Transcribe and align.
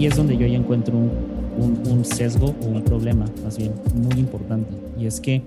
ahí 0.00 0.06
es 0.06 0.16
donde 0.16 0.38
yo 0.38 0.46
ya 0.46 0.56
encuentro 0.56 0.96
un, 0.96 1.82
un, 1.86 2.06
sesgo 2.06 2.56
o 2.62 2.66
un 2.68 2.82
problema, 2.82 3.26
más 3.44 3.58
bien, 3.58 3.74
muy 3.94 4.18
importante. 4.18 4.74
Y 4.98 5.04
es 5.04 5.20
que 5.20 5.42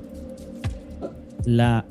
la, 1.43 1.87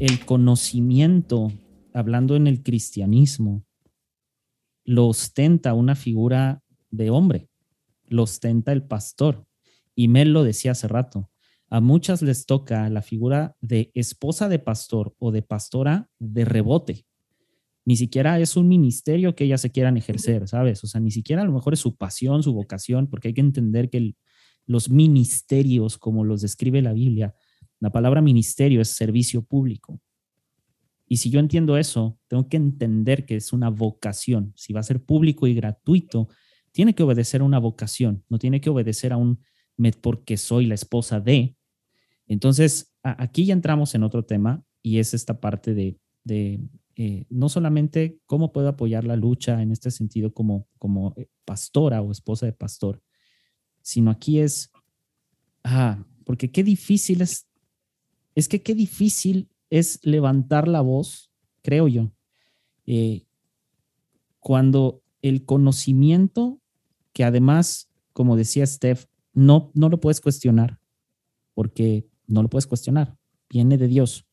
el 0.00 0.24
conocimiento, 0.24 1.52
hablando 1.94 2.34
en 2.34 2.48
el 2.48 2.64
cristianismo, 2.64 3.64
lo 4.84 5.06
ostenta 5.06 5.72
una 5.72 5.94
figura 5.94 6.64
de 6.90 7.10
hombre, 7.10 7.48
lo 8.08 8.24
ostenta 8.24 8.72
el 8.72 8.82
pastor. 8.82 9.46
Y 9.94 10.08
Mel 10.08 10.32
lo 10.32 10.42
decía 10.42 10.72
hace 10.72 10.88
rato, 10.88 11.30
a 11.68 11.80
muchas 11.80 12.22
les 12.22 12.44
toca 12.44 12.90
la 12.90 13.02
figura 13.02 13.54
de 13.60 13.92
esposa 13.94 14.48
de 14.48 14.58
pastor 14.58 15.14
o 15.20 15.30
de 15.30 15.42
pastora 15.42 16.08
de 16.18 16.44
rebote. 16.44 17.06
Ni 17.84 17.96
siquiera 17.96 18.38
es 18.38 18.56
un 18.56 18.68
ministerio 18.68 19.34
que 19.34 19.44
ellas 19.44 19.60
se 19.60 19.70
quieran 19.70 19.96
ejercer, 19.96 20.46
¿sabes? 20.48 20.84
O 20.84 20.86
sea, 20.86 21.00
ni 21.00 21.10
siquiera 21.10 21.42
a 21.42 21.44
lo 21.44 21.52
mejor 21.52 21.72
es 21.72 21.80
su 21.80 21.96
pasión, 21.96 22.42
su 22.42 22.52
vocación, 22.52 23.08
porque 23.08 23.28
hay 23.28 23.34
que 23.34 23.40
entender 23.40 23.90
que 23.90 24.14
los 24.66 24.90
ministerios, 24.90 25.98
como 25.98 26.24
los 26.24 26.42
describe 26.42 26.82
la 26.82 26.92
Biblia, 26.92 27.34
la 27.80 27.90
palabra 27.90 28.20
ministerio 28.20 28.80
es 28.80 28.88
servicio 28.88 29.42
público. 29.42 30.00
Y 31.08 31.16
si 31.16 31.30
yo 31.30 31.40
entiendo 31.40 31.76
eso, 31.76 32.18
tengo 32.28 32.48
que 32.48 32.56
entender 32.56 33.26
que 33.26 33.36
es 33.36 33.52
una 33.52 33.70
vocación. 33.70 34.52
Si 34.54 34.72
va 34.72 34.80
a 34.80 34.84
ser 34.84 35.02
público 35.02 35.46
y 35.46 35.54
gratuito, 35.54 36.28
tiene 36.70 36.94
que 36.94 37.02
obedecer 37.02 37.40
a 37.40 37.44
una 37.44 37.58
vocación, 37.58 38.24
no 38.28 38.38
tiene 38.38 38.60
que 38.60 38.70
obedecer 38.70 39.12
a 39.12 39.16
un 39.16 39.40
porque 40.00 40.36
soy 40.36 40.66
la 40.66 40.74
esposa 40.74 41.20
de. 41.20 41.56
Entonces, 42.26 42.94
aquí 43.02 43.46
ya 43.46 43.54
entramos 43.54 43.94
en 43.94 44.02
otro 44.02 44.24
tema 44.24 44.62
y 44.82 44.98
es 44.98 45.14
esta 45.14 45.40
parte 45.40 45.74
de, 45.74 45.98
eh, 47.02 47.24
no 47.30 47.48
solamente 47.48 48.20
cómo 48.26 48.52
puedo 48.52 48.68
apoyar 48.68 49.04
la 49.04 49.16
lucha 49.16 49.62
en 49.62 49.72
este 49.72 49.90
sentido 49.90 50.34
como, 50.34 50.68
como 50.76 51.14
eh, 51.16 51.30
pastora 51.46 52.02
o 52.02 52.12
esposa 52.12 52.44
de 52.44 52.52
pastor, 52.52 53.02
sino 53.80 54.10
aquí 54.10 54.38
es, 54.38 54.70
ah, 55.64 56.04
porque 56.26 56.52
qué 56.52 56.62
difícil 56.62 57.22
es, 57.22 57.48
es 58.34 58.48
que 58.48 58.60
qué 58.60 58.74
difícil 58.74 59.48
es 59.70 59.98
levantar 60.02 60.68
la 60.68 60.82
voz, 60.82 61.32
creo 61.62 61.88
yo, 61.88 62.12
eh, 62.84 63.24
cuando 64.38 65.02
el 65.22 65.46
conocimiento, 65.46 66.60
que 67.14 67.24
además, 67.24 67.88
como 68.12 68.36
decía 68.36 68.66
Steph, 68.66 69.06
no, 69.32 69.70
no 69.72 69.88
lo 69.88 70.00
puedes 70.00 70.20
cuestionar, 70.20 70.78
porque 71.54 72.06
no 72.26 72.42
lo 72.42 72.50
puedes 72.50 72.66
cuestionar, 72.66 73.16
viene 73.48 73.78
de 73.78 73.88
Dios. 73.88 74.26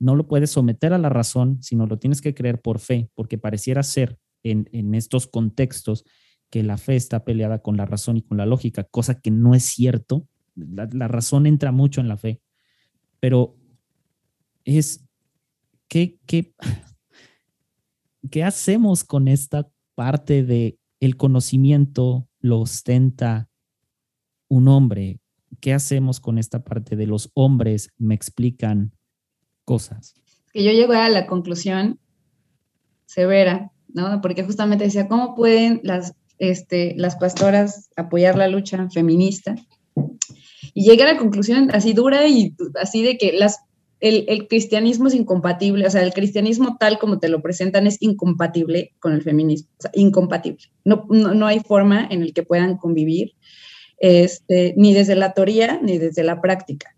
No 0.00 0.16
lo 0.16 0.26
puedes 0.26 0.50
someter 0.50 0.92
a 0.92 0.98
la 0.98 1.10
razón, 1.10 1.62
sino 1.62 1.86
lo 1.86 1.98
tienes 1.98 2.20
que 2.20 2.34
creer 2.34 2.60
por 2.60 2.80
fe, 2.80 3.08
porque 3.14 3.38
pareciera 3.38 3.84
ser 3.84 4.18
en, 4.42 4.68
en 4.72 4.94
estos 4.96 5.28
contextos 5.28 6.04
que 6.50 6.62
la 6.64 6.76
fe 6.76 6.96
está 6.96 7.24
peleada 7.24 7.60
con 7.60 7.76
la 7.76 7.86
razón 7.86 8.16
y 8.16 8.22
con 8.22 8.36
la 8.36 8.44
lógica, 8.44 8.84
cosa 8.84 9.20
que 9.20 9.30
no 9.30 9.54
es 9.54 9.64
cierto. 9.64 10.26
La, 10.56 11.08
razón 11.08 11.46
entra 11.46 11.72
mucho 11.72 12.00
en 12.00 12.08
la 12.08 12.16
fe, 12.16 12.42
pero 13.20 13.56
es 14.64 15.06
¿qué, 15.88 16.18
qué, 16.26 16.54
qué 18.30 18.44
hacemos 18.44 19.04
con 19.04 19.28
esta 19.28 19.70
parte 19.94 20.44
de 20.44 20.78
el 20.98 21.16
conocimiento 21.16 22.28
lo 22.40 22.60
ostenta 22.60 23.48
un 24.48 24.68
hombre? 24.68 25.20
¿Qué 25.60 25.72
hacemos 25.72 26.20
con 26.20 26.36
esta 26.36 26.64
parte 26.64 26.96
de 26.96 27.06
los 27.06 27.30
hombres 27.34 27.92
me 27.96 28.14
explican 28.14 28.92
cosas? 29.70 30.16
Que 30.52 30.64
yo 30.64 30.72
llego 30.72 30.94
a 30.94 31.08
la 31.08 31.28
conclusión 31.28 32.00
severa, 33.06 33.70
¿no? 33.94 34.20
Porque 34.20 34.42
justamente 34.42 34.82
decía, 34.82 35.06
¿cómo 35.06 35.36
pueden 35.36 35.80
las, 35.84 36.14
este, 36.38 36.94
las 36.96 37.14
pastoras 37.14 37.88
apoyar 37.94 38.36
la 38.36 38.48
lucha 38.48 38.88
feminista? 38.90 39.54
Y 40.74 40.88
llegué 40.88 41.04
a 41.04 41.12
la 41.12 41.18
conclusión 41.18 41.70
así 41.72 41.92
dura 41.92 42.26
y 42.26 42.56
así 42.82 43.04
de 43.04 43.16
que 43.16 43.32
las 43.32 43.60
el, 44.00 44.48
cristianismo 44.48 45.06
es 45.06 45.14
incompatible, 45.14 45.86
o 45.86 45.90
sea, 45.90 46.02
el 46.02 46.14
cristianismo 46.14 46.76
tal 46.80 46.98
como 46.98 47.20
te 47.20 47.28
lo 47.28 47.40
presentan 47.40 47.86
es 47.86 47.98
incompatible 48.00 48.94
con 48.98 49.12
el 49.12 49.22
feminismo, 49.22 49.68
o 49.78 49.82
sea, 49.82 49.90
incompatible. 49.94 50.64
No, 50.84 51.06
no, 51.10 51.46
hay 51.46 51.60
forma 51.60 52.08
en 52.10 52.22
el 52.22 52.32
que 52.32 52.42
puedan 52.42 52.76
convivir, 52.76 53.34
este, 53.98 54.74
ni 54.76 54.94
desde 54.94 55.14
la 55.14 55.32
teoría 55.32 55.78
ni 55.80 55.98
desde 55.98 56.24
la 56.24 56.40
práctica. 56.40 56.96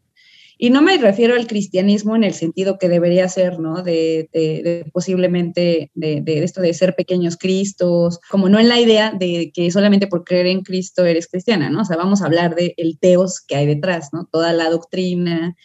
Y 0.62 0.70
no 0.70 0.80
me 0.80 0.96
refiero 0.96 1.34
al 1.34 1.48
cristianismo 1.48 2.14
en 2.14 2.22
el 2.22 2.34
sentido 2.34 2.78
que 2.78 2.88
debería 2.88 3.28
ser, 3.28 3.58
¿no? 3.58 3.82
De, 3.82 4.88
posiblemente 4.92 5.90
de, 5.94 6.22
esto 6.24 6.60
de 6.60 6.72
ser 6.72 6.94
pequeños 6.94 7.36
cristos, 7.36 8.20
como 8.30 8.48
no 8.48 8.60
en 8.60 8.68
la 8.68 8.78
idea 8.78 9.10
de 9.10 9.50
que 9.52 9.72
solamente 9.72 10.06
por 10.06 10.22
creer 10.22 10.46
en 10.46 10.62
Cristo 10.62 11.04
eres 11.04 11.26
cristiana, 11.26 11.68
¿no? 11.68 11.80
O 11.80 11.84
sea, 11.84 11.96
vamos 11.96 12.22
a 12.22 12.26
hablar 12.26 12.54
del 12.54 12.74
el 12.76 12.96
teos 13.00 13.40
que 13.40 13.56
hay 13.56 13.66
detrás, 13.66 14.10
¿no? 14.12 14.28
Toda 14.30 14.52
la 14.52 14.70
doctrina, 14.70 15.56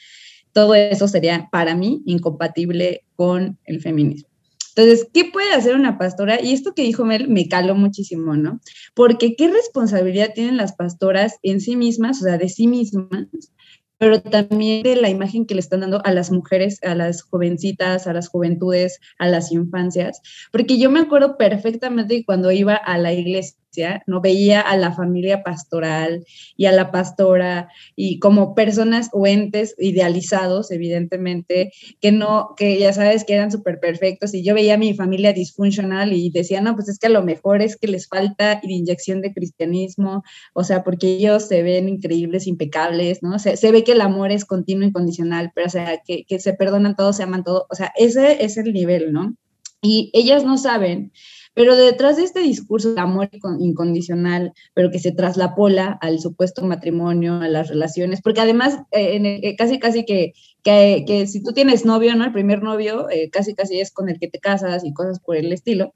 todo 0.52 0.74
eso 0.74 1.08
sería 1.08 1.48
para 1.52 1.76
mí 1.76 2.02
incompatible 2.08 3.04
con 3.16 3.60
el 3.66 3.82
feminismo. 3.82 4.30
Entonces, 4.76 5.08
¿qué 5.14 5.26
puede 5.26 5.54
hacer 5.54 5.76
una 5.76 6.00
pastora? 6.00 6.42
Y 6.42 6.54
esto 6.54 6.74
que 6.74 6.82
dijo 6.82 7.06
Mel 7.06 7.28
me 7.28 7.48
caló 7.48 7.76
muchísimo, 7.76 8.36
¿no? 8.36 8.62
Porque 8.96 9.36
qué 9.36 9.48
responsabilidad 9.48 10.34
tienen 10.34 10.58
las 10.58 10.74
pastoras 10.74 11.36
en 11.44 11.62
sí 11.62 11.76
mismas, 11.76 12.20
o 12.22 12.24
sea, 12.26 12.40
de 12.40 12.50
sí 12.50 12.66
mismas, 12.66 13.28
pero 13.98 14.22
también 14.22 14.84
de 14.84 14.96
la 14.96 15.10
imagen 15.10 15.46
que 15.46 15.56
le 15.56 15.60
están 15.60 15.82
dando 15.82 16.02
a 16.06 16.12
las 16.12 16.32
mujeres, 16.32 16.80
a 16.84 16.96
las 16.96 17.22
jovencitas, 17.22 18.08
a 18.08 18.14
las 18.14 18.30
juventudes, 18.30 19.00
a 19.20 19.28
las 19.28 19.52
infancias. 19.52 20.22
Porque 20.52 20.78
yo 20.78 20.90
me 20.90 21.00
acuerdo 21.00 21.38
perfectamente 21.38 22.24
cuando 22.26 22.52
iba 22.52 22.76
a 22.76 22.98
la 22.98 23.14
iglesia, 23.14 23.58
¿no? 24.06 24.22
Veía 24.22 24.62
a 24.62 24.78
la 24.78 24.92
familia 24.92 25.44
pastoral 25.44 26.26
y 26.56 26.66
a 26.66 26.72
la 26.72 26.92
pastora 26.92 27.70
y 27.96 28.20
como 28.20 28.56
personas 28.56 29.10
o 29.14 29.28
entes 29.28 29.76
idealizados, 29.78 30.72
evidentemente, 30.72 31.72
que 32.02 32.12
no, 32.12 32.54
que 32.58 32.80
ya 32.80 32.94
sabes 32.94 33.24
que 33.24 33.34
eran 33.34 33.52
súper 33.52 33.80
perfectos 33.80 34.34
y 34.34 34.44
yo 34.44 34.54
veía 34.54 34.76
a 34.76 34.78
mi 34.78 34.94
familia 34.94 35.34
disfuncional 35.34 36.14
y 36.14 36.30
decía, 36.30 36.62
no, 36.62 36.76
pues 36.76 36.90
es 36.90 37.00
que 37.00 37.08
a 37.08 37.12
lo 37.12 37.24
mejor 37.24 37.62
es 37.62 37.78
que 37.78 37.88
les 37.88 38.08
falta 38.08 38.60
inyección 38.64 39.22
de 39.22 39.34
cristianismo, 39.34 40.24
o 40.54 40.64
sea, 40.64 40.84
porque 40.84 41.08
ellos 41.08 41.48
se 41.48 41.64
ven 41.64 41.90
increíbles, 41.90 42.48
impecables, 42.48 43.24
¿no? 43.24 43.40
Se, 43.40 43.58
se 43.58 43.72
ve 43.72 43.84
que 43.84 43.94
el 43.94 44.02
amor 44.02 44.32
es 44.32 44.46
continuo, 44.46 44.84
y 44.84 44.88
incondicional, 44.88 45.52
pero 45.54 45.68
o 45.68 45.70
sea, 45.70 46.02
que, 46.06 46.26
que 46.26 46.40
se 46.40 46.54
perdonan 46.54 46.96
todos, 46.96 47.18
se 47.18 47.24
aman 47.24 47.44
todos, 47.44 47.64
o 47.70 47.76
sea, 47.76 47.92
ese 47.96 48.44
es 48.44 48.58
el 48.58 48.74
nivel, 48.74 49.14
¿no? 49.14 49.36
Y 49.82 50.10
ellas 50.14 50.44
no 50.44 50.58
saben 50.58 51.12
pero 51.58 51.76
detrás 51.76 52.18
de 52.18 52.24
este 52.24 52.42
discurso 52.42 52.94
de 52.94 53.02
amor 53.02 53.32
incondicional, 53.58 54.54
pero 54.76 54.92
que 54.92 55.00
se 55.00 55.12
traslapola 55.12 55.98
al 56.02 56.20
supuesto 56.20 56.64
matrimonio, 56.64 57.42
a 57.42 57.48
las 57.48 57.70
relaciones, 57.70 58.22
porque 58.22 58.42
además 58.42 58.78
eh, 58.92 59.40
eh, 59.42 59.56
casi 59.56 59.80
casi 59.80 60.06
que, 60.06 60.34
que, 60.62 61.04
que, 61.08 61.26
si 61.26 61.42
tú 61.42 61.54
tienes 61.54 61.84
novio, 61.84 62.16
¿no? 62.16 62.26
El 62.26 62.32
primer 62.32 62.62
novio 62.62 63.10
eh, 63.10 63.32
casi 63.32 63.56
casi 63.56 63.80
es 63.80 63.92
con 63.92 64.08
el 64.08 64.20
que 64.20 64.28
te 64.28 64.38
casas 64.38 64.86
y 64.86 64.94
cosas 64.94 65.20
por 65.20 65.36
el 65.36 65.52
estilo 65.52 65.96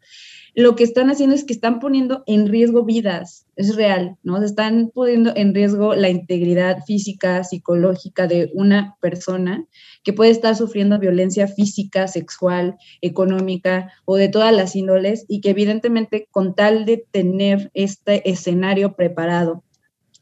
lo 0.54 0.76
que 0.76 0.84
están 0.84 1.10
haciendo 1.10 1.36
es 1.36 1.46
que 1.46 1.54
están 1.54 1.80
poniendo 1.80 2.24
en 2.28 2.48
riesgo 2.48 2.84
vidas, 2.84 3.46
es 3.56 3.76
real, 3.76 4.18
¿no? 4.24 4.40
Se 4.40 4.46
están 4.46 4.92
poniendo 4.94 5.32
en 5.36 5.54
riesgo 5.54 5.96
la 5.96 6.10
integridad 6.10 6.84
física, 6.86 7.44
psicológica 7.44 8.28
de 8.28 8.52
una 8.54 8.98
persona 9.00 9.66
que 10.04 10.12
puede 10.12 10.32
estar 10.32 10.56
sufriendo 10.56 11.00
violencia 11.00 11.48
física, 11.48 12.08
sexual, 12.08 12.76
económica 13.02 13.94
o 14.04 14.18
de 14.18 14.28
todas 14.28 14.54
las 14.54 14.76
índoles 14.76 15.26
y 15.30 15.40
que 15.40 15.52
evidentemente 15.52 16.28
con 16.32 16.54
tal 16.54 16.86
de 16.86 17.06
tener 17.12 17.72
este 17.74 18.30
escenario 18.30 18.96
preparado, 18.96 19.64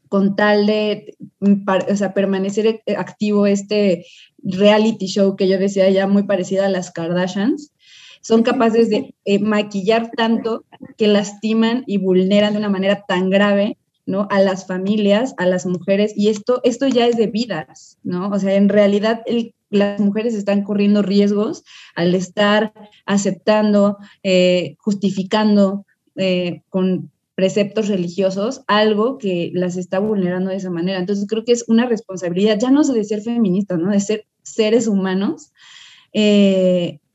con 0.08 0.36
tal 0.36 0.66
de 0.66 1.16
o 1.40 1.96
sea, 1.96 2.14
permanecer 2.14 2.82
activo 2.96 3.46
este 3.46 4.06
reality 4.42 5.06
show 5.06 5.34
que 5.36 5.48
yo 5.48 5.58
decía 5.58 5.90
ya 5.90 6.06
muy 6.06 6.22
parecida 6.22 6.66
a 6.66 6.70
las 6.70 6.92
Kardashians, 6.92 7.72
son 8.20 8.42
capaces 8.42 8.90
de 8.90 9.14
eh, 9.24 9.38
maquillar 9.38 10.10
tanto 10.16 10.64
que 10.96 11.08
lastiman 11.08 11.84
y 11.86 11.98
vulneran 11.98 12.52
de 12.52 12.58
una 12.58 12.68
manera 12.68 13.04
tan 13.06 13.30
grave 13.30 13.78
¿no? 14.06 14.26
a 14.30 14.40
las 14.40 14.66
familias, 14.66 15.34
a 15.38 15.46
las 15.46 15.66
mujeres, 15.66 16.12
y 16.16 16.28
esto, 16.28 16.60
esto 16.64 16.88
ya 16.88 17.06
es 17.06 17.16
de 17.16 17.28
vidas, 17.28 17.98
¿no? 18.02 18.28
O 18.30 18.38
sea, 18.38 18.54
en 18.54 18.68
realidad 18.68 19.22
las 19.70 20.00
mujeres 20.00 20.34
están 20.34 20.64
corriendo 20.64 21.02
riesgos 21.02 21.62
al 21.94 22.14
estar 22.14 22.72
aceptando, 23.06 23.98
eh, 24.22 24.74
justificando 24.80 25.86
eh, 26.16 26.62
con 26.68 27.10
preceptos 27.36 27.88
religiosos 27.88 28.62
algo 28.66 29.16
que 29.16 29.50
las 29.54 29.76
está 29.76 29.98
vulnerando 29.98 30.50
de 30.50 30.56
esa 30.56 30.70
manera. 30.70 30.98
Entonces 30.98 31.26
creo 31.28 31.44
que 31.44 31.52
es 31.52 31.64
una 31.68 31.86
responsabilidad, 31.86 32.58
ya 32.60 32.70
no 32.70 32.82
de 32.82 33.04
ser 33.04 33.22
feministas, 33.22 33.78
¿no? 33.78 33.90
De 33.90 34.00
ser 34.00 34.26
seres 34.42 34.88
humanos, 34.88 35.52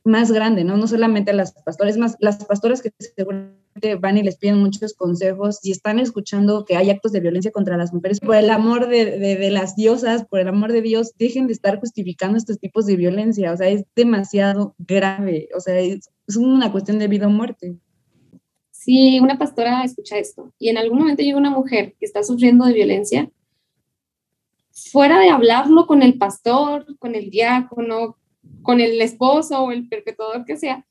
más 0.06 0.32
grande, 0.32 0.64
¿no? 0.64 0.76
No 0.76 0.86
solamente 0.86 1.32
las 1.32 1.52
pastoras, 1.52 1.96
más 1.96 2.16
las 2.20 2.44
pastoras 2.44 2.80
que 2.80 2.90
seguramente 2.98 3.96
van 4.00 4.16
y 4.16 4.22
les 4.22 4.36
piden 4.36 4.58
muchos 4.58 4.94
consejos 4.94 5.58
y 5.62 5.72
están 5.72 5.98
escuchando 5.98 6.64
que 6.64 6.76
hay 6.76 6.90
actos 6.90 7.12
de 7.12 7.20
violencia 7.20 7.50
contra 7.50 7.76
las 7.76 7.92
mujeres. 7.92 8.20
Por 8.20 8.36
el 8.36 8.50
amor 8.50 8.88
de, 8.88 9.18
de, 9.18 9.50
las 9.50 9.76
diosas, 9.76 10.24
por 10.24 10.40
el 10.40 10.48
amor 10.48 10.72
de 10.72 10.82
Dios, 10.82 11.12
dejen 11.18 11.46
de 11.46 11.52
estar 11.52 11.78
justificando 11.78 12.38
estos 12.38 12.58
tipos 12.58 12.86
de 12.86 12.96
violencia. 12.96 13.52
O 13.52 13.56
sea, 13.56 13.68
es 13.68 13.84
demasiado 13.94 14.74
grave. 14.78 15.48
O 15.54 15.60
sea, 15.60 15.78
es, 15.78 16.08
es 16.26 16.36
una 16.36 16.72
cuestión 16.72 16.98
de 16.98 17.08
vida 17.08 17.26
o 17.26 17.30
muerte. 17.30 17.76
si 18.70 19.18
una 19.20 19.38
pastora 19.38 19.84
escucha 19.84 20.18
esto 20.18 20.52
y 20.58 20.68
en 20.68 20.78
algún 20.78 21.00
momento 21.00 21.22
llega 21.22 21.36
una 21.36 21.50
mujer 21.50 21.94
que 21.98 22.06
está 22.06 22.22
sufriendo 22.22 22.64
de 22.64 22.72
violencia, 22.72 23.30
fuera 24.92 25.18
de 25.18 25.30
hablarlo 25.30 25.86
con 25.86 26.02
el 26.02 26.18
pastor, 26.18 26.86
con 26.98 27.14
el 27.14 27.30
diácono, 27.30 28.16
con 28.62 28.80
el 28.80 29.00
esposo 29.00 29.62
o 29.62 29.72
el 29.72 29.88
perpetuador 29.88 30.44
que 30.44 30.56
sea, 30.56 30.84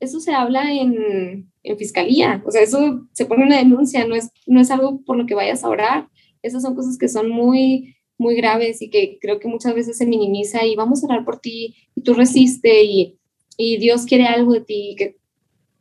eso 0.00 0.20
se 0.20 0.32
habla 0.32 0.72
en, 0.72 1.50
en, 1.62 1.78
fiscalía, 1.78 2.42
o 2.46 2.50
sea, 2.50 2.62
eso 2.62 3.08
se 3.12 3.26
pone 3.26 3.44
una 3.44 3.58
denuncia, 3.58 4.06
no 4.06 4.14
es, 4.14 4.30
no 4.46 4.60
es 4.60 4.70
algo 4.70 5.02
por 5.04 5.16
lo 5.16 5.26
que 5.26 5.34
vayas 5.34 5.64
a 5.64 5.68
orar, 5.68 6.08
esas 6.42 6.62
son 6.62 6.76
cosas 6.76 6.96
que 6.96 7.08
son 7.08 7.28
muy, 7.30 7.96
muy 8.16 8.36
graves 8.36 8.80
y 8.80 8.90
que 8.90 9.18
creo 9.20 9.40
que 9.40 9.48
muchas 9.48 9.74
veces 9.74 9.98
se 9.98 10.06
minimiza 10.06 10.64
y 10.64 10.76
vamos 10.76 11.02
a 11.02 11.06
orar 11.06 11.24
por 11.24 11.40
ti 11.40 11.74
y 11.94 12.02
tú 12.02 12.14
resiste 12.14 12.84
y, 12.84 13.18
y 13.56 13.78
Dios 13.78 14.06
quiere 14.06 14.26
algo 14.26 14.52
de 14.52 14.60
ti, 14.60 14.94
que 14.96 15.16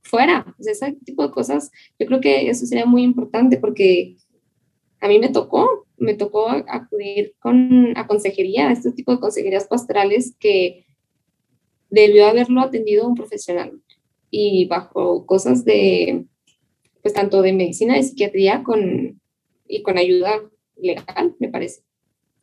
fuera, 0.02 0.56
o 0.58 0.64
sea, 0.64 0.74
ese 0.74 0.94
tipo 1.06 1.22
de 1.24 1.32
cosas, 1.32 1.72
yo 2.00 2.08
creo 2.08 2.20
que 2.20 2.50
eso 2.50 2.66
sería 2.66 2.86
muy 2.86 3.04
importante 3.04 3.58
porque 3.58 4.18
a 5.00 5.08
mí 5.08 5.20
me 5.20 5.30
tocó, 5.30 5.86
me 5.98 6.16
tocó 6.16 6.50
acudir 6.50 7.36
con, 7.40 7.96
a 7.96 8.08
consejería, 8.08 8.70
a 8.70 8.72
este 8.72 8.92
tipo 8.92 9.12
de 9.12 9.20
consejerías 9.20 9.68
pastorales 9.68 10.36
que 10.40 10.87
debió 11.90 12.28
haberlo 12.28 12.62
atendido 12.62 13.08
un 13.08 13.16
profesional 13.16 13.82
y 14.30 14.66
bajo 14.66 15.26
cosas 15.26 15.66
de, 15.66 16.26
pues 17.02 17.14
tanto 17.14 17.42
de 17.42 17.54
medicina, 17.54 17.96
de 17.96 18.04
psiquiatría 18.04 18.64
con, 18.64 19.22
y 19.68 19.82
con 19.82 19.98
ayuda 19.98 20.42
legal, 20.76 21.36
me 21.40 21.50
parece. 21.50 21.82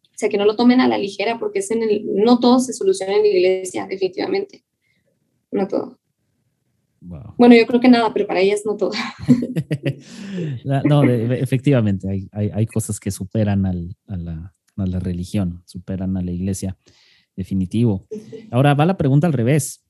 O 0.02 0.16
sea, 0.16 0.28
que 0.28 0.38
no 0.38 0.44
lo 0.44 0.56
tomen 0.56 0.80
a 0.80 0.88
la 0.88 0.98
ligera 0.98 1.38
porque 1.38 1.58
es 1.58 1.70
en 1.70 1.82
el, 1.82 2.04
no 2.06 2.38
todo 2.38 2.60
se 2.60 2.72
soluciona 2.72 3.14
en 3.16 3.22
la 3.22 3.28
iglesia, 3.28 3.86
definitivamente. 3.86 4.64
No 5.50 5.66
todo. 5.66 5.98
Bueno, 7.36 7.54
yo 7.54 7.66
creo 7.66 7.80
que 7.80 7.88
nada, 7.88 8.12
pero 8.14 8.26
para 8.26 8.40
ellas 8.40 8.62
no 8.64 8.76
todo. 8.76 8.92
no, 10.84 11.04
efectivamente, 11.04 12.08
hay, 12.08 12.28
hay, 12.32 12.50
hay, 12.52 12.66
cosas 12.66 12.98
que 12.98 13.10
superan 13.10 13.66
al, 13.66 13.96
a, 14.06 14.16
la, 14.16 14.54
a, 14.76 14.86
la, 14.86 15.00
religión, 15.00 15.62
superan 15.66 16.16
a 16.16 16.22
la 16.22 16.30
iglesia, 16.30 16.78
definitivo. 17.36 18.06
Ahora 18.50 18.74
va 18.74 18.86
la 18.86 18.96
pregunta 18.96 19.26
al 19.26 19.32
revés. 19.32 19.84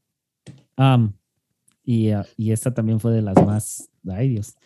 y, 1.85 2.11
ah, 2.11 2.27
y, 2.37 2.53
esta 2.53 2.73
también 2.73 3.01
fue 3.01 3.13
de 3.13 3.23
las 3.23 3.37
más, 3.45 3.91
ay 4.09 4.29
Dios, 4.29 4.57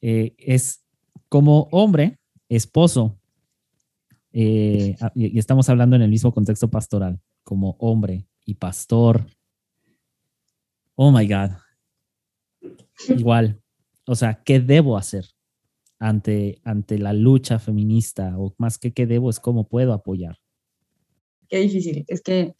eh, 0.00 0.34
es 0.38 0.84
como 1.28 1.68
hombre, 1.70 2.18
esposo, 2.48 3.18
eh, 4.32 4.96
ah, 5.00 5.12
y 5.14 5.38
estamos 5.38 5.68
hablando 5.68 5.96
en 5.96 6.02
el 6.02 6.10
mismo 6.10 6.32
contexto 6.32 6.70
pastoral, 6.70 7.20
como 7.44 7.76
hombre 7.78 8.26
y 8.44 8.54
pastor. 8.54 9.26
Oh 10.94 11.10
my 11.12 11.26
God. 11.26 11.50
Igual, 13.08 13.60
o 14.06 14.14
sea, 14.14 14.42
¿qué 14.42 14.60
debo 14.60 14.96
hacer 14.96 15.26
ante, 15.98 16.60
ante 16.64 16.98
la 16.98 17.12
lucha 17.12 17.58
feminista? 17.58 18.38
O 18.38 18.54
más 18.58 18.78
que 18.78 18.92
qué 18.92 19.06
debo 19.06 19.30
es 19.30 19.40
cómo 19.40 19.68
puedo 19.68 19.92
apoyar. 19.92 20.38
Qué 21.52 21.58
difícil. 21.58 22.06
Es 22.08 22.22
que 22.22 22.54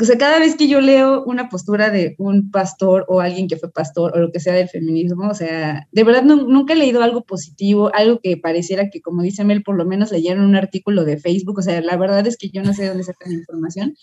o 0.00 0.04
sea, 0.04 0.18
cada 0.18 0.38
vez 0.38 0.56
que 0.56 0.68
yo 0.68 0.80
leo 0.80 1.22
una 1.24 1.48
postura 1.48 1.90
de 1.90 2.14
un 2.18 2.50
pastor 2.50 3.04
o 3.08 3.20
alguien 3.20 3.46
que 3.46 3.56
fue 3.56 3.70
pastor 3.70 4.12
o 4.14 4.20
lo 4.20 4.32
que 4.32 4.40
sea 4.40 4.54
del 4.54 4.68
feminismo, 4.68 5.28
o 5.28 5.34
sea, 5.34 5.86
de 5.92 6.04
verdad 6.04 6.22
nunca 6.22 6.72
he 6.74 6.76
leído 6.76 7.02
algo 7.02 7.24
positivo, 7.24 7.90
algo 7.94 8.20
que 8.22 8.36
pareciera 8.36 8.90
que, 8.90 9.00
como 9.00 9.22
dice 9.22 9.44
Mel, 9.44 9.62
por 9.62 9.76
lo 9.76 9.84
menos 9.84 10.12
leyeron 10.12 10.44
un 10.44 10.56
artículo 10.56 11.04
de 11.04 11.18
Facebook, 11.18 11.58
o 11.58 11.62
sea, 11.62 11.80
la 11.80 11.96
verdad 11.96 12.26
es 12.26 12.36
que 12.36 12.50
yo 12.50 12.62
no 12.62 12.74
sé 12.74 12.86
dónde 12.86 13.04
sacan 13.04 13.32
la 13.32 13.38
información. 13.38 13.94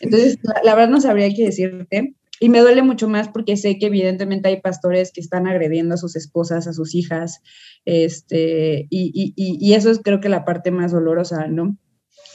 Entonces, 0.00 0.38
la, 0.64 0.74
verdad 0.74 0.90
no 0.90 1.00
sabría 1.00 1.32
qué 1.34 1.44
decirte. 1.44 2.14
Y 2.40 2.48
me 2.48 2.60
duele 2.60 2.82
mucho 2.82 3.08
más 3.08 3.28
porque 3.28 3.56
sé 3.56 3.78
que 3.78 3.86
evidentemente 3.86 4.48
hay 4.48 4.60
pastores 4.60 5.12
que 5.12 5.20
están 5.20 5.46
agrediendo 5.46 5.94
a 5.94 5.98
sus 5.98 6.16
esposas, 6.16 6.66
a 6.66 6.72
sus 6.72 6.94
hijas, 6.94 7.40
este, 7.84 8.86
y, 8.90 9.12
y, 9.14 9.32
y 9.36 9.74
eso 9.74 9.90
es 9.90 10.00
creo 10.02 10.20
que 10.20 10.28
la 10.28 10.44
parte 10.44 10.70
más 10.70 10.92
dolorosa, 10.92 11.46
¿no? 11.46 11.78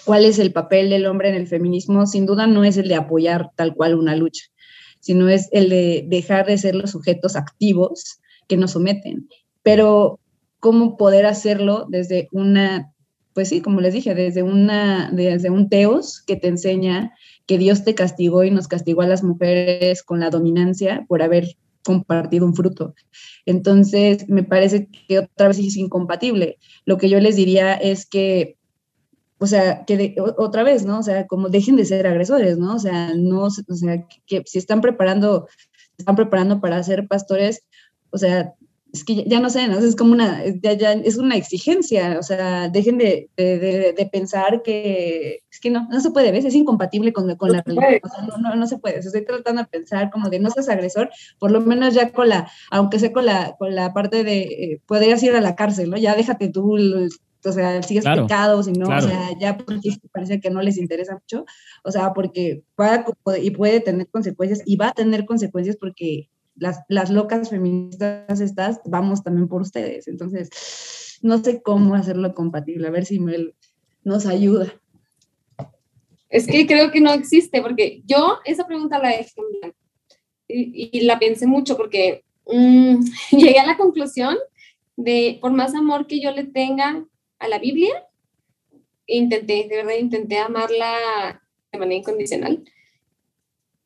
Cuál 0.06 0.26
es 0.26 0.40
el 0.40 0.52
papel 0.52 0.90
del 0.90 1.06
hombre 1.06 1.30
en 1.30 1.36
el 1.36 1.48
feminismo, 1.48 2.06
sin 2.06 2.26
duda 2.26 2.48
no 2.48 2.64
es 2.64 2.78
el 2.78 2.88
de 2.88 2.96
apoyar 2.96 3.52
tal 3.56 3.76
cual 3.76 3.96
una 3.96 4.16
lucha, 4.16 4.46
sino 5.00 5.30
es 5.30 5.50
el 5.52 5.70
de 5.70 6.06
dejar 6.08 6.46
de 6.46 6.58
ser 6.58 6.76
los 6.76 6.92
sujetos 6.92 7.36
activos 7.36 8.20
que 8.48 8.58
nos 8.58 8.72
someten. 8.72 9.28
Pero 9.64 10.20
cómo 10.60 10.98
poder 10.98 11.26
hacerlo 11.26 11.86
desde 11.90 12.28
una, 12.32 12.94
pues 13.34 13.50
sí, 13.50 13.62
como 13.62 13.82
les 13.82 13.94
dije, 13.94 14.16
desde, 14.16 14.44
una, 14.44 15.10
desde 15.12 15.50
un 15.50 15.70
teos 15.70 16.22
que 16.26 16.36
te 16.36 16.48
enseña 16.48 17.14
que 17.46 17.58
Dios 17.58 17.84
te 17.84 17.96
castigó 17.96 18.44
y 18.44 18.52
nos 18.52 18.68
castigó 18.68 19.02
a 19.02 19.08
las 19.08 19.24
mujeres 19.24 20.04
con 20.04 20.20
la 20.20 20.30
dominancia 20.30 21.06
por 21.08 21.22
haber 21.22 21.56
compartido 21.84 22.46
un 22.46 22.54
fruto. 22.54 22.94
Entonces, 23.46 24.28
me 24.30 24.44
parece 24.44 24.88
que 25.08 25.20
otra 25.20 25.48
vez 25.48 25.58
es 25.60 25.78
incompatible. 25.78 26.58
Lo 26.86 26.98
que 26.98 27.10
yo 27.10 27.20
les 27.20 27.36
diría 27.36 27.74
es 27.74 28.06
que 28.06 28.59
o 29.40 29.48
sea, 29.48 29.86
que 29.86 30.16
otra 30.38 30.64
vez, 30.64 30.86
¿no? 30.86 31.00
O 31.00 31.04
sea, 31.04 31.26
como 31.26 31.50
dejen 31.50 31.78
de 31.78 31.86
ser 31.86 32.06
agresores, 32.06 32.58
¿no? 32.58 32.76
O 32.76 32.80
sea, 32.80 33.14
no, 33.16 33.44
o 33.46 33.50
sea, 33.50 34.06
que, 34.28 34.44
si 34.46 34.58
están 34.58 34.82
preparando, 34.82 35.48
están 35.98 36.16
preparando 36.16 36.60
para 36.60 36.84
ser 36.84 37.08
pastores, 37.08 37.64
o 38.12 38.18
sea, 38.18 38.54
es 38.92 39.06
que 39.06 39.24
ya, 39.26 39.40
no 39.40 39.50
sé, 39.50 39.68
¿no? 39.68 39.78
Es 39.78 39.96
como 39.96 40.14
una, 40.14 40.44
ya, 40.62 40.74
ya 40.74 40.94
es 40.94 41.18
una 41.18 41.36
exigencia, 41.38 42.18
o 42.20 42.24
sea, 42.24 42.70
dejen 42.70 42.98
de, 42.98 43.30
de, 43.38 43.94
de, 43.96 44.10
pensar 44.12 44.62
que, 44.64 45.44
es 45.50 45.60
que 45.60 45.70
no, 45.70 45.88
no 45.90 46.02
se 46.02 46.12
puede, 46.12 46.32
¿ves? 46.32 46.46
Es 46.46 46.56
incompatible 46.56 47.14
con, 47.14 47.34
con 47.36 47.52
la 47.52 47.62
religión, 47.62 48.00
o 48.04 48.10
sea, 48.10 48.24
no, 48.24 48.38
no, 48.40 48.56
no, 48.56 48.68
se 48.68 48.80
puede, 48.80 49.00
estoy 49.00 49.24
tratando 49.26 49.62
de 49.62 49.68
pensar 49.68 50.10
como 50.10 50.30
de 50.30 50.40
no 50.40 50.50
seas 50.50 50.70
agresor, 50.70 51.12
por 51.38 51.52
lo 51.52 51.62
menos 51.62 51.94
ya 51.94 52.12
con 52.12 52.30
la, 52.30 52.52
aunque 52.72 53.00
sea 53.00 53.14
con 53.14 53.26
la, 53.26 53.56
con 53.58 53.76
la 53.76 53.94
parte 53.94 54.24
de, 54.24 54.42
eh, 54.42 54.82
podrías 54.86 55.22
ir 55.22 55.36
a 55.36 55.42
la 55.42 55.56
cárcel, 55.56 55.92
¿no? 55.92 55.98
Ya 55.98 56.16
déjate 56.16 56.50
tú 56.50 56.78
o 57.46 57.52
sea, 57.52 57.82
sigues 57.84 58.04
claro, 58.04 58.24
pecado, 58.24 58.64
si 58.64 58.74
no, 58.74 58.88
o 58.88 59.02
sea, 59.02 59.30
ya 59.40 59.58
porque 59.58 59.98
parece 60.12 60.40
que 60.40 60.50
no 60.50 60.62
les 60.62 60.78
interesa 60.78 61.14
mucho, 61.14 61.46
o 61.84 61.92
sea, 61.92 62.14
porque 62.14 62.64
puede, 62.76 63.06
y 63.42 63.52
puede 63.52 63.80
tener 63.80 64.08
consecuencias 64.10 64.62
y 64.66 64.76
va 64.76 64.90
a 64.90 64.94
tener 64.94 65.26
consecuencias 65.26 65.78
porque 65.78 66.30
las, 66.56 66.82
las 66.90 67.10
locas 67.10 67.50
feministas 67.50 68.42
estas 68.42 68.82
vamos 68.86 69.24
también 69.24 69.48
por 69.48 69.62
ustedes, 69.62 70.08
entonces 70.08 71.20
no 71.22 71.38
sé 71.44 71.62
cómo 71.62 71.96
hacerlo 71.96 72.34
compatible, 72.34 72.88
a 72.88 72.92
ver 72.92 73.06
si 73.06 73.20
Mel 73.20 73.56
nos 74.04 74.26
ayuda. 74.26 74.74
Es 76.30 76.46
que 76.46 76.68
creo 76.68 76.92
que 76.92 77.02
no 77.02 77.12
existe, 77.12 77.62
porque 77.62 78.04
yo 78.06 78.40
esa 78.46 78.68
pregunta 78.68 79.00
la 79.00 79.10
dejé 79.10 79.34
y, 80.48 80.90
y, 80.98 81.02
la 81.02 81.20
pensé 81.20 81.48
mucho 81.48 81.78
porque 81.78 82.24
mmm, 82.46 83.00
llegué 83.32 83.60
a 83.60 83.66
la 83.66 83.78
conclusión 83.78 84.38
de 84.96 85.38
por 85.42 85.54
más 85.54 85.74
amor 85.74 86.08
que 86.08 86.20
yo 86.20 86.32
le 86.32 86.44
tenga 86.44 87.06
a 87.40 87.48
la 87.48 87.60
Biblia. 87.60 88.08
Intenté, 89.08 89.68
de 89.68 89.78
verdad, 89.78 89.96
intenté 90.00 90.38
amarla 90.38 91.42
de 91.72 91.80
manera 91.80 92.00
incondicional. 92.00 92.64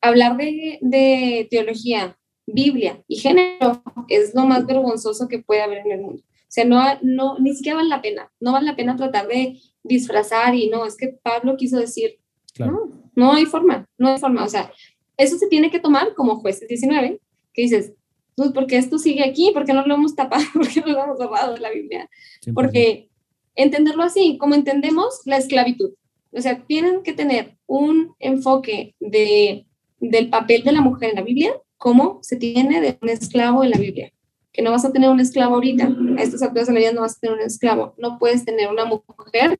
Hablar 0.00 0.36
de, 0.36 0.78
de 0.82 1.48
teología, 1.50 2.18
Biblia 2.46 3.02
y 3.08 3.16
género 3.16 3.82
es 4.08 4.34
lo 4.34 4.44
más 4.44 4.66
vergonzoso 4.66 5.28
que 5.28 5.38
puede 5.38 5.62
haber 5.62 5.78
en 5.78 5.92
el 5.92 6.00
mundo. 6.02 6.22
O 6.22 6.54
sea, 6.54 6.64
no, 6.64 6.80
no, 7.02 7.38
ni 7.38 7.54
siquiera 7.54 7.76
vale 7.76 7.88
la 7.88 8.02
pena. 8.02 8.30
No 8.38 8.52
vale 8.52 8.66
la 8.66 8.76
pena 8.76 8.96
tratar 8.96 9.26
de 9.26 9.58
disfrazar 9.82 10.54
y 10.54 10.68
no, 10.68 10.86
es 10.86 10.96
que 10.96 11.08
Pablo 11.08 11.56
quiso 11.56 11.78
decir, 11.78 12.20
no, 12.58 12.90
no 13.14 13.32
hay 13.32 13.46
forma, 13.46 13.88
no 13.98 14.08
hay 14.08 14.18
forma. 14.18 14.44
O 14.44 14.48
sea, 14.48 14.72
eso 15.16 15.36
se 15.38 15.48
tiene 15.48 15.70
que 15.70 15.80
tomar 15.80 16.14
como 16.14 16.36
jueces 16.36 16.68
19, 16.68 17.20
que 17.52 17.62
dices, 17.62 17.94
pues, 18.36 18.52
¿por 18.52 18.66
qué 18.66 18.76
esto 18.76 18.98
sigue 18.98 19.24
aquí? 19.24 19.50
¿Por 19.52 19.64
qué 19.64 19.72
no 19.72 19.86
lo 19.86 19.94
hemos 19.94 20.14
tapado? 20.14 20.44
¿Por 20.52 20.68
qué 20.68 20.80
no 20.80 20.88
lo 20.88 21.04
hemos 21.04 21.18
tapado 21.18 21.54
de 21.54 21.60
la 21.60 21.70
Biblia? 21.70 22.08
Porque 22.54 23.08
entenderlo 23.54 24.02
así, 24.02 24.38
como 24.38 24.54
entendemos 24.54 25.20
la 25.24 25.36
esclavitud. 25.36 25.92
O 26.32 26.40
sea, 26.40 26.64
tienen 26.64 27.02
que 27.02 27.12
tener 27.12 27.56
un 27.66 28.14
enfoque 28.18 28.94
de, 29.00 29.66
del 30.00 30.30
papel 30.30 30.64
de 30.64 30.72
la 30.72 30.80
mujer 30.80 31.10
en 31.10 31.16
la 31.16 31.22
Biblia, 31.22 31.52
como 31.76 32.18
se 32.22 32.36
tiene 32.36 32.80
de 32.80 32.98
un 33.00 33.08
esclavo 33.08 33.62
en 33.62 33.70
la 33.70 33.78
Biblia. 33.78 34.12
Que 34.52 34.62
no 34.62 34.70
vas 34.70 34.84
a 34.84 34.92
tener 34.92 35.10
un 35.10 35.20
esclavo 35.20 35.54
ahorita, 35.54 35.88
a 36.18 36.22
estas 36.22 36.42
alturas 36.42 36.68
de 36.68 36.74
la 36.74 36.80
vida 36.80 36.92
no 36.92 37.02
vas 37.02 37.16
a 37.16 37.20
tener 37.20 37.36
un 37.36 37.42
esclavo. 37.42 37.94
No 37.98 38.18
puedes 38.18 38.44
tener 38.44 38.68
una 38.68 38.84
mujer 38.84 39.58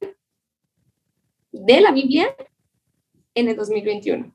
de 1.53 1.81
la 1.81 1.93
Biblia 1.93 2.35
en 3.35 3.49
el 3.49 3.57
2021. 3.57 4.33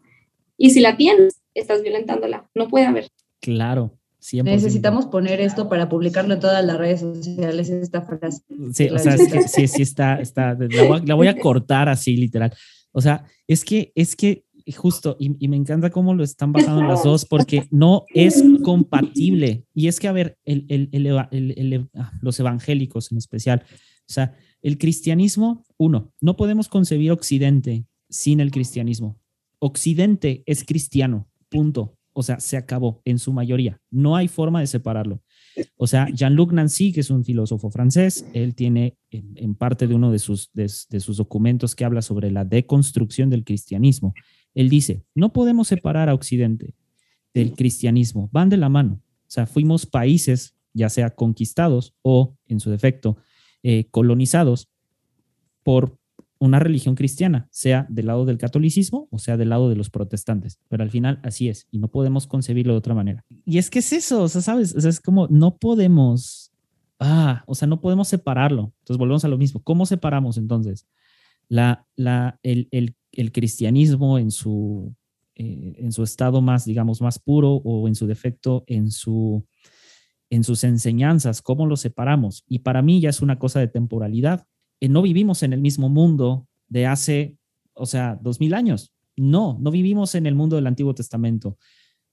Y 0.57 0.71
si 0.71 0.81
la 0.81 0.97
tienes, 0.97 1.41
estás 1.53 1.81
violentándola. 1.81 2.49
No 2.53 2.67
puede 2.67 2.85
haber. 2.85 3.09
Claro. 3.39 3.99
Necesitamos 4.43 5.05
poner 5.05 5.39
esto 5.39 5.69
para 5.69 5.88
publicarlo 5.88 6.33
en 6.33 6.39
todas 6.39 6.63
las 6.65 6.77
redes 6.77 6.99
sociales, 6.99 7.69
esta 7.69 8.01
frase. 8.01 8.43
Sí, 8.73 8.89
o 8.89 8.99
sea, 8.99 9.17
sí, 9.17 9.67
sí 9.67 9.81
está, 9.81 10.19
está 10.19 10.57
la, 10.59 11.15
voy 11.15 11.27
a, 11.27 11.39
cortar 11.39 11.88
así, 11.88 12.17
literal. 12.17 12.53
O 12.91 12.99
sea, 13.01 13.23
es 13.47 13.63
que, 13.63 13.93
es 13.95 14.15
que 14.15 14.43
justo, 14.75 15.15
y, 15.19 15.47
me 15.47 15.55
encanta 15.55 15.89
cómo 15.89 16.13
lo 16.13 16.23
están 16.23 16.51
basando 16.51 16.83
las 16.83 17.03
dos, 17.03 17.25
porque 17.25 17.67
no 17.71 18.05
es 18.13 18.43
compatible. 18.63 19.65
Y 19.73 19.88
es 19.88 19.99
que, 19.99 20.07
a 20.07 20.11
ver, 20.11 20.38
el, 20.43 20.65
el, 20.69 21.89
ah, 21.95 22.11
los 22.21 22.39
evangélicos 22.39 23.11
en 23.11 23.17
especial, 23.17 23.63
o 23.69 24.11
sea, 24.11 24.35
el 24.61 24.77
cristianismo, 24.77 25.65
uno, 25.77 26.13
no 26.19 26.35
podemos 26.35 26.67
concebir 26.67 27.11
Occidente 27.11 27.85
sin 28.09 28.39
el 28.39 28.51
cristianismo. 28.51 29.17
Occidente 29.59 30.43
es 30.45 30.63
cristiano, 30.63 31.29
punto. 31.49 31.99
O 32.19 32.23
sea, 32.23 32.41
se 32.41 32.57
acabó 32.57 33.01
en 33.05 33.17
su 33.17 33.31
mayoría. 33.31 33.79
No 33.89 34.17
hay 34.17 34.27
forma 34.27 34.59
de 34.59 34.67
separarlo. 34.67 35.21
O 35.77 35.88
sea, 35.88 36.09
Jean-Luc 36.09 36.51
Nancy, 36.51 36.91
que 36.91 36.99
es 36.99 37.09
un 37.09 37.23
filósofo 37.23 37.71
francés, 37.71 38.25
él 38.33 38.55
tiene 38.55 38.97
en, 39.09 39.55
parte 39.55 39.88
de 39.88 39.95
uno 39.95 40.11
de 40.11 40.19
sus, 40.19 40.51
de 40.53 40.67
sus 40.67 41.15
documentos 41.15 41.75
que 41.75 41.85
habla 41.85 42.01
sobre 42.01 42.29
la 42.29 42.43
deconstrucción 42.43 43.29
del 43.29 43.45
cristianismo. 43.45 44.13
Él 44.53 44.67
dice, 44.67 45.05
no 45.15 45.31
podemos 45.31 45.69
separar 45.69 46.09
a 46.09 46.13
Occidente 46.13 46.75
del 47.33 47.53
cristianismo, 47.53 48.29
van 48.33 48.49
de 48.49 48.57
la 48.57 48.67
mano. 48.67 49.01
O 49.05 49.31
sea, 49.31 49.45
fuimos 49.45 49.85
países, 49.85 50.57
ya 50.73 50.89
sea 50.89 51.11
conquistados 51.11 51.93
o, 52.01 52.35
en 52.47 52.59
su 52.59 52.69
defecto, 52.69 53.15
eh, 53.63 53.85
colonizados 53.91 54.67
por 55.63 55.99
una 56.39 56.60
religión 56.60 56.96
cristiana, 56.96 57.48
sea 57.51 57.86
del 57.89 58.08
lado 58.08 58.25
del 58.25 58.38
catolicismo 58.38 59.08
o 59.12 59.19
sea 59.19 59.38
del 59.38 59.50
lado 59.50 59.69
de 59.69 59.75
los 59.75 59.89
protestantes. 59.89 60.60
Pero 60.69 60.84
al 60.84 60.89
final 60.89 61.19
así 61.24 61.50
es 61.50 61.67
y 61.72 61.79
no 61.79 61.89
podemos 61.89 62.27
concebirlo 62.27 62.74
de 62.74 62.79
otra 62.79 62.96
manera. 62.96 63.25
Y 63.46 63.58
es 63.58 63.69
que 63.69 63.79
es 63.79 63.93
eso, 63.93 64.24
o 64.24 64.29
sea, 64.29 64.41
sabes, 64.41 64.74
es 64.74 65.00
como 65.00 65.27
no 65.27 65.58
podemos, 65.58 66.51
ah, 67.00 67.43
o 67.46 67.55
sea, 67.55 67.67
no 67.67 67.81
podemos 67.81 68.08
separarlo. 68.08 68.74
Entonces 68.79 68.98
volvemos 68.98 69.25
a 69.25 69.27
lo 69.27 69.38
mismo. 69.38 69.62
¿Cómo 69.62 69.86
separamos 69.86 70.38
entonces 70.38 70.88
la, 71.50 71.86
la, 71.96 72.39
el, 72.43 72.67
el, 72.72 72.96
el 73.12 73.31
cristianismo 73.31 74.17
en 74.17 74.31
su, 74.31 74.96
eh, 75.36 75.75
en 75.77 75.91
su 75.91 76.03
estado 76.03 76.41
más, 76.41 76.65
digamos, 76.65 77.01
más 77.01 77.19
puro 77.19 77.55
o 77.55 77.88
en 77.88 77.96
su 77.96 78.08
defecto, 78.08 78.63
en 78.67 78.91
su 78.91 79.46
en 80.29 80.43
sus 80.43 80.63
enseñanzas, 80.63 81.41
cómo 81.41 81.65
lo 81.65 81.75
separamos. 81.75 82.43
Y 82.48 82.60
para 82.60 82.81
mí 82.81 83.01
ya 83.01 83.10
es 83.10 83.22
una 83.22 83.39
cosa 83.39 83.60
de 83.60 83.67
temporalidad. 83.67 84.46
Eh, 84.79 84.89
no 84.89 85.01
vivimos 85.01 85.43
en 85.43 85.53
el 85.53 85.62
mismo 85.62 85.89
mundo 85.89 86.48
de 86.67 86.86
hace, 86.86 87.38
o 87.74 87.86
sea, 87.86 88.17
dos 88.21 88.39
mil 88.39 88.53
años. 88.53 88.93
No, 89.15 89.57
no 89.59 89.71
vivimos 89.71 90.15
en 90.15 90.25
el 90.25 90.36
mundo 90.36 90.55
del 90.55 90.67
Antiguo 90.67 90.93
Testamento. 90.93 91.57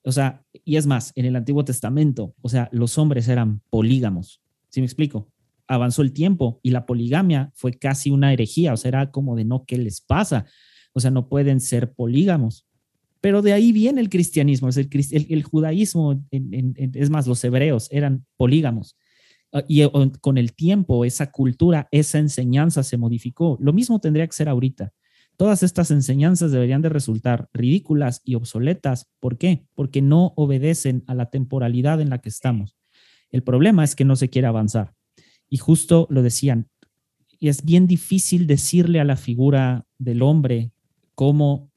O 0.02 0.12
sea, 0.12 0.44
y 0.64 0.76
es 0.76 0.86
más, 0.86 1.12
en 1.14 1.24
el 1.24 1.36
Antiguo 1.36 1.64
Testamento, 1.64 2.34
o 2.40 2.48
sea, 2.48 2.68
los 2.72 2.96
hombres 2.98 3.28
eran 3.28 3.60
polígamos. 3.70 4.40
¿Sí 4.68 4.80
me 4.80 4.86
explico? 4.86 5.30
Avanzó 5.66 6.02
el 6.02 6.12
tiempo 6.12 6.60
y 6.62 6.70
la 6.70 6.86
poligamia 6.86 7.50
fue 7.54 7.72
casi 7.72 8.10
una 8.10 8.32
herejía, 8.32 8.72
o 8.72 8.76
sea, 8.76 8.88
era 8.88 9.10
como 9.10 9.34
de 9.34 9.44
no, 9.44 9.64
¿qué 9.64 9.78
les 9.78 10.00
pasa? 10.00 10.46
O 10.92 11.00
sea, 11.00 11.10
no 11.10 11.28
pueden 11.28 11.60
ser 11.60 11.92
polígamos. 11.92 12.66
Pero 13.20 13.42
de 13.42 13.52
ahí 13.52 13.72
viene 13.72 14.00
el 14.00 14.08
cristianismo, 14.08 14.68
el, 14.68 15.42
judaísmo, 15.42 16.24
es 16.30 17.10
más, 17.10 17.26
los 17.26 17.42
hebreos 17.42 17.88
eran 17.90 18.24
polígamos. 18.36 18.96
Ah, 19.56 19.64
y 19.66 19.80
eh, 19.82 19.90
con 20.20 20.36
el 20.36 20.52
tiempo, 20.52 21.06
esa 21.06 21.30
cultura, 21.30 21.88
esa 21.90 22.18
enseñanza 22.18 22.82
se 22.82 22.98
modificó. 22.98 23.56
Lo 23.58 23.72
mismo 23.72 24.00
tendría 24.00 24.26
que 24.26 24.34
ser 24.34 24.50
ahorita. 24.50 24.92
Todas 25.38 25.62
estas 25.62 25.90
enseñanzas 25.90 26.52
deberían 26.52 26.82
de 26.82 26.90
resultar 26.90 27.48
ridículas 27.54 28.20
y 28.22 28.34
obsoletas. 28.34 29.08
¿Por 29.18 29.38
qué? 29.38 29.66
Porque 29.74 30.02
no 30.02 30.34
obedecen 30.36 31.04
a 31.06 31.14
la 31.14 31.30
temporalidad 31.30 32.02
en 32.02 32.10
la 32.10 32.18
que 32.18 32.28
estamos. 32.28 32.76
El 33.30 33.42
problema 33.42 33.82
es 33.82 33.94
que 33.94 34.04
no 34.04 34.16
se 34.16 34.28
quiere 34.28 34.46
avanzar. 34.46 34.92
Y 35.48 35.56
justo 35.56 36.06
lo 36.10 36.22
decían, 36.22 36.68
y 37.38 37.48
es 37.48 37.64
bien 37.64 37.86
difícil 37.86 38.46
decirle 38.46 39.00
a 39.00 39.04
la 39.04 39.16
figura 39.16 39.86
del 39.98 40.20
hombre 40.20 40.72
cómo 41.14 41.70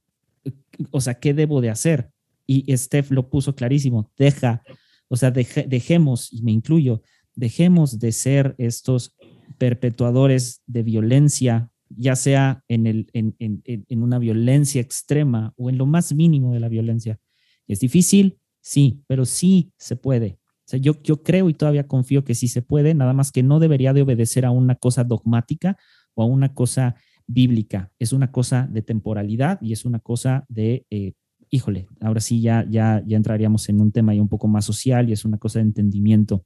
o 0.91 1.01
sea, 1.01 1.19
¿qué 1.19 1.33
debo 1.33 1.61
de 1.61 1.69
hacer? 1.69 2.11
Y 2.45 2.75
Steph 2.75 3.11
lo 3.11 3.29
puso 3.29 3.55
clarísimo, 3.55 4.11
deja, 4.17 4.63
o 5.07 5.15
sea, 5.15 5.31
dejemos, 5.31 6.33
y 6.33 6.41
me 6.41 6.51
incluyo, 6.51 7.01
dejemos 7.39 7.99
de 7.99 8.11
ser 8.11 8.55
estos 8.57 9.15
perpetuadores 9.57 10.61
de 10.67 10.83
violencia, 10.83 11.71
ya 11.89 12.15
sea 12.15 12.63
en, 12.67 12.85
el, 12.85 13.07
en, 13.13 13.35
en, 13.39 13.63
en 13.65 14.03
una 14.03 14.19
violencia 14.19 14.81
extrema 14.81 15.53
o 15.57 15.69
en 15.69 15.77
lo 15.77 15.85
más 15.85 16.13
mínimo 16.13 16.53
de 16.53 16.59
la 16.59 16.69
violencia. 16.69 17.19
¿Es 17.67 17.79
difícil? 17.79 18.37
Sí, 18.61 19.01
pero 19.07 19.25
sí 19.25 19.71
se 19.77 19.95
puede. 19.95 20.37
Yo, 20.81 21.01
yo 21.01 21.23
creo 21.23 21.49
y 21.49 21.55
todavía 21.55 21.87
confío 21.87 22.23
que 22.23 22.35
sí 22.35 22.47
se 22.47 22.61
puede, 22.61 22.93
nada 22.93 23.13
más 23.13 23.31
que 23.31 23.41
no 23.41 23.59
debería 23.59 23.91
de 23.93 24.03
obedecer 24.03 24.45
a 24.45 24.51
una 24.51 24.75
cosa 24.75 25.03
dogmática 25.03 25.77
o 26.13 26.21
a 26.21 26.25
una 26.25 26.53
cosa 26.53 26.95
bíblica, 27.25 27.91
es 27.97 28.13
una 28.13 28.31
cosa 28.31 28.67
de 28.69 28.81
temporalidad 28.83 29.59
y 29.61 29.73
es 29.73 29.85
una 29.85 29.99
cosa 29.99 30.45
de, 30.47 30.85
eh, 30.91 31.13
híjole, 31.49 31.87
ahora 32.01 32.19
sí 32.19 32.41
ya, 32.41 32.67
ya, 32.69 33.03
ya 33.05 33.17
entraríamos 33.17 33.67
en 33.69 33.81
un 33.81 33.91
tema 33.91 34.13
un 34.13 34.27
poco 34.27 34.47
más 34.47 34.65
social 34.65 35.09
y 35.09 35.13
es 35.13 35.25
una 35.25 35.37
cosa 35.39 35.59
de 35.59 35.65
entendimiento. 35.65 36.43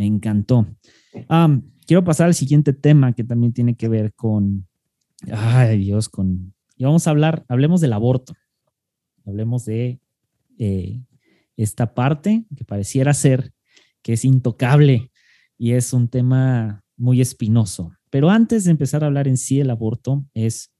Me 0.00 0.06
encantó. 0.06 0.66
quiero 1.86 2.04
pasar 2.04 2.28
al 2.28 2.34
siguiente 2.34 2.72
tema 2.72 3.12
que 3.12 3.22
también 3.22 3.52
tiene 3.52 3.74
que 3.74 3.86
ver 3.86 4.14
con, 4.14 4.66
ay 5.30 5.76
Dios, 5.76 6.08
con, 6.08 6.54
y 6.78 6.84
vamos 6.84 7.06
a 7.06 7.10
hablar, 7.10 7.44
hablemos 7.48 7.82
del 7.82 7.92
aborto, 7.92 8.32
hablemos 9.26 9.66
de 9.66 10.00
eh, 10.58 11.02
esta 11.58 11.92
parte 11.92 12.46
que 12.56 12.64
pareciera 12.64 13.12
ser 13.12 13.52
que 14.00 14.14
es 14.14 14.24
intocable 14.24 15.10
y 15.58 15.72
es 15.72 15.92
un 15.92 16.08
tema 16.08 16.82
muy 16.96 17.20
espinoso. 17.20 17.92
Pero 18.08 18.30
antes 18.30 18.64
de 18.64 18.70
empezar 18.70 19.04
a 19.04 19.08
hablar 19.08 19.28
en 19.28 19.36
sí 19.36 19.58
del 19.58 19.68
aborto, 19.68 20.24
es, 20.32 20.72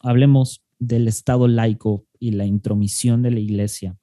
hablemos 0.00 0.62
del 0.78 1.08
Estado 1.08 1.48
laico 1.48 2.06
y 2.20 2.30
la 2.30 2.46
intromisión 2.46 3.20
de 3.20 3.32
la 3.32 3.40
iglesia. 3.40 3.96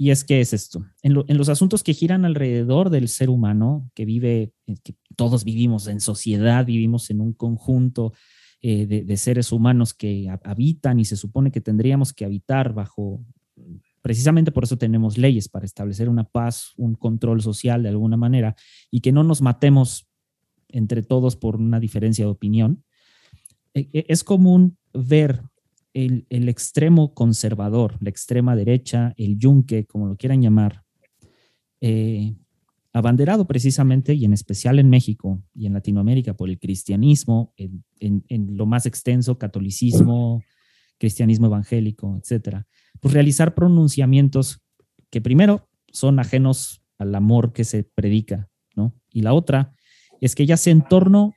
Y 0.00 0.10
es 0.10 0.22
que 0.22 0.40
es 0.40 0.52
esto, 0.52 0.86
en, 1.02 1.12
los 1.12 1.48
asuntos 1.48 1.82
que 1.82 1.92
giran 1.92 2.24
alrededor 2.24 2.88
del 2.88 3.08
ser 3.08 3.30
humano, 3.30 3.90
que 3.94 4.04
vive, 4.04 4.52
eh, 4.68 4.76
que 4.84 4.94
todos 5.16 5.42
vivimos 5.42 5.88
en 5.88 6.00
sociedad, 6.00 6.64
vivimos 6.64 7.10
en 7.10 7.20
un 7.20 7.32
conjunto 7.32 8.12
eh, 8.62 8.86
de, 8.86 9.16
seres 9.16 9.50
humanos 9.50 9.94
que 9.94 10.32
habitan 10.44 11.00
y 11.00 11.04
se 11.04 11.16
supone 11.16 11.50
que 11.50 11.60
tendríamos 11.60 12.12
que 12.12 12.24
habitar 12.24 12.74
bajo, 12.74 13.24
precisamente 14.00 14.52
por 14.52 14.62
eso 14.62 14.78
tenemos 14.78 15.18
leyes 15.18 15.48
para 15.48 15.66
establecer 15.66 16.08
una 16.08 16.22
paz, 16.22 16.74
un 16.76 16.94
control 16.94 17.42
social 17.42 17.82
de 17.82 17.88
alguna 17.88 18.16
manera 18.16 18.54
y 18.92 19.00
que 19.00 19.10
no 19.10 19.24
nos 19.24 19.42
matemos 19.42 20.08
entre 20.68 21.02
todos 21.02 21.34
por 21.34 21.56
una 21.56 21.80
diferencia 21.80 22.24
de 22.24 22.30
opinión, 22.30 22.84
e, 23.74 23.88
e, 23.92 24.06
es 24.08 24.22
común 24.22 24.78
ver 24.92 25.42
el, 25.94 26.26
extremo 26.48 27.14
conservador, 27.14 27.96
la 28.00 28.10
extrema 28.10 28.54
derecha, 28.56 29.14
el 29.16 29.38
yunque, 29.38 29.86
como 29.86 30.06
lo 30.06 30.16
quieran 30.16 30.42
llamar, 30.42 30.84
eh, 31.80 32.34
abanderado 32.92 33.46
precisamente 33.46 34.14
y 34.14 34.24
en 34.24 34.32
especial 34.32 34.78
en 34.78 34.90
México 34.90 35.42
y 35.54 35.66
en 35.66 35.74
Latinoamérica 35.74 36.34
por 36.34 36.48
el 36.50 36.58
cristianismo, 36.58 37.52
en, 37.56 38.56
lo 38.56 38.66
más 38.66 38.86
extenso, 38.86 39.38
catolicismo, 39.38 40.42
cristianismo 40.98 41.46
evangélico, 41.46 42.18
etcétera, 42.20 42.66
pues 43.00 43.14
realizar 43.14 43.54
pronunciamientos 43.54 44.60
que 45.10 45.20
primero 45.20 45.68
son 45.92 46.18
ajenos 46.18 46.82
al 46.98 47.14
amor 47.14 47.52
que 47.52 47.64
se 47.64 47.84
predica, 47.84 48.48
¿no? 48.74 48.94
Y 49.12 49.22
la 49.22 49.32
otra 49.32 49.74
es 50.20 50.34
que 50.34 50.46
ya 50.46 50.56
sea 50.56 50.72
en 50.72 50.82
torno 50.82 51.34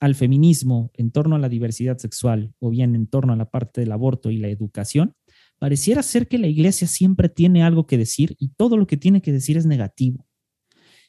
al 0.00 0.14
feminismo, 0.14 0.90
en 0.94 1.10
torno 1.10 1.36
a 1.36 1.38
la 1.38 1.48
diversidad 1.48 1.98
sexual 1.98 2.54
o 2.58 2.70
bien 2.70 2.94
en 2.94 3.06
torno 3.06 3.32
a 3.32 3.36
la 3.36 3.50
parte 3.50 3.82
del 3.82 3.92
aborto 3.92 4.30
y 4.30 4.38
la 4.38 4.48
educación, 4.48 5.14
pareciera 5.58 6.02
ser 6.02 6.26
que 6.26 6.38
la 6.38 6.46
iglesia 6.46 6.88
siempre 6.88 7.28
tiene 7.28 7.62
algo 7.62 7.86
que 7.86 7.98
decir 7.98 8.34
y 8.38 8.48
todo 8.48 8.76
lo 8.76 8.86
que 8.86 8.96
tiene 8.96 9.20
que 9.20 9.30
decir 9.30 9.56
es 9.56 9.66
negativo. 9.66 10.26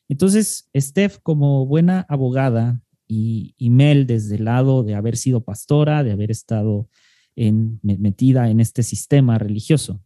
Entonces, 0.10 0.70
Steph, 0.76 1.20
como 1.24 1.66
buena 1.66 2.06
abogada, 2.10 2.82
y, 3.14 3.70
Mel 3.70 4.08
desde 4.08 4.36
el 4.36 4.46
lado 4.46 4.84
de 4.84 4.96
haber 4.96 5.18
sido 5.18 5.44
pastora, 5.44 6.04
de 6.04 6.12
haber 6.12 6.32
estado 6.32 6.88
metida 7.36 8.50
en 8.50 8.60
este 8.60 8.84
sistema 8.84 9.38
religioso. 9.38 10.02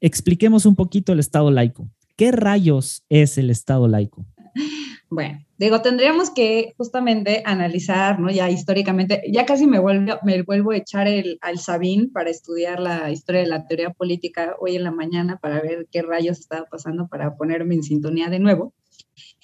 Expliquemos 0.00 0.66
un 0.66 0.74
poquito 0.74 1.12
el 1.12 1.20
Estado 1.20 1.50
laico. 1.50 1.90
¿Qué 2.16 2.30
rayos 2.30 3.04
es 3.08 3.38
el 3.38 3.48
Estado 3.48 3.88
laico? 3.88 4.26
Bueno, 5.10 5.44
digo, 5.58 5.80
tendríamos 5.82 6.30
que 6.30 6.74
justamente 6.76 7.42
analizar, 7.44 8.18
¿no? 8.18 8.30
Ya 8.30 8.50
históricamente, 8.50 9.22
ya 9.30 9.46
casi 9.46 9.66
me 9.66 9.78
vuelvo, 9.78 10.18
me 10.24 10.42
vuelvo 10.42 10.72
a 10.72 10.76
echar 10.76 11.06
el, 11.06 11.38
al 11.40 11.58
Sabín 11.58 12.10
para 12.10 12.30
estudiar 12.30 12.80
la 12.80 13.10
historia 13.10 13.42
de 13.42 13.46
la 13.46 13.66
teoría 13.66 13.90
política 13.90 14.56
hoy 14.58 14.76
en 14.76 14.84
la 14.84 14.90
mañana 14.90 15.38
para 15.38 15.60
ver 15.60 15.86
qué 15.92 16.02
rayos 16.02 16.40
estaba 16.40 16.64
pasando 16.66 17.06
para 17.06 17.36
ponerme 17.36 17.74
en 17.74 17.82
sintonía 17.82 18.28
de 18.28 18.40
nuevo. 18.40 18.72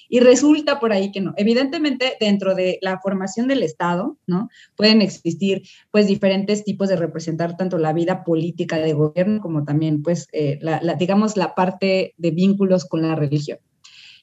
Y 0.08 0.18
resulta 0.18 0.80
por 0.80 0.92
ahí 0.92 1.12
que 1.12 1.20
no. 1.20 1.34
Evidentemente, 1.36 2.16
dentro 2.18 2.56
de 2.56 2.78
la 2.82 2.98
formación 2.98 3.46
del 3.46 3.62
Estado, 3.62 4.18
¿no? 4.26 4.48
Pueden 4.76 5.02
existir, 5.02 5.62
pues, 5.92 6.08
diferentes 6.08 6.64
tipos 6.64 6.88
de 6.88 6.96
representar 6.96 7.56
tanto 7.56 7.78
la 7.78 7.92
vida 7.92 8.24
política 8.24 8.78
de 8.78 8.92
gobierno 8.92 9.40
como 9.40 9.64
también, 9.64 10.02
pues, 10.02 10.26
eh, 10.32 10.58
la, 10.62 10.80
digamos, 10.98 11.36
la 11.36 11.54
parte 11.54 12.14
de 12.16 12.30
vínculos 12.32 12.86
con 12.86 13.02
la 13.02 13.14
religión 13.14 13.58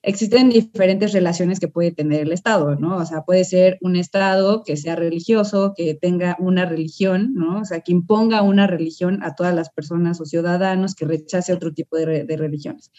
existen 0.07 0.49
diferentes 0.49 1.11
relaciones 1.11 1.59
que 1.59 1.67
puede 1.67 1.91
tener 1.91 2.21
el 2.21 2.31
Estado, 2.31 2.75
¿no? 2.75 2.95
O 2.95 3.05
sea, 3.05 3.23
puede 3.23 3.43
ser 3.43 3.77
un 3.81 3.97
Estado 3.97 4.63
que 4.63 4.77
sea 4.77 4.95
religioso, 4.95 5.73
que 5.75 5.95
tenga 5.95 6.37
una 6.39 6.65
religión, 6.65 7.33
¿no? 7.33 7.59
O 7.59 7.65
sea, 7.65 7.81
que 7.81 7.91
imponga 7.91 8.41
una 8.41 8.67
religión 8.67 9.21
a 9.21 9.35
todas 9.35 9.53
las 9.53 9.69
personas 9.69 10.21
o 10.21 10.25
ciudadanos, 10.25 10.95
que 10.95 11.05
rechace 11.05 11.51
otro 11.51 11.73
tipo 11.73 11.97
de, 11.97 12.25
religiones. 12.37 12.89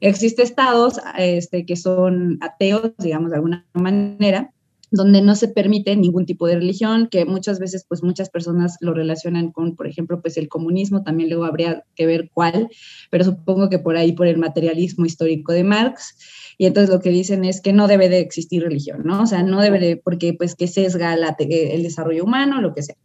Existen 0.00 0.44
estados 0.44 1.00
este, 1.18 1.66
que 1.66 1.74
son 1.74 2.38
ateos, 2.40 2.92
digamos, 2.98 3.30
de 3.30 3.36
alguna 3.36 3.66
manera, 3.74 4.52
donde 4.92 5.22
no 5.22 5.34
se 5.34 5.48
permite 5.48 5.96
ningún 5.96 6.26
tipo 6.26 6.46
de 6.46 6.56
religión, 6.56 7.08
que 7.10 7.24
muchas 7.24 7.58
veces 7.58 7.84
pues 7.88 8.04
muchas 8.04 8.30
personas 8.30 8.76
lo 8.80 8.94
relacionan 8.94 9.50
con, 9.50 9.74
por 9.74 9.88
ejemplo, 9.88 10.20
pues 10.20 10.36
el 10.36 10.48
comunismo, 10.48 11.02
también 11.02 11.30
luego 11.30 11.44
habría 11.44 11.82
que 11.96 12.06
ver 12.06 12.30
cuál, 12.32 12.68
pero 13.10 13.24
supongo 13.24 13.70
que 13.70 13.78
por 13.78 13.96
ahí 13.96 14.12
por 14.12 14.26
el 14.26 14.36
materialismo 14.36 15.06
histórico 15.06 15.52
de 15.52 15.64
Marx, 15.64 16.14
y 16.58 16.66
entonces 16.66 16.94
lo 16.94 17.00
que 17.00 17.10
dicen 17.10 17.44
es 17.44 17.60
que 17.60 17.72
no 17.72 17.88
debe 17.88 18.08
de 18.08 18.20
existir 18.20 18.62
religión, 18.62 19.02
¿no? 19.04 19.22
O 19.22 19.26
sea, 19.26 19.42
no 19.42 19.60
debe 19.60 19.78
de, 19.78 19.96
porque 19.96 20.34
pues 20.34 20.54
que 20.54 20.68
sesga 20.68 21.14
el 21.14 21.82
desarrollo 21.82 22.24
humano, 22.24 22.60
lo 22.60 22.74
que 22.74 22.82
sea 22.82 22.96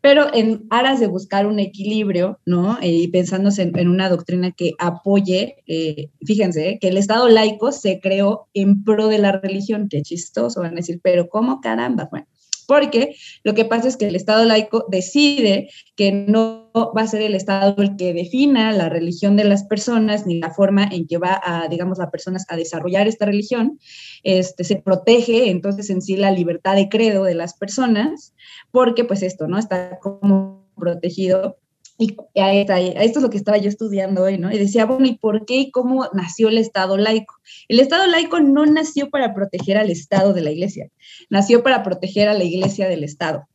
pero 0.00 0.32
en 0.32 0.66
aras 0.70 1.00
de 1.00 1.06
buscar 1.06 1.46
un 1.46 1.58
equilibrio, 1.58 2.40
¿no? 2.46 2.78
Eh, 2.80 2.90
y 2.90 3.08
pensándose 3.08 3.62
en, 3.62 3.88
una 3.88 4.08
doctrina 4.08 4.52
que 4.52 4.72
apoye, 4.78 5.56
eh, 5.66 6.10
fíjense, 6.24 6.78
que 6.80 6.88
el 6.88 6.96
Estado 6.96 7.28
laico 7.28 7.70
se 7.72 8.00
creó 8.00 8.48
en 8.54 8.82
pro 8.82 9.08
de 9.08 9.18
la 9.18 9.32
religión, 9.32 9.88
qué 9.90 10.02
chistoso, 10.02 10.60
van 10.60 10.72
a 10.72 10.76
decir, 10.76 11.00
pero 11.02 11.28
¿cómo 11.28 11.60
caramba? 11.60 12.08
Bueno, 12.10 12.26
porque 12.70 13.16
lo 13.42 13.54
que 13.54 13.64
pasa 13.64 13.88
es 13.88 13.96
que 13.96 14.06
el 14.06 14.14
Estado 14.14 14.44
laico 14.44 14.84
decide 14.86 15.70
que 15.96 16.12
no 16.12 16.70
va 16.96 17.02
a 17.02 17.06
ser 17.08 17.20
el 17.20 17.34
Estado 17.34 17.82
el 17.82 17.96
que 17.96 18.14
defina 18.14 18.70
la 18.70 18.88
religión 18.88 19.34
de 19.34 19.42
las 19.42 19.64
personas 19.64 20.24
ni 20.24 20.38
la 20.38 20.54
forma 20.54 20.84
en 20.84 21.08
que 21.08 21.18
va 21.18 21.40
a, 21.44 21.66
digamos, 21.66 21.98
las 21.98 22.10
personas 22.10 22.46
a 22.48 22.54
desarrollar 22.54 23.08
esta 23.08 23.26
religión. 23.26 23.80
Este, 24.22 24.62
se 24.62 24.76
protege 24.76 25.50
entonces 25.50 25.90
en 25.90 26.00
sí 26.00 26.14
la 26.14 26.30
libertad 26.30 26.76
de 26.76 26.88
credo 26.88 27.24
de 27.24 27.34
las 27.34 27.54
personas, 27.54 28.34
porque 28.70 29.02
pues 29.02 29.24
esto, 29.24 29.48
¿no? 29.48 29.58
Está 29.58 29.98
como 29.98 30.64
protegido 30.76 31.58
y 32.00 32.16
a, 32.40 32.52
esto 32.54 33.18
es 33.18 33.22
lo 33.22 33.28
que 33.28 33.36
estaba 33.36 33.58
yo 33.58 33.68
estudiando 33.68 34.22
hoy, 34.22 34.38
¿no? 34.38 34.50
Y 34.50 34.56
decía, 34.56 34.86
bueno, 34.86 35.06
¿y 35.06 35.18
por 35.18 35.44
qué 35.44 35.56
y 35.56 35.70
cómo 35.70 36.08
nació 36.14 36.48
el 36.48 36.56
Estado 36.56 36.96
laico? 36.96 37.34
El 37.68 37.78
Estado 37.78 38.06
laico 38.06 38.40
no 38.40 38.64
nació 38.64 39.10
para 39.10 39.34
proteger 39.34 39.76
al 39.76 39.90
Estado 39.90 40.32
de 40.32 40.40
la 40.40 40.50
Iglesia, 40.50 40.88
nació 41.28 41.62
para 41.62 41.82
proteger 41.82 42.30
a 42.30 42.34
la 42.34 42.42
Iglesia 42.42 42.88
del 42.88 43.04
Estado. 43.04 43.46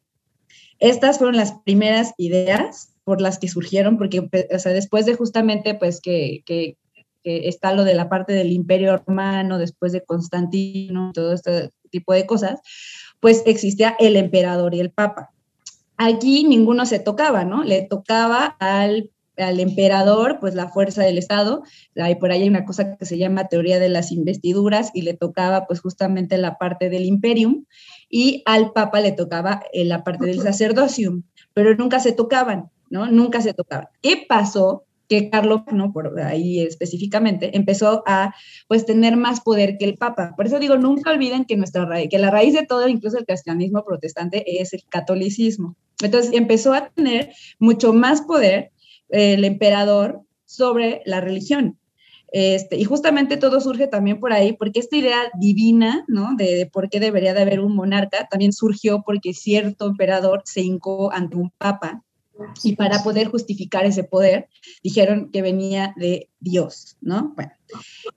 Estas 0.77 1.17
fueron 1.17 1.37
las 1.37 1.53
primeras 1.65 2.13
ideas 2.19 2.93
por 3.03 3.19
las 3.19 3.39
que 3.39 3.47
surgieron, 3.47 3.97
porque 3.97 4.19
o 4.19 4.59
sea, 4.59 4.73
después 4.73 5.07
de 5.07 5.15
justamente, 5.15 5.73
pues, 5.73 5.99
que, 5.99 6.43
que, 6.45 6.77
que 7.23 7.47
está 7.47 7.73
lo 7.73 7.83
de 7.83 7.95
la 7.95 8.09
parte 8.09 8.33
del 8.33 8.51
Imperio 8.51 8.95
Romano, 8.97 9.57
después 9.57 9.91
de 9.91 10.03
Constantino, 10.03 11.11
todo 11.15 11.33
este 11.33 11.71
tipo 11.89 12.13
de 12.13 12.27
cosas, 12.27 12.59
pues 13.19 13.41
existía 13.47 13.95
el 13.99 14.17
emperador 14.17 14.75
y 14.75 14.81
el 14.81 14.91
papa 14.91 15.31
Aquí 15.97 16.43
ninguno 16.43 16.85
se 16.85 16.99
tocaba, 16.99 17.45
¿no? 17.45 17.63
Le 17.63 17.83
tocaba 17.83 18.55
al, 18.59 19.11
emperador, 19.37 20.37
pues 20.39 20.55
la 20.55 20.69
fuerza 20.69 21.03
del 21.03 21.17
Estado. 21.17 21.63
Hay, 21.95 22.15
por 22.15 22.31
ahí 22.31 22.43
hay 22.43 22.49
una 22.49 22.65
cosa 22.65 22.97
que 22.97 23.05
se 23.05 23.17
llama 23.17 23.47
teoría 23.47 23.79
de 23.79 23.89
las 23.89 24.11
investiduras 24.11 24.91
y 24.93 25.01
le 25.01 25.13
tocaba 25.13 25.65
pues 25.67 25.81
justamente 25.81 26.37
la 26.37 26.57
parte 26.57 26.89
del 26.89 27.05
imperium 27.05 27.65
y 28.09 28.43
al 28.45 28.71
papa 28.71 29.01
le 29.01 29.11
tocaba 29.11 29.61
eh, 29.73 29.85
la 29.85 30.03
parte 30.03 30.25
del 30.25 30.41
sacerdocium, 30.41 31.23
pero 31.53 31.75
nunca 31.75 31.99
se 31.99 32.13
tocaban, 32.13 32.71
¿no? 32.89 33.07
Nunca 33.07 33.41
se 33.41 33.53
tocaban. 33.53 33.87
¿Qué 34.01 34.25
pasó? 34.27 34.85
Que 35.07 35.29
Carlos, 35.29 35.61
¿no? 35.71 35.91
por 35.91 36.19
ahí 36.19 36.61
específicamente, 36.61 37.55
empezó 37.55 38.03
a 38.05 38.33
pues 38.67 38.85
tener 38.85 39.17
más 39.17 39.41
poder 39.41 39.77
que 39.77 39.85
el 39.85 39.97
Papa. 39.97 40.33
Por 40.35 40.47
eso 40.47 40.59
digo, 40.59 40.77
nunca 40.77 41.11
olviden 41.11 41.45
que 41.45 41.57
nuestra 41.57 41.85
raíz, 41.85 42.09
que 42.09 42.19
la 42.19 42.31
raíz 42.31 42.53
de 42.53 42.65
todo, 42.65 42.87
incluso 42.87 43.17
el 43.17 43.25
cristianismo 43.25 43.83
protestante, 43.83 44.61
es 44.61 44.73
el 44.73 44.83
catolicismo. 44.89 45.75
Entonces 46.01 46.31
empezó 46.33 46.73
a 46.73 46.89
tener 46.89 47.31
mucho 47.59 47.93
más 47.93 48.21
poder 48.21 48.71
el 49.09 49.45
emperador 49.45 50.21
sobre 50.45 51.01
la 51.05 51.21
religión. 51.21 51.77
Este, 52.31 52.75
y 52.75 52.83
justamente 52.83 53.37
todo 53.37 53.61
surge 53.61 53.87
también 53.87 54.19
por 54.19 54.33
ahí, 54.33 54.53
porque 54.53 54.79
esta 54.79 54.97
idea 54.97 55.19
divina, 55.39 56.03
¿no? 56.07 56.35
De, 56.35 56.55
de, 56.55 56.65
por 56.65 56.89
qué 56.89 56.99
debería 56.99 57.33
de 57.33 57.41
haber 57.41 57.61
un 57.61 57.75
monarca, 57.75 58.27
también 58.29 58.51
surgió 58.51 59.03
porque 59.05 59.33
cierto 59.33 59.87
emperador 59.87 60.41
se 60.43 60.61
hincó 60.61 61.13
ante 61.13 61.37
un 61.37 61.51
papa 61.57 62.04
y 62.63 62.75
para 62.75 63.03
poder 63.03 63.27
justificar 63.29 63.85
ese 63.85 64.03
poder, 64.03 64.47
dijeron 64.83 65.31
que 65.31 65.41
venía 65.41 65.93
de 65.95 66.29
Dios, 66.39 66.97
¿no? 67.01 67.33
Bueno, 67.35 67.51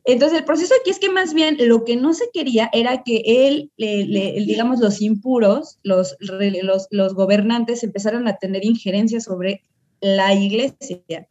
entonces 0.04 0.38
el 0.38 0.44
proceso 0.44 0.74
aquí 0.80 0.90
es 0.90 0.98
que 0.98 1.10
más 1.10 1.34
bien 1.34 1.56
lo 1.60 1.84
que 1.84 1.96
no 1.96 2.14
se 2.14 2.30
quería 2.32 2.68
era 2.72 3.02
que 3.02 3.22
él, 3.24 3.72
digamos, 3.76 4.80
los 4.80 5.00
impuros, 5.00 5.78
los, 5.82 6.16
los, 6.20 6.88
los 6.90 7.14
gobernantes 7.14 7.82
empezaron 7.84 8.28
a 8.28 8.36
tener 8.36 8.64
injerencia 8.64 9.20
sobre 9.20 9.62
la 10.00 10.34
iglesia. 10.34 11.28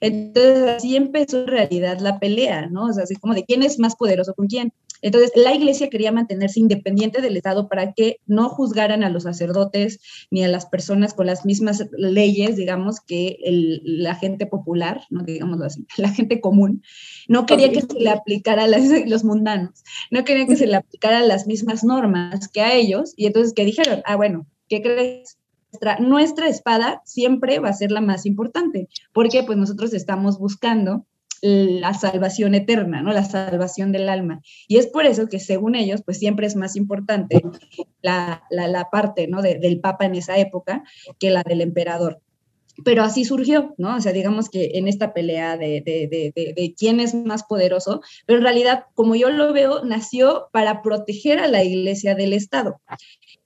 Entonces 0.00 0.68
así 0.68 0.96
empezó 0.96 1.40
en 1.40 1.46
realidad 1.46 1.98
la 2.00 2.18
pelea, 2.18 2.66
¿no? 2.66 2.86
O 2.86 2.92
sea, 2.92 3.04
así 3.04 3.16
como 3.16 3.34
de 3.34 3.44
quién 3.44 3.62
es 3.62 3.78
más 3.78 3.96
poderoso 3.96 4.34
con 4.34 4.46
quién. 4.46 4.72
Entonces, 5.04 5.32
la 5.36 5.54
iglesia 5.54 5.90
quería 5.90 6.12
mantenerse 6.12 6.60
independiente 6.60 7.20
del 7.20 7.36
Estado 7.36 7.68
para 7.68 7.92
que 7.92 8.20
no 8.26 8.48
juzgaran 8.48 9.04
a 9.04 9.10
los 9.10 9.24
sacerdotes 9.24 10.00
ni 10.30 10.42
a 10.42 10.48
las 10.48 10.64
personas 10.64 11.12
con 11.12 11.26
las 11.26 11.44
mismas 11.44 11.84
leyes, 11.92 12.56
digamos, 12.56 13.02
que 13.02 13.36
la 13.84 14.14
gente 14.14 14.46
popular, 14.46 15.02
¿no? 15.10 15.22
digamos 15.22 15.60
así, 15.60 15.86
la 15.98 16.08
gente 16.08 16.40
común, 16.40 16.82
no 17.28 17.44
quería 17.44 17.70
que 17.70 17.82
se 17.82 18.00
le 18.00 18.08
aplicara 18.08 18.64
a 18.64 18.68
los 19.06 19.24
mundanos, 19.24 19.84
no 20.10 20.24
quería 20.24 20.46
que 20.46 20.56
se 20.56 20.66
le 20.66 20.76
aplicaran 20.76 21.28
las 21.28 21.46
mismas 21.46 21.84
normas 21.84 22.48
que 22.48 22.62
a 22.62 22.72
ellos, 22.72 23.12
y 23.14 23.26
entonces 23.26 23.52
que 23.52 23.66
dijeron, 23.66 24.00
ah, 24.06 24.16
bueno, 24.16 24.46
¿qué 24.70 24.80
crees? 24.80 25.36
Nuestra, 25.70 25.98
nuestra 25.98 26.48
espada 26.48 27.02
siempre 27.04 27.58
va 27.58 27.68
a 27.68 27.74
ser 27.74 27.92
la 27.92 28.00
más 28.00 28.24
importante, 28.24 28.88
porque 29.12 29.42
pues 29.42 29.58
nosotros 29.58 29.92
estamos 29.92 30.38
buscando 30.38 31.04
la 31.46 31.92
salvación 31.92 32.54
eterna, 32.54 33.02
¿no? 33.02 33.12
La 33.12 33.24
salvación 33.24 33.92
del 33.92 34.08
alma. 34.08 34.40
Y 34.66 34.78
es 34.78 34.86
por 34.86 35.04
eso 35.04 35.28
que 35.28 35.38
según 35.38 35.74
ellos, 35.74 36.00
pues 36.02 36.18
siempre 36.18 36.46
es 36.46 36.56
más 36.56 36.74
importante 36.74 37.42
la, 38.00 38.88
parte, 38.90 39.28
¿no? 39.28 39.42
del 39.42 39.78
Papa 39.78 40.06
en 40.06 40.14
esa 40.14 40.38
época 40.38 40.84
que 41.18 41.30
la 41.30 41.42
del 41.42 41.60
emperador. 41.60 42.22
Pero 42.82 43.02
así 43.02 43.26
surgió, 43.26 43.74
¿no? 43.76 43.96
O 43.96 44.00
sea, 44.00 44.12
digamos 44.12 44.48
que 44.48 44.70
en 44.74 44.88
esta 44.88 45.12
pelea 45.12 45.58
de, 45.58 45.82
de, 45.84 46.74
quién 46.78 46.98
es 46.98 47.14
más 47.14 47.44
poderoso, 47.44 48.00
pero 48.24 48.38
en 48.38 48.44
realidad, 48.44 48.86
como 48.94 49.14
yo 49.14 49.30
lo 49.30 49.52
veo, 49.52 49.84
nació 49.84 50.48
para 50.50 50.80
proteger 50.80 51.40
a 51.40 51.46
la 51.46 51.62
iglesia 51.62 52.14
del 52.14 52.32
Estado. 52.32 52.80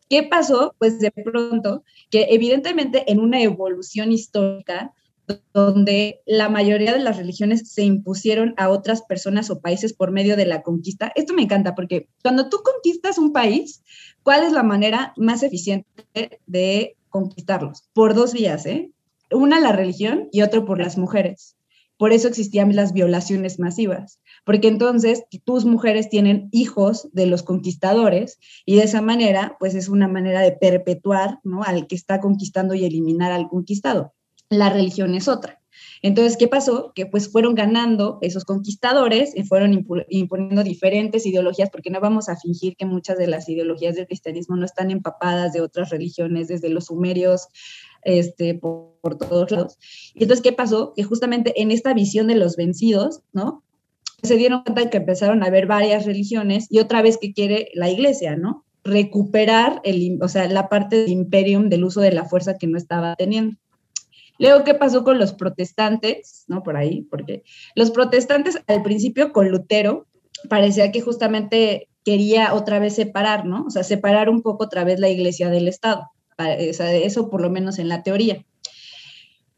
¿Qué 0.08 0.22
pasó? 0.22 0.76
Pues 0.78 1.00
de 1.00 1.10
pronto, 1.10 1.82
que 2.10 2.28
evidentemente 2.30 3.10
en 3.10 3.18
una 3.18 3.42
evolución 3.42 4.12
histórica, 4.12 4.94
donde 5.52 6.22
la 6.26 6.48
mayoría 6.48 6.92
de 6.92 7.00
las 7.00 7.16
religiones 7.16 7.70
se 7.70 7.82
impusieron 7.82 8.54
a 8.56 8.68
otras 8.68 9.02
personas 9.02 9.50
o 9.50 9.60
países 9.60 9.92
por 9.92 10.12
medio 10.12 10.36
de 10.36 10.46
la 10.46 10.62
conquista. 10.62 11.12
Esto 11.14 11.34
me 11.34 11.42
encanta 11.42 11.74
porque 11.74 12.08
cuando 12.22 12.48
tú 12.48 12.58
conquistas 12.62 13.18
un 13.18 13.32
país, 13.32 13.82
¿cuál 14.22 14.44
es 14.44 14.52
la 14.52 14.62
manera 14.62 15.12
más 15.16 15.42
eficiente 15.42 16.40
de 16.46 16.96
conquistarlos? 17.08 17.88
Por 17.92 18.14
dos 18.14 18.32
vías, 18.32 18.66
¿eh? 18.66 18.92
Una 19.30 19.60
la 19.60 19.72
religión 19.72 20.28
y 20.32 20.42
otro 20.42 20.64
por 20.64 20.80
las 20.80 20.96
mujeres. 20.96 21.56
Por 21.98 22.12
eso 22.12 22.28
existían 22.28 22.76
las 22.76 22.92
violaciones 22.92 23.58
masivas, 23.58 24.20
porque 24.44 24.68
entonces 24.68 25.24
tus 25.44 25.64
mujeres 25.64 26.08
tienen 26.08 26.48
hijos 26.52 27.08
de 27.12 27.26
los 27.26 27.42
conquistadores 27.42 28.38
y 28.64 28.76
de 28.76 28.84
esa 28.84 29.02
manera, 29.02 29.56
pues 29.58 29.74
es 29.74 29.88
una 29.88 30.06
manera 30.06 30.40
de 30.40 30.52
perpetuar 30.52 31.40
¿no? 31.42 31.64
al 31.64 31.88
que 31.88 31.96
está 31.96 32.20
conquistando 32.20 32.74
y 32.74 32.84
eliminar 32.84 33.32
al 33.32 33.48
conquistado 33.48 34.14
la 34.50 34.70
religión 34.70 35.14
es 35.14 35.28
otra. 35.28 35.58
Entonces, 36.02 36.36
¿qué 36.36 36.48
pasó? 36.48 36.92
Que 36.94 37.06
pues 37.06 37.30
fueron 37.30 37.54
ganando 37.54 38.18
esos 38.20 38.44
conquistadores 38.44 39.34
y 39.34 39.42
fueron 39.44 39.84
imponiendo 40.08 40.62
diferentes 40.62 41.26
ideologías, 41.26 41.70
porque 41.70 41.90
no 41.90 42.00
vamos 42.00 42.28
a 42.28 42.36
fingir 42.36 42.76
que 42.76 42.86
muchas 42.86 43.18
de 43.18 43.26
las 43.26 43.48
ideologías 43.48 43.96
del 43.96 44.06
cristianismo 44.06 44.56
no 44.56 44.64
están 44.64 44.90
empapadas 44.90 45.52
de 45.52 45.60
otras 45.60 45.90
religiones, 45.90 46.48
desde 46.48 46.68
los 46.68 46.86
sumerios, 46.86 47.48
este, 48.02 48.54
por, 48.54 49.18
todos 49.18 49.50
lados. 49.50 49.78
Y 50.14 50.22
entonces, 50.22 50.42
¿qué 50.42 50.52
pasó? 50.52 50.92
Que 50.94 51.02
justamente 51.02 51.60
en 51.60 51.70
esta 51.70 51.94
visión 51.94 52.28
de 52.28 52.36
los 52.36 52.56
vencidos, 52.56 53.22
¿no? 53.32 53.64
Se 54.22 54.36
dieron 54.36 54.62
cuenta 54.62 54.90
que 54.90 54.98
empezaron 54.98 55.42
a 55.42 55.46
haber 55.46 55.66
varias 55.66 56.04
religiones 56.04 56.66
y 56.70 56.80
otra 56.80 57.02
vez 57.02 57.18
que 57.18 57.32
quiere 57.32 57.70
la 57.74 57.88
iglesia, 57.88 58.36
¿no? 58.36 58.64
Recuperar 58.84 59.80
el, 59.84 60.18
o 60.20 60.28
sea, 60.28 60.48
la 60.48 60.68
parte 60.68 60.96
del 60.96 61.10
imperium 61.10 61.68
del 61.68 61.84
uso 61.84 62.00
de 62.00 62.12
la 62.12 62.24
fuerza 62.24 62.56
que 62.56 62.66
no 62.66 62.76
estaba 62.76 63.14
teniendo. 63.16 63.56
Luego, 64.38 64.64
¿qué 64.64 64.74
pasó 64.74 65.04
con 65.04 65.18
los 65.18 65.32
protestantes? 65.32 66.44
¿No? 66.46 66.62
Por 66.62 66.76
ahí, 66.76 67.02
porque 67.02 67.42
los 67.74 67.90
protestantes 67.90 68.58
al 68.66 68.82
principio 68.82 69.32
con 69.32 69.48
Lutero 69.48 70.06
parecía 70.48 70.92
que 70.92 71.00
justamente 71.00 71.88
quería 72.04 72.54
otra 72.54 72.78
vez 72.78 72.94
separar, 72.94 73.44
¿no? 73.44 73.64
O 73.66 73.70
sea, 73.70 73.82
separar 73.82 74.30
un 74.30 74.42
poco 74.42 74.64
otra 74.64 74.84
vez 74.84 75.00
la 75.00 75.08
iglesia 75.08 75.50
del 75.50 75.68
Estado. 75.68 76.10
Eso 76.38 77.28
por 77.28 77.42
lo 77.42 77.50
menos 77.50 77.78
en 77.78 77.88
la 77.88 78.02
teoría. 78.02 78.44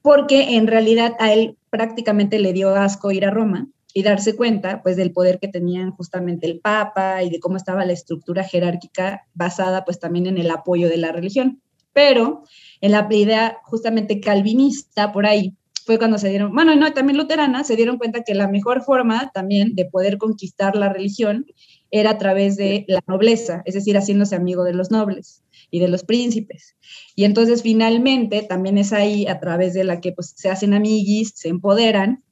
Porque 0.03 0.57
en 0.57 0.67
realidad 0.67 1.15
a 1.19 1.33
él 1.33 1.59
prácticamente 1.69 2.39
le 2.39 2.53
dio 2.53 2.75
asco 2.75 3.13
ir 3.13 3.27
a 3.27 3.31
Roma 3.31 3.69
y 3.93 4.03
darse 4.03 4.35
cuenta 4.35 4.83
pues 4.83 4.97
del 4.97 5.13
poder 5.13 5.39
que 5.39 5.49
tenían 5.49 5.91
justamente 5.91 6.47
el 6.47 6.61
Papa 6.61 7.23
y 7.23 7.31
de 7.31 7.39
cómo 7.41 7.57
estaba 7.57 7.85
la 7.85 7.93
estructura 7.93 8.45
jerárquica 8.45 9.27
basada 9.35 9.85
pues 9.85 10.01
también 10.01 10.27
en 10.27 10.39
el 10.39 10.51
apoyo 10.51 10.89
de 10.89 10.97
la 10.97 11.13
religión. 11.13 11.61
Pero 11.93 12.45
en 12.81 12.93
la 12.93 13.09
idea 13.11 13.59
justamente 13.65 14.21
calvinista 14.21 15.13
por 15.13 15.27
ahí, 15.27 15.55
fue 15.85 15.99
cuando 15.99 16.19
se 16.19 16.29
dieron, 16.29 16.55
bueno, 16.55 16.77
no, 16.77 16.93
también 16.93 17.17
luterana, 17.17 17.65
se 17.65 17.75
dieron 17.75 17.99
cuenta 17.99 18.23
que 18.23 18.35
la 18.35 18.49
mejor 18.49 18.83
forma 18.83 19.31
también 19.33 19.75
de 19.75 19.87
poder 19.87 20.19
conquistar 20.19 20.77
la 20.77 20.93
religión 20.93 21.47
era 21.91 22.11
a 22.11 22.19
través 22.19 22.57
de 22.57 22.85
la 22.87 23.01
nobleza, 23.07 23.63
es 23.65 23.75
decir, 23.75 23.97
haciéndose 23.97 24.37
amigo 24.37 24.63
de 24.65 24.75
los 24.75 24.91
nobles 24.91 25.43
y 25.71 25.81
de 25.81 25.89
los 25.89 26.05
príncipes. 26.05 26.77
Y 27.17 27.25
entonces 27.25 27.63
finalmente 27.63 28.43
también 28.43 28.79
es 28.79 28.93
ahí 28.93 29.27
a 29.27 29.41
través 29.41 29.75
de 29.75 29.85
la 29.85 30.01
que 30.01 30.13
pues, 30.13 30.33
se 30.37 30.49
hacen 30.49 30.75
amiguis, 30.75 31.33
se 31.35 31.49
empoderan. 31.49 32.23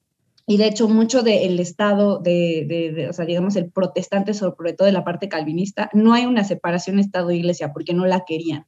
Y 0.47 0.57
de 0.57 0.67
hecho, 0.67 0.89
mucho 0.89 1.23
del 1.23 1.61
Estado, 1.61 2.21
de, 2.21 3.07
o 3.11 3.13
sea, 3.13 3.27
digamos, 3.27 3.57
el 3.57 3.71
protestante, 3.71 4.33
sobre 4.33 4.73
todo 4.73 4.87
de 4.87 4.93
la 4.93 5.05
parte 5.05 5.29
calvinista, 5.29 5.91
no 5.93 6.15
hay 6.15 6.25
una 6.25 6.45
separación 6.45 6.99
Estado-Iglesia 6.99 7.73
porque 7.73 7.93
no 7.93 8.07
la 8.07 8.25
querían 8.25 8.67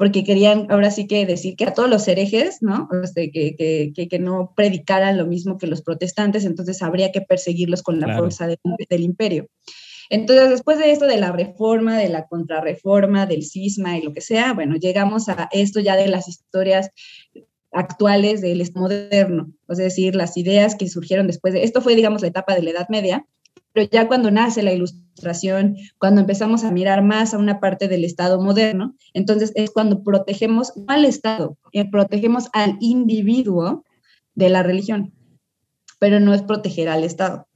porque 0.00 0.24
querían 0.24 0.66
ahora 0.70 0.90
sí 0.90 1.06
que 1.06 1.26
decir 1.26 1.56
que 1.56 1.66
a 1.66 1.74
todos 1.74 1.90
los 1.90 2.08
herejes, 2.08 2.62
¿no? 2.62 2.88
Este, 3.04 3.30
que, 3.30 3.54
que, 3.54 4.08
que, 4.08 4.18
no 4.18 4.54
predicaran 4.56 5.18
lo 5.18 5.26
mismo 5.26 5.58
que 5.58 5.66
los 5.66 5.82
protestantes, 5.82 6.46
entonces 6.46 6.80
habría 6.80 7.12
que 7.12 7.20
perseguirlos 7.20 7.82
con 7.82 8.00
la 8.00 8.16
fuerza 8.16 8.46
del 8.46 9.02
imperio. 9.02 9.48
Entonces, 10.08 10.48
después 10.48 10.78
de 10.78 10.90
esto 10.90 11.06
de 11.06 11.18
la 11.18 11.32
reforma, 11.32 11.98
de 11.98 12.08
la 12.08 12.26
contrarreforma, 12.28 13.26
del 13.26 13.44
cisma 13.44 13.98
y 13.98 14.02
lo 14.02 14.14
que 14.14 14.22
sea, 14.22 14.54
bueno, 14.54 14.76
llegamos 14.76 15.28
a 15.28 15.50
esto 15.52 15.80
ya 15.80 15.96
de 15.96 16.08
las 16.08 16.28
historias 16.28 16.88
actuales 17.70 18.40
del 18.40 18.66
moderno, 18.74 19.52
es 19.68 19.76
decir, 19.76 20.16
las 20.16 20.34
ideas 20.38 20.76
que 20.76 20.88
surgieron 20.88 21.26
después 21.26 21.52
de 21.52 21.62
esto 21.64 21.82
fue, 21.82 21.94
digamos, 21.94 22.22
la 22.22 22.28
etapa 22.28 22.54
de 22.54 22.62
la 22.62 22.70
Edad 22.70 22.88
Media, 22.88 23.26
pero 23.72 23.88
ya 23.90 24.08
cuando 24.08 24.30
nace 24.30 24.62
la 24.62 24.72
ilustración, 24.72 25.76
cuando 25.98 26.20
empezamos 26.20 26.64
a 26.64 26.70
mirar 26.70 27.02
más 27.02 27.34
a 27.34 27.38
una 27.38 27.60
parte 27.60 27.88
del 27.88 28.04
Estado 28.04 28.40
moderno, 28.40 28.96
entonces 29.14 29.52
es 29.54 29.70
cuando 29.70 30.02
protegemos 30.02 30.72
no 30.76 30.84
al 30.88 31.04
Estado, 31.04 31.56
eh, 31.72 31.88
protegemos 31.90 32.48
al 32.52 32.76
individuo 32.80 33.84
de 34.34 34.48
la 34.48 34.62
religión, 34.62 35.12
pero 35.98 36.20
no 36.20 36.34
es 36.34 36.42
proteger 36.42 36.88
al 36.88 37.04
Estado. 37.04 37.46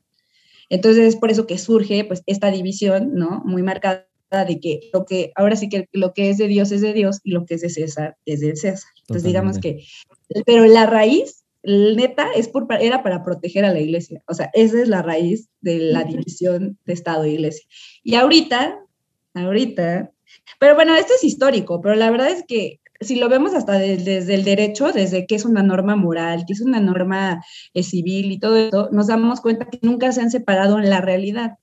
Entonces 0.68 1.04
es 1.04 1.16
por 1.16 1.30
eso 1.30 1.46
que 1.46 1.58
surge 1.58 2.04
pues 2.04 2.22
esta 2.26 2.50
división, 2.50 3.14
¿no? 3.14 3.42
Muy 3.44 3.62
marcada 3.62 4.06
de 4.46 4.58
que 4.58 4.90
lo 4.92 5.04
que 5.04 5.32
ahora 5.36 5.54
sí 5.54 5.68
que 5.68 5.88
lo 5.92 6.12
que 6.12 6.30
es 6.30 6.38
de 6.38 6.48
Dios 6.48 6.72
es 6.72 6.80
de 6.80 6.92
Dios 6.92 7.20
y 7.22 7.30
lo 7.30 7.44
que 7.46 7.54
es 7.54 7.60
de 7.60 7.70
César 7.70 8.16
es 8.24 8.40
de 8.40 8.56
César. 8.56 8.90
Entonces 9.02 9.24
digamos 9.24 9.58
que, 9.58 9.84
pero 10.44 10.64
la 10.66 10.86
raíz 10.86 11.43
neta 11.64 12.28
es 12.36 12.48
por, 12.48 12.66
era 12.80 13.02
para 13.02 13.22
proteger 13.22 13.64
a 13.64 13.72
la 13.72 13.80
iglesia. 13.80 14.22
O 14.26 14.34
sea, 14.34 14.50
esa 14.52 14.80
es 14.80 14.88
la 14.88 15.02
raíz 15.02 15.48
de 15.60 15.78
la 15.78 16.04
división 16.04 16.78
de 16.84 16.92
Estado 16.92 17.24
e 17.24 17.30
iglesia. 17.30 17.66
Y 18.02 18.14
ahorita, 18.14 18.78
ahorita, 19.34 20.12
pero 20.58 20.74
bueno, 20.74 20.94
esto 20.94 21.12
es 21.16 21.24
histórico, 21.24 21.80
pero 21.80 21.94
la 21.94 22.10
verdad 22.10 22.30
es 22.30 22.44
que 22.46 22.80
si 23.00 23.16
lo 23.16 23.28
vemos 23.28 23.54
hasta 23.54 23.78
desde, 23.78 24.34
el 24.34 24.44
derecho, 24.44 24.92
desde 24.92 25.26
que 25.26 25.34
es 25.34 25.44
una 25.44 25.62
norma 25.62 25.96
moral, 25.96 26.44
que 26.46 26.52
es 26.52 26.60
una 26.60 26.80
norma 26.80 27.44
eh, 27.74 27.82
civil 27.82 28.32
y 28.32 28.38
todo 28.38 28.56
eso, 28.56 28.88
nos 28.92 29.08
damos 29.08 29.40
cuenta 29.40 29.66
que 29.66 29.78
nunca 29.82 30.12
se 30.12 30.20
han 30.20 30.30
separado 30.30 30.78
en 30.78 30.90
la 30.90 31.00
realidad. 31.00 31.58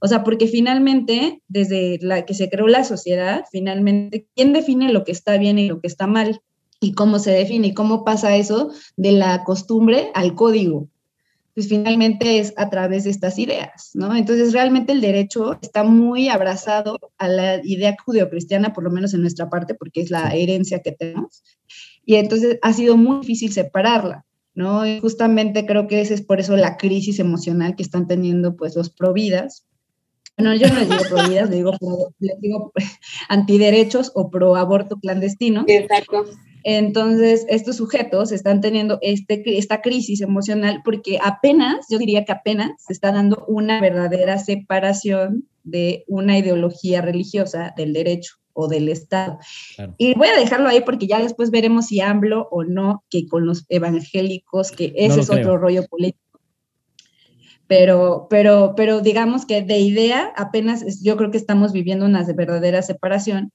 O 0.00 0.08
sea, 0.08 0.24
porque 0.24 0.46
finalmente, 0.46 1.42
desde 1.48 1.98
la 2.02 2.24
que 2.26 2.34
se 2.34 2.50
creó 2.50 2.68
la 2.68 2.84
sociedad, 2.84 3.44
finalmente, 3.50 4.26
¿quién 4.34 4.52
define 4.52 4.92
lo 4.92 5.04
que 5.04 5.12
está 5.12 5.38
bien 5.38 5.58
y 5.58 5.68
lo 5.68 5.80
que 5.80 5.86
está 5.86 6.06
mal? 6.06 6.40
Y 6.86 6.92
cómo 6.92 7.18
se 7.18 7.32
define 7.32 7.66
y 7.68 7.74
cómo 7.74 8.04
pasa 8.04 8.36
eso 8.36 8.70
de 8.96 9.10
la 9.10 9.42
costumbre 9.42 10.12
al 10.14 10.36
código. 10.36 10.88
Pues 11.52 11.68
finalmente 11.68 12.38
es 12.38 12.54
a 12.56 12.70
través 12.70 13.04
de 13.04 13.10
estas 13.10 13.40
ideas, 13.40 13.90
¿no? 13.94 14.14
Entonces 14.14 14.52
realmente 14.52 14.92
el 14.92 15.00
derecho 15.00 15.58
está 15.60 15.82
muy 15.82 16.28
abrazado 16.28 17.00
a 17.18 17.26
la 17.26 17.60
idea 17.64 17.96
judeocristiana, 18.04 18.72
por 18.72 18.84
lo 18.84 18.90
menos 18.90 19.14
en 19.14 19.22
nuestra 19.22 19.50
parte, 19.50 19.74
porque 19.74 20.02
es 20.02 20.10
la 20.10 20.28
herencia 20.32 20.80
que 20.80 20.92
tenemos. 20.92 21.42
Y 22.04 22.16
entonces 22.16 22.58
ha 22.62 22.72
sido 22.72 22.96
muy 22.96 23.22
difícil 23.22 23.52
separarla, 23.52 24.24
¿no? 24.54 24.86
Y 24.86 25.00
justamente 25.00 25.66
creo 25.66 25.88
que 25.88 26.00
esa 26.00 26.14
es 26.14 26.22
por 26.22 26.38
eso 26.38 26.56
la 26.56 26.76
crisis 26.76 27.18
emocional 27.18 27.74
que 27.74 27.82
están 27.82 28.06
teniendo 28.06 28.54
pues 28.54 28.76
los 28.76 28.90
providas, 28.90 29.66
bueno, 30.36 30.54
yo 30.54 30.68
no 30.68 30.74
les 30.74 30.88
digo 30.90 31.02
prohibidas, 31.08 31.48
les 31.48 31.58
digo, 31.58 31.72
les 32.18 32.40
digo 32.40 32.72
antiderechos 33.28 34.12
o 34.14 34.30
pro 34.30 34.54
aborto 34.54 34.98
clandestino. 35.00 35.64
Exacto. 35.66 36.26
Entonces, 36.68 37.46
estos 37.48 37.76
sujetos 37.76 38.32
están 38.32 38.60
teniendo 38.60 38.98
este, 39.00 39.40
esta 39.56 39.82
crisis 39.82 40.20
emocional 40.20 40.80
porque 40.84 41.20
apenas, 41.22 41.86
yo 41.88 41.96
diría 41.96 42.24
que 42.24 42.32
apenas 42.32 42.72
se 42.84 42.92
está 42.92 43.12
dando 43.12 43.44
una 43.46 43.80
verdadera 43.80 44.36
separación 44.38 45.46
de 45.62 46.02
una 46.08 46.36
ideología 46.36 47.02
religiosa 47.02 47.72
del 47.76 47.92
derecho 47.92 48.34
o 48.52 48.66
del 48.66 48.88
Estado. 48.88 49.38
Y 49.96 50.14
voy 50.14 50.26
a 50.26 50.40
dejarlo 50.40 50.68
ahí 50.68 50.80
porque 50.80 51.06
ya 51.06 51.22
después 51.22 51.52
veremos 51.52 51.86
si 51.86 52.00
hablo 52.00 52.48
o 52.50 52.64
no 52.64 53.04
que 53.10 53.28
con 53.28 53.46
los 53.46 53.64
evangélicos, 53.68 54.72
que 54.72 54.92
ese 54.96 55.20
es 55.20 55.30
otro 55.30 55.58
rollo 55.58 55.86
político. 55.86 56.40
Pero, 57.68 58.26
pero, 58.28 58.74
pero 58.76 59.02
digamos 59.02 59.46
que 59.46 59.62
de 59.62 59.78
idea 59.78 60.32
apenas 60.34 61.00
yo 61.00 61.16
creo 61.16 61.30
que 61.30 61.38
estamos 61.38 61.72
viviendo 61.72 62.06
una 62.06 62.24
verdadera 62.24 62.82
separación 62.82 63.52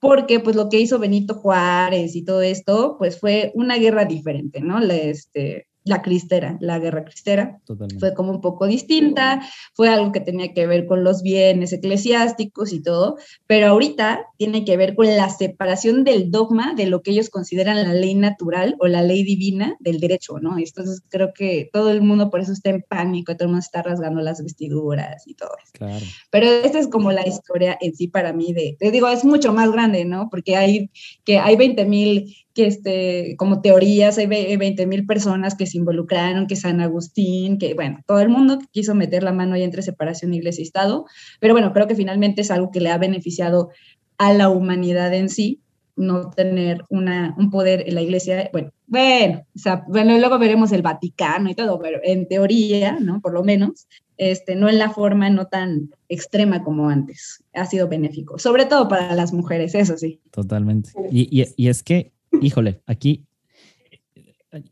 porque 0.00 0.40
pues 0.40 0.56
lo 0.56 0.68
que 0.68 0.80
hizo 0.80 0.98
Benito 0.98 1.34
Juárez 1.34 2.14
y 2.16 2.24
todo 2.24 2.42
esto, 2.42 2.96
pues 2.98 3.18
fue 3.18 3.52
una 3.54 3.76
guerra 3.76 4.04
diferente, 4.04 4.60
¿no? 4.60 4.80
este, 4.80 5.66
la 5.84 6.00
cristera, 6.00 6.56
la 6.60 6.78
guerra 6.78 7.04
cristera. 7.04 7.60
Fue 8.00 8.14
como 8.14 8.30
un 8.30 8.40
poco 8.40 8.66
distinta, 8.66 9.42
fue 9.74 9.88
algo 9.90 10.12
que 10.12 10.20
tenía 10.20 10.52
que 10.54 10.66
ver 10.66 10.86
con 10.86 11.04
los 11.04 11.22
bienes 11.22 11.72
eclesiásticos 11.72 12.72
y 12.72 12.82
todo, 12.82 13.16
pero 13.46 13.68
ahorita 13.68 14.26
tiene 14.38 14.64
que 14.64 14.76
ver 14.78 14.94
con 14.94 15.06
la 15.06 15.28
separación 15.28 16.02
del 16.04 16.30
dogma 16.30 16.74
de 16.74 16.86
lo 16.86 17.02
que 17.02 17.10
ellos 17.10 17.28
consideran 17.28 17.82
la 17.82 17.92
ley 17.92 18.14
natural 18.14 18.76
o 18.80 18.86
la 18.86 19.02
ley 19.02 19.24
divina 19.24 19.76
del 19.78 20.00
derecho, 20.00 20.38
¿no? 20.40 20.58
Entonces 20.58 21.02
creo 21.08 21.32
que 21.34 21.68
todo 21.72 21.90
el 21.90 22.00
mundo 22.00 22.30
por 22.30 22.40
eso 22.40 22.52
está 22.52 22.70
en 22.70 22.82
pánico, 22.88 23.34
todo 23.34 23.44
el 23.44 23.50
mundo 23.50 23.64
está 23.64 23.82
rasgando 23.82 24.22
las 24.22 24.42
vestiduras 24.42 25.26
y 25.26 25.34
todo 25.34 25.50
eso. 25.62 25.72
Claro. 25.74 26.04
Pero 26.30 26.46
esta 26.46 26.78
es 26.78 26.88
como 26.88 27.12
la 27.12 27.26
historia 27.26 27.76
en 27.80 27.94
sí 27.94 28.08
para 28.08 28.32
mí 28.32 28.54
de, 28.54 28.76
te 28.78 28.90
digo, 28.90 29.08
es 29.08 29.24
mucho 29.24 29.52
más 29.52 29.70
grande, 29.70 30.06
¿no? 30.06 30.28
Porque 30.30 30.56
hay 30.56 30.90
que 31.24 31.38
hay 31.38 31.56
20 31.56 31.84
mil 31.84 32.34
que 32.54 32.66
este, 32.66 33.34
como 33.36 33.60
teorías, 33.60 34.16
hay 34.16 34.26
20 34.26 34.86
mil 34.86 35.06
personas 35.06 35.56
que 35.56 35.66
se 35.66 35.76
involucraron, 35.76 36.46
que 36.46 36.56
San 36.56 36.80
Agustín, 36.80 37.58
que 37.58 37.74
bueno, 37.74 37.98
todo 38.06 38.20
el 38.20 38.28
mundo 38.28 38.58
quiso 38.70 38.94
meter 38.94 39.24
la 39.24 39.32
mano 39.32 39.54
ahí 39.54 39.64
entre 39.64 39.82
separación 39.82 40.32
iglesia 40.32 40.62
y 40.62 40.66
Estado, 40.66 41.04
pero 41.40 41.52
bueno, 41.52 41.72
creo 41.72 41.88
que 41.88 41.96
finalmente 41.96 42.42
es 42.42 42.50
algo 42.50 42.70
que 42.70 42.80
le 42.80 42.90
ha 42.90 42.98
beneficiado 42.98 43.70
a 44.18 44.32
la 44.32 44.48
humanidad 44.48 45.12
en 45.12 45.28
sí, 45.28 45.60
no 45.96 46.30
tener 46.30 46.84
una, 46.88 47.34
un 47.38 47.50
poder 47.50 47.84
en 47.88 47.96
la 47.96 48.02
iglesia, 48.02 48.50
bueno, 48.52 48.72
bueno, 48.86 49.44
o 49.54 49.58
sea, 49.58 49.84
bueno, 49.88 50.16
luego 50.18 50.38
veremos 50.38 50.70
el 50.72 50.82
Vaticano 50.82 51.50
y 51.50 51.54
todo, 51.54 51.80
pero 51.80 51.98
en 52.02 52.28
teoría, 52.28 52.98
¿no? 53.00 53.20
Por 53.20 53.32
lo 53.32 53.42
menos, 53.42 53.88
este, 54.16 54.54
no 54.54 54.68
en 54.68 54.78
la 54.78 54.90
forma 54.90 55.30
no 55.30 55.46
tan 55.46 55.90
extrema 56.08 56.62
como 56.62 56.88
antes, 56.88 57.44
ha 57.52 57.66
sido 57.66 57.88
benéfico, 57.88 58.38
sobre 58.38 58.66
todo 58.66 58.88
para 58.88 59.14
las 59.14 59.32
mujeres, 59.32 59.74
eso 59.74 59.96
sí. 59.96 60.20
Totalmente. 60.30 60.90
Y, 61.10 61.28
y, 61.30 61.46
y 61.56 61.68
es 61.68 61.82
que 61.82 62.13
híjole, 62.40 62.82
aquí 62.86 63.26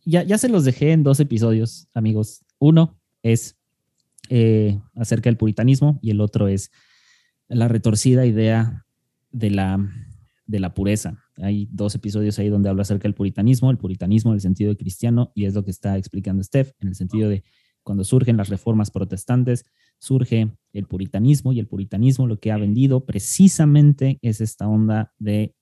ya, 0.05 0.22
ya 0.22 0.38
se 0.38 0.48
los 0.48 0.64
dejé 0.64 0.92
en 0.92 1.03
dos 1.03 1.20
episodios, 1.20 1.88
amigos. 1.94 2.44
Uno 2.59 2.98
es 3.22 3.57
eh, 4.29 4.81
acerca 4.94 5.29
del 5.29 5.37
puritanismo 5.37 5.98
y 6.03 6.11
el 6.11 6.20
otro 6.20 6.48
es 6.48 6.70
la 7.48 7.68
retorcida 7.68 8.25
idea 8.27 8.87
de 9.31 9.51
la, 9.51 9.90
de 10.46 10.61
la 10.61 10.75
pureza. 10.75 11.18
Hay 11.37 11.68
dos 11.70 11.94
episodios 11.94 12.38
ahí 12.38 12.48
donde 12.48 12.68
habla 12.68 12.83
acerca 12.83 13.05
del 13.05 13.14
puritanismo, 13.14 13.70
el 13.70 13.79
puritanismo 13.79 14.31
en 14.31 14.37
el 14.37 14.40
sentido 14.40 14.70
de 14.70 14.77
cristiano, 14.77 15.33
y 15.35 15.46
es 15.46 15.55
lo 15.55 15.64
que 15.64 15.70
está 15.70 15.96
explicando 15.96 16.42
Steph, 16.42 16.72
en 16.81 16.88
el 16.88 16.94
sentido 16.94 17.29
de 17.29 17.42
cuando 17.83 18.05
surgen 18.05 18.37
las 18.37 18.48
reformas 18.48 18.90
protestantes, 18.90 19.64
surge 19.98 20.53
el 20.72 20.87
puritanismo 20.87 21.53
y 21.53 21.59
el 21.59 21.66
puritanismo 21.66 22.29
lo 22.29 22.38
que 22.38 22.53
ha 22.53 22.57
vendido 22.57 23.05
precisamente 23.05 24.18
es 24.22 24.40
esta 24.40 24.68
onda 24.68 25.12
de 25.18 25.55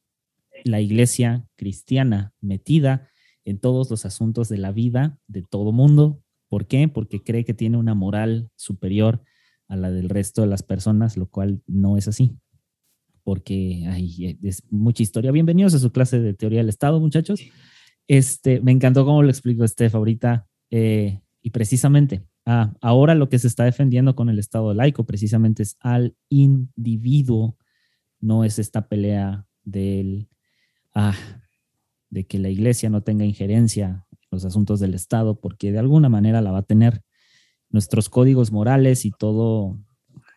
la 0.64 0.80
iglesia 0.80 1.46
cristiana 1.56 2.34
metida 2.40 3.08
en 3.44 3.58
todos 3.58 3.90
los 3.90 4.04
asuntos 4.04 4.48
de 4.48 4.58
la 4.58 4.72
vida 4.72 5.18
de 5.26 5.42
todo 5.42 5.72
mundo. 5.72 6.22
¿Por 6.48 6.66
qué? 6.66 6.88
Porque 6.88 7.22
cree 7.22 7.44
que 7.44 7.54
tiene 7.54 7.76
una 7.76 7.94
moral 7.94 8.50
superior 8.56 9.22
a 9.68 9.76
la 9.76 9.90
del 9.90 10.08
resto 10.08 10.42
de 10.42 10.48
las 10.48 10.62
personas, 10.62 11.16
lo 11.16 11.28
cual 11.28 11.62
no 11.66 11.96
es 11.96 12.08
así. 12.08 12.36
Porque 13.22 13.84
hay, 13.86 14.38
mucha 14.70 15.02
historia. 15.02 15.30
Bienvenidos 15.30 15.74
a 15.74 15.78
su 15.78 15.92
clase 15.92 16.20
de 16.20 16.34
teoría 16.34 16.58
del 16.58 16.68
Estado, 16.68 16.98
muchachos. 17.00 17.40
Este, 18.08 18.60
me 18.60 18.72
encantó 18.72 19.04
cómo 19.04 19.22
lo 19.22 19.28
explicó 19.28 19.66
Steph 19.66 19.94
ahorita. 19.94 20.48
Eh, 20.70 21.20
y 21.42 21.50
precisamente, 21.50 22.26
ah, 22.46 22.74
ahora 22.80 23.14
lo 23.14 23.28
que 23.28 23.38
se 23.38 23.46
está 23.46 23.64
defendiendo 23.64 24.16
con 24.16 24.28
el 24.28 24.38
Estado 24.38 24.74
laico 24.74 25.06
precisamente 25.06 25.62
es 25.62 25.76
al 25.80 26.16
individuo, 26.28 27.56
no 28.20 28.44
es 28.44 28.58
esta 28.58 28.88
pelea 28.88 29.46
del 29.64 30.28
ah, 30.94 31.16
de 32.11 32.26
que 32.26 32.38
la 32.38 32.48
iglesia 32.48 32.90
no 32.90 33.03
tenga 33.03 33.24
injerencia 33.24 34.07
en 34.11 34.18
los 34.31 34.44
asuntos 34.44 34.81
del 34.81 34.94
Estado, 34.94 35.40
porque 35.40 35.72
de 35.72 35.79
alguna 35.79 36.09
manera 36.09 36.40
la 36.40 36.50
va 36.50 36.59
a 36.59 36.62
tener. 36.62 37.03
Nuestros 37.72 38.09
códigos 38.09 38.50
morales 38.50 39.05
y 39.05 39.12
todo, 39.12 39.79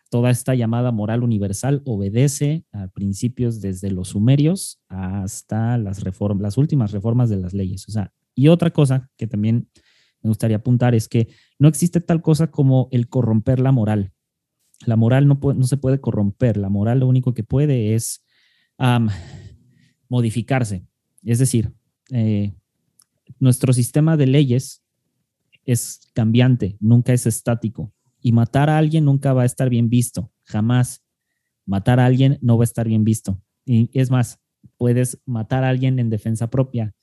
toda 0.08 0.30
esta 0.30 0.54
llamada 0.54 0.92
moral 0.92 1.24
universal 1.24 1.82
obedece 1.84 2.64
a 2.70 2.86
principios 2.86 3.60
desde 3.60 3.90
los 3.90 4.10
sumerios 4.10 4.80
hasta 4.88 5.76
las, 5.78 6.04
reformas, 6.04 6.42
las 6.42 6.58
últimas 6.58 6.92
reformas 6.92 7.28
de 7.28 7.38
las 7.38 7.52
leyes. 7.52 7.88
O 7.88 7.92
sea, 7.92 8.12
y 8.36 8.46
otra 8.46 8.70
cosa 8.70 9.10
que 9.16 9.26
también 9.26 9.68
me 10.22 10.28
gustaría 10.28 10.58
apuntar 10.58 10.94
es 10.94 11.08
que 11.08 11.28
no 11.58 11.66
existe 11.66 12.00
tal 12.00 12.22
cosa 12.22 12.52
como 12.52 12.88
el 12.92 13.08
corromper 13.08 13.58
la 13.58 13.72
moral. 13.72 14.12
La 14.86 14.94
moral 14.94 15.26
no, 15.26 15.40
no 15.42 15.64
se 15.64 15.76
puede 15.76 16.00
corromper, 16.00 16.56
la 16.56 16.68
moral 16.68 17.00
lo 17.00 17.08
único 17.08 17.34
que 17.34 17.42
puede 17.42 17.94
es 17.94 18.24
modificarse. 20.14 20.86
Es 21.24 21.40
decir, 21.40 21.72
eh, 22.10 22.54
nuestro 23.40 23.72
sistema 23.72 24.16
de 24.16 24.28
leyes 24.28 24.84
es 25.64 26.08
cambiante, 26.14 26.76
nunca 26.78 27.12
es 27.12 27.26
estático. 27.26 27.92
Y 28.20 28.30
matar 28.30 28.70
a 28.70 28.78
alguien 28.78 29.06
nunca 29.06 29.32
va 29.32 29.42
a 29.42 29.44
estar 29.44 29.68
bien 29.68 29.88
visto, 29.88 30.30
jamás. 30.44 31.02
Matar 31.66 31.98
a 31.98 32.06
alguien 32.06 32.38
no 32.42 32.56
va 32.56 32.62
a 32.62 32.70
estar 32.70 32.86
bien 32.86 33.02
visto. 33.02 33.42
Y 33.66 33.90
es 33.98 34.08
más, 34.08 34.38
puedes 34.76 35.20
matar 35.26 35.64
a 35.64 35.68
alguien 35.68 35.98
en 35.98 36.10
defensa 36.10 36.48
propia 36.48 36.94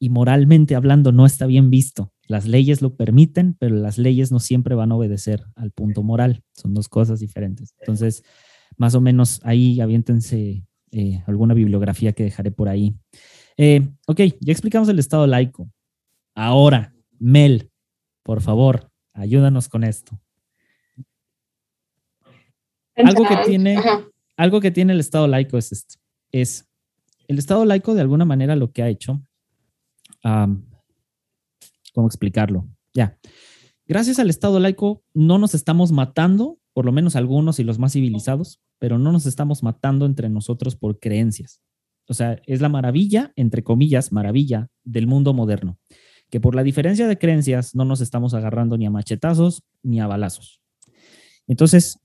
y 0.00 0.08
moralmente 0.08 0.74
hablando 0.74 1.12
no 1.12 1.26
está 1.26 1.46
bien 1.46 1.70
visto. 1.70 2.12
Las 2.26 2.48
leyes 2.48 2.82
lo 2.82 2.96
permiten, 2.96 3.54
pero 3.54 3.76
las 3.76 3.98
leyes 3.98 4.32
no 4.32 4.40
siempre 4.40 4.74
van 4.74 4.90
a 4.90 4.96
obedecer 4.96 5.44
al 5.54 5.70
punto 5.70 6.02
moral. 6.02 6.42
Son 6.54 6.74
dos 6.74 6.88
cosas 6.88 7.20
diferentes. 7.20 7.76
Entonces, 7.78 8.24
más 8.76 8.96
o 8.96 9.00
menos 9.00 9.40
ahí 9.44 9.80
aviéntense 9.80 10.66
eh, 10.92 11.22
alguna 11.26 11.54
bibliografía 11.54 12.12
que 12.12 12.22
dejaré 12.22 12.50
por 12.50 12.68
ahí. 12.68 12.94
Eh, 13.56 13.88
ok, 14.06 14.20
ya 14.40 14.52
explicamos 14.52 14.88
el 14.88 14.98
Estado 14.98 15.26
laico. 15.26 15.70
Ahora, 16.34 16.94
Mel, 17.18 17.70
por 18.22 18.42
favor, 18.42 18.90
ayúdanos 19.14 19.68
con 19.68 19.84
esto. 19.84 20.20
Algo 22.94 23.26
que 23.26 23.36
tiene, 23.46 23.78
algo 24.36 24.60
que 24.60 24.70
tiene 24.70 24.92
el 24.92 25.00
Estado 25.00 25.26
laico 25.26 25.56
es 25.56 25.72
esto. 25.72 25.94
Es 26.30 26.68
el 27.26 27.38
Estado 27.38 27.64
laico 27.64 27.94
de 27.94 28.02
alguna 28.02 28.24
manera 28.24 28.54
lo 28.54 28.70
que 28.70 28.82
ha 28.82 28.88
hecho. 28.88 29.22
¿Cómo 30.22 32.06
explicarlo? 32.06 32.68
Ya. 32.94 33.18
Gracias 33.86 34.18
al 34.18 34.30
Estado 34.30 34.60
laico 34.60 35.02
no 35.14 35.38
nos 35.38 35.54
estamos 35.54 35.90
matando, 35.92 36.58
por 36.72 36.84
lo 36.84 36.92
menos 36.92 37.16
algunos 37.16 37.58
y 37.58 37.64
los 37.64 37.78
más 37.78 37.92
civilizados, 37.92 38.60
pero 38.82 38.98
no 38.98 39.12
nos 39.12 39.26
estamos 39.26 39.62
matando 39.62 40.06
entre 40.06 40.28
nosotros 40.28 40.74
por 40.74 40.98
creencias. 40.98 41.62
O 42.08 42.14
sea, 42.14 42.42
es 42.48 42.60
la 42.60 42.68
maravilla, 42.68 43.32
entre 43.36 43.62
comillas, 43.62 44.10
maravilla 44.10 44.70
del 44.82 45.06
mundo 45.06 45.32
moderno, 45.34 45.78
que 46.30 46.40
por 46.40 46.56
la 46.56 46.64
diferencia 46.64 47.06
de 47.06 47.16
creencias 47.16 47.76
no 47.76 47.84
nos 47.84 48.00
estamos 48.00 48.34
agarrando 48.34 48.76
ni 48.76 48.84
a 48.84 48.90
machetazos 48.90 49.62
ni 49.84 50.00
a 50.00 50.08
balazos. 50.08 50.60
Entonces, 51.46 51.96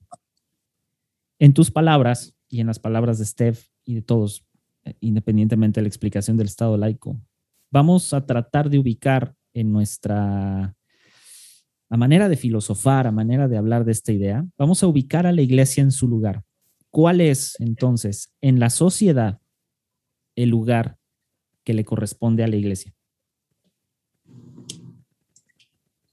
en 1.40 1.52
tus 1.52 1.72
palabras 1.72 2.36
y 2.48 2.60
en 2.60 2.68
las 2.68 2.78
palabras 2.78 3.18
de 3.18 3.24
Steph 3.24 3.70
y 3.84 3.96
de 3.96 4.02
todos, 4.02 4.46
eh, 4.84 4.94
independientemente 5.00 5.80
de 5.80 5.82
la 5.82 5.88
explicación 5.88 6.36
del 6.36 6.46
Estado 6.46 6.76
laico, 6.76 7.20
vamos 7.72 8.14
a 8.14 8.24
tratar 8.24 8.70
de 8.70 8.78
ubicar 8.78 9.34
en 9.52 9.72
nuestra 9.72 10.76
a 11.90 11.96
manera 11.96 12.28
de 12.28 12.36
filosofar, 12.36 13.08
a 13.08 13.10
manera 13.10 13.48
de 13.48 13.56
hablar 13.56 13.84
de 13.84 13.90
esta 13.90 14.12
idea, 14.12 14.46
vamos 14.56 14.80
a 14.84 14.86
ubicar 14.86 15.26
a 15.26 15.32
la 15.32 15.42
iglesia 15.42 15.82
en 15.82 15.90
su 15.90 16.06
lugar. 16.06 16.44
¿Cuál 16.90 17.20
es 17.20 17.54
entonces 17.60 18.32
en 18.40 18.60
la 18.60 18.70
sociedad 18.70 19.40
el 20.36 20.48
lugar 20.50 20.98
que 21.64 21.74
le 21.74 21.84
corresponde 21.84 22.44
a 22.44 22.48
la 22.48 22.56
iglesia? 22.56 22.94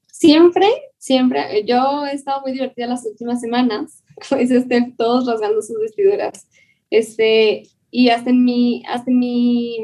Siempre, 0.07 0.67
siempre, 0.97 1.63
yo 1.65 2.05
he 2.05 2.13
estado 2.13 2.41
muy 2.41 2.53
divertida 2.53 2.87
las 2.87 3.05
últimas 3.05 3.41
semanas, 3.41 4.03
pues 4.29 4.51
este, 4.51 4.93
todos 4.97 5.27
rasgando 5.27 5.61
sus 5.61 5.79
vestiduras, 5.79 6.47
este, 6.89 7.63
y 7.91 8.09
hasta 8.09 8.29
en 8.29 8.43
mi, 8.43 8.83
hasta 8.87 9.11
en 9.11 9.19
mi, 9.19 9.77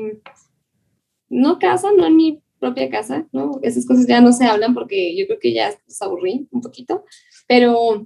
no 1.29 1.59
casa, 1.59 1.89
no 1.95 2.05
en 2.05 2.15
mi 2.15 2.41
propia 2.59 2.89
casa, 2.89 3.27
¿no? 3.31 3.59
Esas 3.61 3.85
cosas 3.85 4.07
ya 4.07 4.21
no 4.21 4.31
se 4.31 4.45
hablan 4.45 4.73
porque 4.73 5.15
yo 5.17 5.25
creo 5.27 5.39
que 5.39 5.53
ya 5.53 5.71
se 5.87 6.05
aburrí 6.05 6.47
un 6.51 6.61
poquito, 6.61 7.05
pero, 7.47 8.05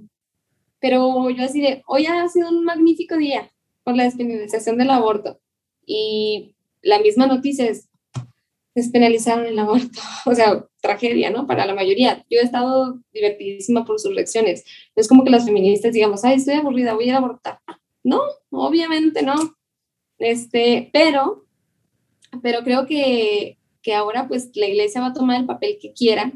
pero 0.86 1.28
yo 1.30 1.42
así 1.42 1.60
de, 1.60 1.82
hoy 1.88 2.06
ha 2.06 2.28
sido 2.28 2.48
un 2.48 2.64
magnífico 2.64 3.16
día 3.16 3.50
por 3.82 3.96
la 3.96 4.04
despenalización 4.04 4.78
del 4.78 4.90
aborto 4.90 5.40
y 5.84 6.54
la 6.80 7.00
misma 7.00 7.26
noticia 7.26 7.66
es, 7.66 7.88
despenalizaron 8.72 9.46
el 9.46 9.58
aborto, 9.58 9.98
o 10.26 10.32
sea, 10.32 10.64
tragedia, 10.80 11.30
¿no? 11.30 11.48
Para 11.48 11.66
la 11.66 11.74
mayoría. 11.74 12.24
Yo 12.30 12.38
he 12.38 12.44
estado 12.44 13.00
divertidísima 13.12 13.84
por 13.84 13.98
sus 13.98 14.14
lecciones. 14.14 14.64
No 14.94 15.00
es 15.00 15.08
como 15.08 15.24
que 15.24 15.30
las 15.30 15.44
feministas 15.44 15.92
digamos, 15.92 16.24
ay, 16.24 16.36
estoy 16.36 16.54
aburrida, 16.54 16.94
voy 16.94 17.06
a 17.06 17.08
ir 17.08 17.14
a 17.14 17.18
abortar. 17.18 17.58
No, 18.04 18.20
obviamente 18.50 19.24
no. 19.24 19.34
Este, 20.18 20.88
pero, 20.92 21.46
pero 22.42 22.62
creo 22.62 22.86
que, 22.86 23.58
que 23.82 23.92
ahora 23.92 24.28
pues 24.28 24.52
la 24.54 24.68
iglesia 24.68 25.00
va 25.00 25.08
a 25.08 25.14
tomar 25.14 25.40
el 25.40 25.46
papel 25.46 25.78
que 25.82 25.92
quiera, 25.92 26.32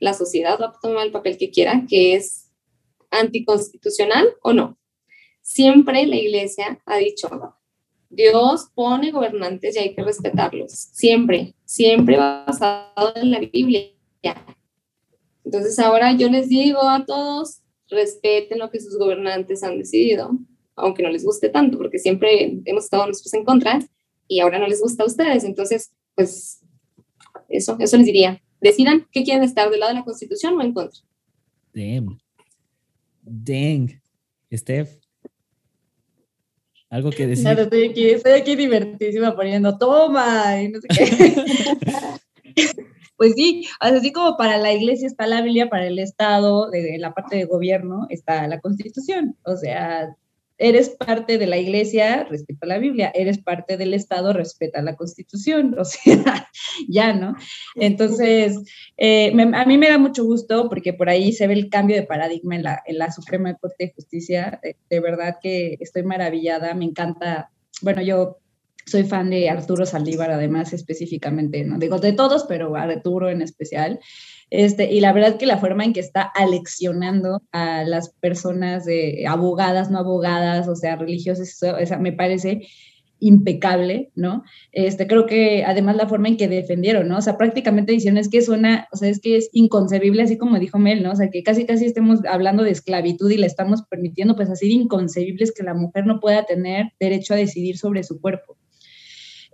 la 0.00 0.12
sociedad 0.12 0.58
va 0.60 0.66
a 0.66 0.80
tomar 0.80 1.06
el 1.06 1.12
papel 1.12 1.38
que 1.38 1.50
quiera, 1.50 1.84
que 1.88 2.16
es 2.16 2.47
anticonstitucional 3.10 4.28
o 4.42 4.52
no. 4.52 4.78
Siempre 5.40 6.06
la 6.06 6.16
iglesia 6.16 6.80
ha 6.84 6.98
dicho, 6.98 7.28
Dios 8.10 8.70
pone 8.74 9.10
gobernantes 9.10 9.76
y 9.76 9.78
hay 9.78 9.94
que 9.94 10.02
respetarlos, 10.02 10.72
siempre, 10.72 11.54
siempre 11.64 12.16
basado 12.16 13.12
en 13.16 13.30
la 13.30 13.40
Biblia. 13.40 13.90
Entonces 15.44 15.78
ahora 15.78 16.12
yo 16.12 16.28
les 16.28 16.48
digo 16.48 16.82
a 16.82 17.04
todos, 17.06 17.62
respeten 17.88 18.58
lo 18.58 18.70
que 18.70 18.80
sus 18.80 18.98
gobernantes 18.98 19.62
han 19.62 19.78
decidido, 19.78 20.30
aunque 20.76 21.02
no 21.02 21.08
les 21.08 21.24
guste 21.24 21.48
tanto, 21.48 21.78
porque 21.78 21.98
siempre 21.98 22.60
hemos 22.64 22.84
estado 22.84 23.06
nosotros 23.06 23.32
en 23.34 23.44
contra 23.44 23.78
y 24.26 24.40
ahora 24.40 24.58
no 24.58 24.66
les 24.66 24.80
gusta 24.80 25.04
a 25.04 25.06
ustedes. 25.06 25.44
Entonces, 25.44 25.92
pues 26.14 26.60
eso, 27.48 27.76
eso 27.80 27.96
les 27.96 28.06
diría. 28.06 28.42
Decidan 28.60 29.06
qué 29.12 29.22
quieren 29.22 29.42
estar 29.42 29.70
del 29.70 29.80
lado 29.80 29.92
de 29.92 30.00
la 30.00 30.04
Constitución 30.04 30.54
o 30.58 30.62
en 30.62 30.74
contra. 30.74 31.00
Damn. 31.72 32.18
Dang. 33.28 34.00
Steph. 34.52 34.98
Algo 36.90 37.10
que 37.10 37.26
decir. 37.26 37.46
estoy 37.46 37.88
aquí, 37.90 38.08
estoy 38.08 38.32
aquí 38.32 38.56
divertísima 38.56 39.36
poniendo 39.36 39.76
toma 39.76 40.62
y 40.62 40.68
no 40.68 40.80
sé 40.80 40.88
qué. 40.88 41.34
pues 43.16 43.34
sí, 43.34 43.68
así 43.78 44.10
como 44.10 44.38
para 44.38 44.56
la 44.56 44.72
iglesia 44.72 45.06
está 45.06 45.26
la 45.26 45.42
Biblia, 45.42 45.68
para 45.68 45.86
el 45.86 45.98
Estado, 45.98 46.70
de, 46.70 46.96
la 46.98 47.12
parte 47.12 47.36
de 47.36 47.44
gobierno, 47.44 48.06
está 48.08 48.46
la 48.48 48.60
Constitución. 48.60 49.36
O 49.42 49.56
sea, 49.56 50.16
eres 50.58 50.90
parte 50.90 51.38
de 51.38 51.46
la 51.46 51.56
iglesia, 51.56 52.24
respeta 52.24 52.66
la 52.66 52.78
Biblia, 52.78 53.12
eres 53.14 53.38
parte 53.38 53.76
del 53.76 53.94
Estado, 53.94 54.32
respeta 54.32 54.82
la 54.82 54.96
Constitución, 54.96 55.74
o 55.78 55.84
sea, 55.84 56.50
ya, 56.88 57.12
¿no? 57.12 57.34
Entonces, 57.76 58.58
eh, 58.96 59.32
a 59.54 59.64
mí 59.64 59.78
me 59.78 59.88
da 59.88 59.98
mucho 59.98 60.24
gusto 60.24 60.68
porque 60.68 60.92
por 60.92 61.08
ahí 61.08 61.32
se 61.32 61.46
ve 61.46 61.54
el 61.54 61.70
cambio 61.70 61.96
de 61.96 62.02
paradigma 62.02 62.56
en 62.56 62.64
la, 62.64 62.82
en 62.86 62.98
la 62.98 63.12
Suprema 63.12 63.54
Corte 63.54 63.86
de 63.86 63.92
Justicia. 63.94 64.60
De, 64.90 65.00
verdad 65.00 65.36
que 65.40 65.76
estoy 65.80 66.02
maravillada, 66.02 66.74
me 66.74 66.84
encanta. 66.84 67.50
Bueno, 67.82 68.02
yo 68.02 68.38
soy 68.84 69.04
fan 69.04 69.30
de 69.30 69.48
Arturo 69.48 69.86
Saldívar, 69.86 70.30
además, 70.30 70.72
específicamente, 70.72 71.62
no 71.64 71.78
digo 71.78 71.98
de 71.98 72.12
todos, 72.12 72.44
pero 72.48 72.74
Arturo 72.74 73.30
en 73.30 73.42
especial. 73.42 74.00
Este, 74.50 74.90
y 74.92 75.00
la 75.00 75.12
verdad 75.12 75.36
que 75.36 75.46
la 75.46 75.58
forma 75.58 75.84
en 75.84 75.92
que 75.92 76.00
está 76.00 76.22
aleccionando 76.22 77.42
a 77.52 77.84
las 77.84 78.10
personas 78.20 78.84
de 78.84 79.26
abogadas, 79.28 79.90
no 79.90 79.98
abogadas, 79.98 80.68
o 80.68 80.74
sea, 80.74 80.96
religiosas, 80.96 81.62
eso, 81.62 81.98
me 81.98 82.12
parece 82.12 82.62
impecable, 83.20 84.12
¿no? 84.14 84.44
Este, 84.72 85.06
creo 85.06 85.26
que 85.26 85.64
además 85.64 85.96
la 85.96 86.08
forma 86.08 86.28
en 86.28 86.36
que 86.36 86.48
defendieron, 86.48 87.08
¿no? 87.08 87.18
O 87.18 87.20
sea, 87.20 87.36
prácticamente 87.36 87.92
dicen 87.92 88.16
es 88.16 88.28
que 88.28 88.42
suena, 88.42 88.88
o 88.92 88.96
sea, 88.96 89.08
es 89.08 89.20
que 89.20 89.36
es 89.36 89.50
inconcebible, 89.52 90.22
así 90.22 90.38
como 90.38 90.58
dijo 90.58 90.78
Mel, 90.78 91.02
¿no? 91.02 91.12
O 91.12 91.16
sea, 91.16 91.30
que 91.30 91.42
casi 91.42 91.66
casi 91.66 91.86
estemos 91.86 92.20
hablando 92.28 92.62
de 92.62 92.70
esclavitud 92.70 93.30
y 93.30 93.36
le 93.38 93.46
estamos 93.46 93.82
permitiendo, 93.90 94.36
pues 94.36 94.50
así 94.50 94.68
de 94.68 94.74
inconcebibles 94.74 95.52
que 95.52 95.64
la 95.64 95.74
mujer 95.74 96.06
no 96.06 96.20
pueda 96.20 96.44
tener 96.44 96.92
derecho 97.00 97.34
a 97.34 97.38
decidir 97.38 97.76
sobre 97.76 98.04
su 98.04 98.20
cuerpo. 98.20 98.56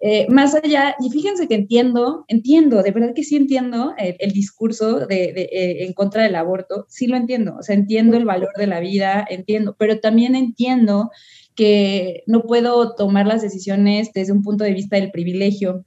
Eh, 0.06 0.26
más 0.28 0.54
allá, 0.54 0.94
y 1.00 1.08
fíjense 1.08 1.48
que 1.48 1.54
entiendo, 1.54 2.26
entiendo, 2.28 2.82
de 2.82 2.90
verdad 2.90 3.14
que 3.14 3.24
sí 3.24 3.36
entiendo 3.36 3.94
el, 3.96 4.32
discurso 4.32 5.06
de, 5.06 5.24
eh, 5.24 5.86
en 5.86 5.94
contra 5.94 6.24
del 6.24 6.34
aborto, 6.34 6.84
sí 6.90 7.06
lo 7.06 7.16
entiendo, 7.16 7.56
o 7.58 7.62
sea, 7.62 7.74
entiendo 7.74 8.18
el 8.18 8.26
valor 8.26 8.50
de 8.58 8.66
la 8.66 8.80
vida, 8.80 9.26
entiendo, 9.30 9.76
pero 9.78 10.00
también 10.00 10.34
entiendo 10.34 11.10
que 11.54 12.22
no 12.26 12.42
puedo 12.42 12.94
tomar 12.96 13.26
las 13.26 13.40
decisiones 13.40 14.12
desde 14.12 14.34
un 14.34 14.42
punto 14.42 14.62
de 14.64 14.74
vista 14.74 14.96
del 14.96 15.10
privilegio, 15.10 15.86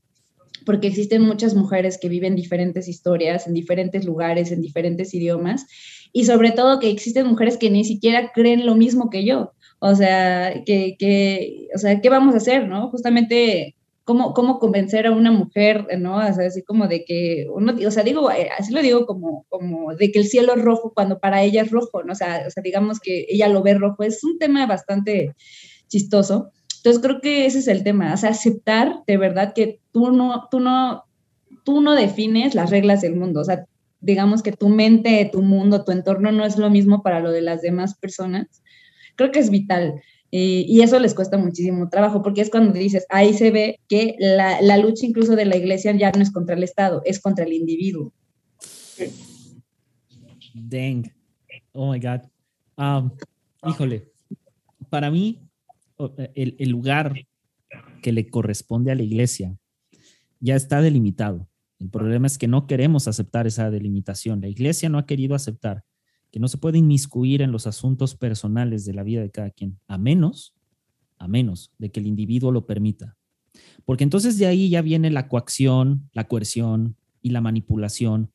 porque 0.65 0.88
existen 0.88 1.21
muchas 1.21 1.53
mujeres 1.53 1.99
que 1.99 2.10
viven 2.10 2.36
diferentes 2.36 2.88
historias 2.88 3.45
en 3.45 3.53
diferentes 3.53 4.03
lugares, 4.03 4.51
en 4.51 4.62
diferentes 4.62 5.13
idiomas, 5.13 5.67
y 6.12 6.25
sobre 6.25 6.49
todo 6.53 6.80
que 6.80 6.89
existen 6.89 7.27
mujeres 7.27 7.58
que 7.58 7.69
ni 7.69 7.86
siquiera 7.86 8.32
creen 8.34 8.65
lo 8.65 8.73
mismo 8.73 9.12
que 9.12 9.25
yo. 9.25 9.53
O 9.77 9.93
sea, 9.93 10.63
que, 10.65 10.95
que, 10.97 11.67
o 11.75 11.77
sea, 11.77 12.01
¿qué 12.01 12.10
vamos 12.10 12.34
a 12.34 12.38
hacer, 12.38 12.67
no? 12.67 12.89
Justamente 12.89 13.76
Cómo, 14.07 14.33
cómo, 14.33 14.57
convencer 14.57 15.05
a 15.05 15.11
una 15.11 15.31
mujer, 15.31 15.85
¿no? 15.99 16.15
O 16.15 16.33
sea, 16.33 16.47
así 16.47 16.63
como 16.63 16.87
de 16.87 17.03
que 17.03 17.45
uno, 17.53 17.75
o 17.85 17.91
sea, 17.91 18.03
digo, 18.03 18.31
eh, 18.31 18.49
así 18.57 18.71
lo 18.71 18.81
digo 18.81 19.05
como, 19.05 19.45
como 19.49 19.93
de 19.95 20.11
que 20.11 20.19
el 20.19 20.27
cielo 20.27 20.55
es 20.55 20.61
rojo 20.61 20.93
cuando 20.95 21.19
para 21.19 21.43
ella 21.43 21.63
es 21.63 21.71
rojo, 21.71 22.03
¿no? 22.03 22.13
O 22.13 22.15
sea, 22.15 22.45
o 22.47 22.49
sea, 22.49 22.63
digamos 22.63 23.01
que 23.01 23.25
ella 23.27 23.49
lo 23.49 23.61
ve 23.63 23.73
rojo, 23.73 24.03
es 24.03 24.23
un 24.23 24.39
tema 24.39 24.65
bastante 24.65 25.35
chistoso. 25.89 26.51
Entonces 26.77 27.01
creo 27.03 27.19
que 27.19 27.45
ese 27.45 27.59
es 27.59 27.67
el 27.67 27.83
tema, 27.83 28.13
o 28.13 28.17
sea, 28.17 28.29
aceptar 28.29 29.03
de 29.05 29.17
verdad 29.17 29.51
que 29.53 29.81
tú 29.91 30.11
no, 30.11 30.47
tú 30.49 30.61
no, 30.61 31.03
tú 31.65 31.81
no 31.81 31.93
defines 31.93 32.55
las 32.55 32.69
reglas 32.69 33.01
del 33.01 33.17
mundo, 33.17 33.41
o 33.41 33.43
sea, 33.43 33.65
digamos 33.99 34.41
que 34.41 34.53
tu 34.53 34.69
mente, 34.69 35.29
tu 35.29 35.41
mundo, 35.41 35.83
tu 35.83 35.91
entorno 35.91 36.31
no 36.31 36.45
es 36.45 36.57
lo 36.57 36.69
mismo 36.69 37.03
para 37.03 37.19
lo 37.19 37.31
de 37.31 37.41
las 37.41 37.61
demás 37.61 37.97
personas, 37.97 38.63
creo 39.17 39.31
que 39.31 39.39
es 39.39 39.49
vital. 39.49 40.01
Y, 40.29 40.81
eso 40.81 40.99
les 40.99 41.13
cuesta 41.13 41.37
muchísimo 41.37 41.87
trabajo, 41.89 42.21
porque 42.21 42.41
es 42.41 42.49
cuando 42.49 42.73
dices, 42.73 43.05
ahí 43.09 43.33
se 43.33 43.49
ve 43.51 43.79
que 43.87 44.15
la, 44.19 44.61
la, 44.61 44.77
lucha 44.77 45.05
incluso 45.05 45.35
de 45.35 45.45
la 45.45 45.55
iglesia 45.55 45.95
ya 45.95 46.11
no 46.11 46.21
es 46.21 46.31
contra 46.31 46.55
el 46.55 46.63
Estado, 46.63 47.01
es 47.05 47.19
contra 47.19 47.45
el 47.45 47.53
individuo. 47.53 48.13
Dang. 50.53 51.09
Oh 51.71 51.91
my 51.91 51.99
God. 51.99 52.21
Um, 52.77 53.11
híjole, 53.65 54.11
para 54.89 55.09
mí, 55.09 55.39
el, 56.35 56.55
el 56.59 56.69
lugar 56.69 57.13
que 58.01 58.11
le 58.11 58.29
corresponde 58.29 58.91
a 58.91 58.95
la 58.95 59.03
iglesia 59.03 59.57
ya 60.39 60.55
está 60.55 60.81
delimitado. 60.81 61.47
El 61.79 61.89
problema 61.89 62.27
es 62.27 62.37
que 62.37 62.47
no 62.47 62.67
queremos 62.67 63.07
aceptar 63.07 63.47
esa 63.47 63.69
delimitación. 63.69 64.41
La 64.41 64.47
iglesia 64.47 64.89
no 64.89 64.97
ha 64.97 65.05
querido 65.05 65.35
aceptar 65.35 65.83
que 66.31 66.39
no 66.39 66.47
se 66.47 66.57
puede 66.57 66.77
inmiscuir 66.77 67.41
en 67.41 67.51
los 67.51 67.67
asuntos 67.67 68.15
personales 68.15 68.85
de 68.85 68.93
la 68.93 69.03
vida 69.03 69.21
de 69.21 69.31
cada 69.31 69.49
quien, 69.49 69.79
a 69.87 69.97
menos, 69.97 70.53
a 71.17 71.27
menos 71.27 71.71
de 71.77 71.91
que 71.91 71.99
el 71.99 72.07
individuo 72.07 72.51
lo 72.51 72.65
permita. 72.65 73.17
Porque 73.85 74.03
entonces 74.03 74.37
de 74.37 74.45
ahí 74.45 74.69
ya 74.69 74.81
viene 74.81 75.09
la 75.09 75.27
coacción, 75.27 76.09
la 76.13 76.27
coerción 76.27 76.95
y 77.21 77.31
la 77.31 77.41
manipulación 77.41 78.31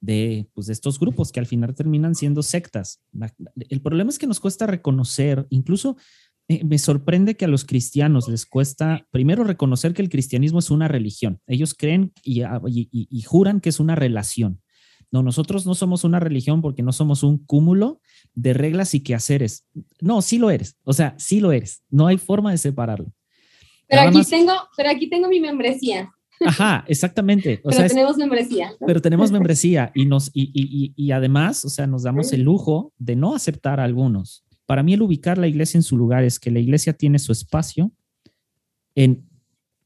de, 0.00 0.48
pues, 0.54 0.66
de 0.66 0.72
estos 0.72 0.98
grupos 0.98 1.32
que 1.32 1.40
al 1.40 1.46
final 1.46 1.74
terminan 1.74 2.14
siendo 2.14 2.42
sectas. 2.42 3.00
El 3.68 3.80
problema 3.80 4.10
es 4.10 4.18
que 4.18 4.26
nos 4.26 4.40
cuesta 4.40 4.66
reconocer, 4.66 5.46
incluso 5.50 5.96
eh, 6.50 6.64
me 6.64 6.78
sorprende 6.78 7.36
que 7.36 7.44
a 7.44 7.48
los 7.48 7.64
cristianos 7.64 8.28
les 8.28 8.44
cuesta 8.44 9.06
primero 9.12 9.44
reconocer 9.44 9.94
que 9.94 10.02
el 10.02 10.08
cristianismo 10.08 10.58
es 10.58 10.72
una 10.72 10.88
religión. 10.88 11.40
Ellos 11.46 11.74
creen 11.74 12.12
ah, 12.44 12.60
y, 12.66 13.22
juran 13.22 13.60
que 13.60 13.68
es 13.68 13.78
una 13.78 13.94
relación. 13.94 14.60
No, 15.12 15.22
nosotros 15.22 15.66
no 15.66 15.74
somos 15.74 16.04
una 16.04 16.20
religión 16.20 16.62
porque 16.62 16.82
no 16.82 16.92
somos 16.92 17.22
un 17.22 17.38
cúmulo 17.38 18.00
de 18.34 18.54
reglas 18.54 18.94
y 18.94 19.00
quehaceres. 19.00 19.66
No, 20.00 20.22
sí 20.22 20.38
lo 20.38 20.50
eres. 20.50 20.76
O 20.84 20.92
sea, 20.92 21.14
sí 21.18 21.40
lo 21.40 21.50
eres. 21.50 21.82
No 21.90 22.06
hay 22.06 22.16
forma 22.16 22.52
de 22.52 22.58
separarlo. 22.58 23.12
Pero 23.88 24.02
aquí 24.02 24.22
tengo, 24.24 24.52
pero 24.76 24.90
aquí 24.90 25.10
tengo 25.10 25.28
mi 25.28 25.40
membresía. 25.40 26.12
Ajá, 26.46 26.84
exactamente. 26.86 27.60
pero 27.62 27.88
tenemos 27.88 28.16
membresía. 28.16 28.72
Pero 28.86 29.02
tenemos 29.02 29.32
membresía 29.32 29.90
y 29.94 30.06
nos 30.06 30.30
y, 30.32 30.92
y, 30.96 31.10
además, 31.10 31.64
o 31.64 31.68
sea, 31.68 31.86
nos 31.86 32.04
damos 32.04 32.32
el 32.32 32.42
lujo 32.42 32.92
de 32.98 33.16
no 33.16 33.34
aceptar 33.34 33.80
a 33.80 33.84
algunos. 33.84 34.44
Para 34.64 34.84
mí 34.84 34.94
el 34.94 35.02
ubicar 35.02 35.38
la 35.38 35.48
iglesia 35.48 35.76
en 35.76 35.82
su 35.82 35.98
lugar 35.98 36.22
es 36.22 36.38
que 36.38 36.52
la 36.52 36.60
iglesia 36.60 36.92
tiene 36.92 37.18
su 37.18 37.32
espacio 37.32 37.90
en 38.94 39.28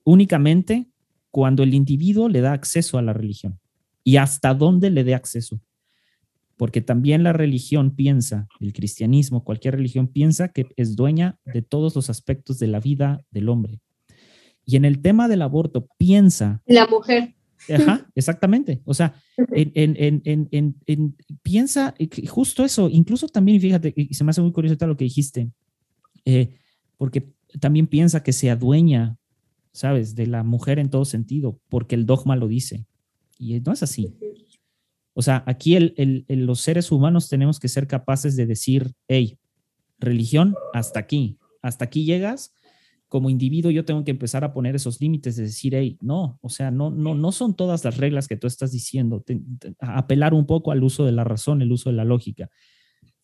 únicamente 0.04 0.86
cuando 1.30 1.62
el 1.62 1.72
individuo 1.72 2.28
le 2.28 2.42
da 2.42 2.52
acceso 2.52 2.98
a 2.98 3.02
la 3.02 3.14
religión 3.14 3.58
y 4.04 4.18
hasta 4.18 4.54
dónde 4.54 4.90
le 4.90 5.02
dé 5.02 5.14
acceso. 5.14 5.60
Porque 6.56 6.80
también 6.80 7.24
la 7.24 7.32
religión 7.32 7.96
piensa, 7.96 8.46
el 8.60 8.72
cristianismo, 8.72 9.42
cualquier 9.42 9.74
religión 9.74 10.06
piensa 10.06 10.48
que 10.48 10.66
es 10.76 10.94
dueña 10.94 11.38
de 11.44 11.62
todos 11.62 11.96
los 11.96 12.10
aspectos 12.10 12.60
de 12.60 12.68
la 12.68 12.78
vida 12.78 13.24
del 13.32 13.48
hombre. 13.48 13.80
Y 14.64 14.76
en 14.76 14.84
el 14.84 15.02
tema 15.02 15.26
del 15.26 15.42
aborto 15.42 15.88
piensa... 15.98 16.62
La 16.66 16.86
mujer. 16.86 17.34
Ajá, 17.68 18.06
exactamente. 18.14 18.82
O 18.84 18.94
sea, 18.94 19.14
en, 19.50 21.16
piensa 21.42 21.94
justo 22.28 22.64
eso, 22.64 22.88
incluso 22.90 23.26
también, 23.28 23.60
fíjate, 23.60 23.92
y 23.96 24.14
se 24.14 24.22
me 24.22 24.30
hace 24.30 24.42
muy 24.42 24.52
curioso 24.52 24.86
lo 24.86 24.96
que 24.96 25.04
dijiste, 25.04 25.50
eh, 26.24 26.56
porque 26.96 27.32
también 27.60 27.86
piensa 27.86 28.22
que 28.22 28.32
se 28.32 28.50
adueña, 28.50 29.16
¿sabes?, 29.72 30.14
de 30.14 30.26
la 30.26 30.42
mujer 30.44 30.78
en 30.78 30.90
todo 30.90 31.04
sentido, 31.04 31.58
porque 31.68 31.94
el 31.94 32.06
dogma 32.06 32.36
lo 32.36 32.48
dice. 32.48 32.86
Y 33.38 33.60
no 33.60 33.72
es 33.72 33.82
así. 33.82 34.16
O 35.12 35.22
sea, 35.22 35.44
aquí 35.46 35.76
el, 35.76 36.24
los 36.28 36.60
seres 36.60 36.90
humanos 36.90 37.28
tenemos 37.28 37.60
que 37.60 37.68
ser 37.68 37.86
capaces 37.86 38.36
de 38.36 38.46
decir, 38.46 38.92
hey, 39.08 39.38
religión, 39.98 40.54
hasta 40.72 41.00
aquí, 41.00 41.38
hasta 41.62 41.84
aquí 41.84 42.04
llegas 42.04 42.52
como 43.14 43.30
individuo 43.30 43.70
yo 43.70 43.84
tengo 43.84 44.02
que 44.02 44.10
empezar 44.10 44.42
a 44.42 44.52
poner 44.52 44.74
esos 44.74 45.00
límites 45.00 45.36
de 45.36 45.44
decir, 45.44 45.72
hey, 45.76 45.96
no, 46.00 46.36
o 46.42 46.48
sea, 46.48 46.72
no, 46.72 46.90
no, 46.90 47.14
no 47.14 47.30
son 47.30 47.54
todas 47.54 47.84
las 47.84 47.96
reglas 47.96 48.26
que 48.26 48.36
tú 48.36 48.48
estás 48.48 48.72
diciendo, 48.72 49.24
apelar 49.78 50.34
un 50.34 50.46
poco 50.46 50.72
al 50.72 50.82
uso 50.82 51.04
de 51.04 51.12
la 51.12 51.22
razón, 51.22 51.62
el 51.62 51.70
uso 51.70 51.90
de 51.90 51.96
la 51.96 52.04
lógica. 52.04 52.50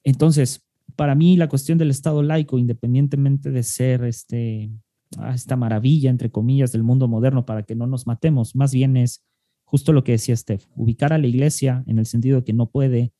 Entonces, 0.05 0.65
para 0.95 1.17
mí 1.17 1.37
la 1.37 1.49
cuestión 1.49 1.77
del 1.77 1.91
Estado 1.91 2.23
laico, 2.23 2.57
independientemente 2.57 3.51
de 3.51 3.65
ser 3.65 4.05
este, 4.05 4.71
ah, 5.19 5.35
esta 5.35 5.57
maravilla, 5.57 6.09
entre 6.09 6.31
comillas, 6.31 6.71
del 6.71 6.85
mundo 6.85 7.09
moderno 7.09 7.45
para 7.45 7.65
que 7.65 7.75
no 7.75 7.89
nos 7.89 8.07
matemos, 8.07 8.55
más 8.55 8.73
bien 8.73 8.97
es 8.97 9.25
justo 9.71 9.93
lo 9.93 10.03
que 10.03 10.13
decía 10.13 10.37
Steph, 10.37 10.67
ubicar 10.75 11.13
a 11.13 11.19
la 11.19 11.29
iglesia 11.29 11.85
en 11.87 12.01
el 12.01 12.07
sentido 12.07 12.39
de 12.39 12.45
que 12.45 12.53
no 12.53 12.71
puede 12.71 13.13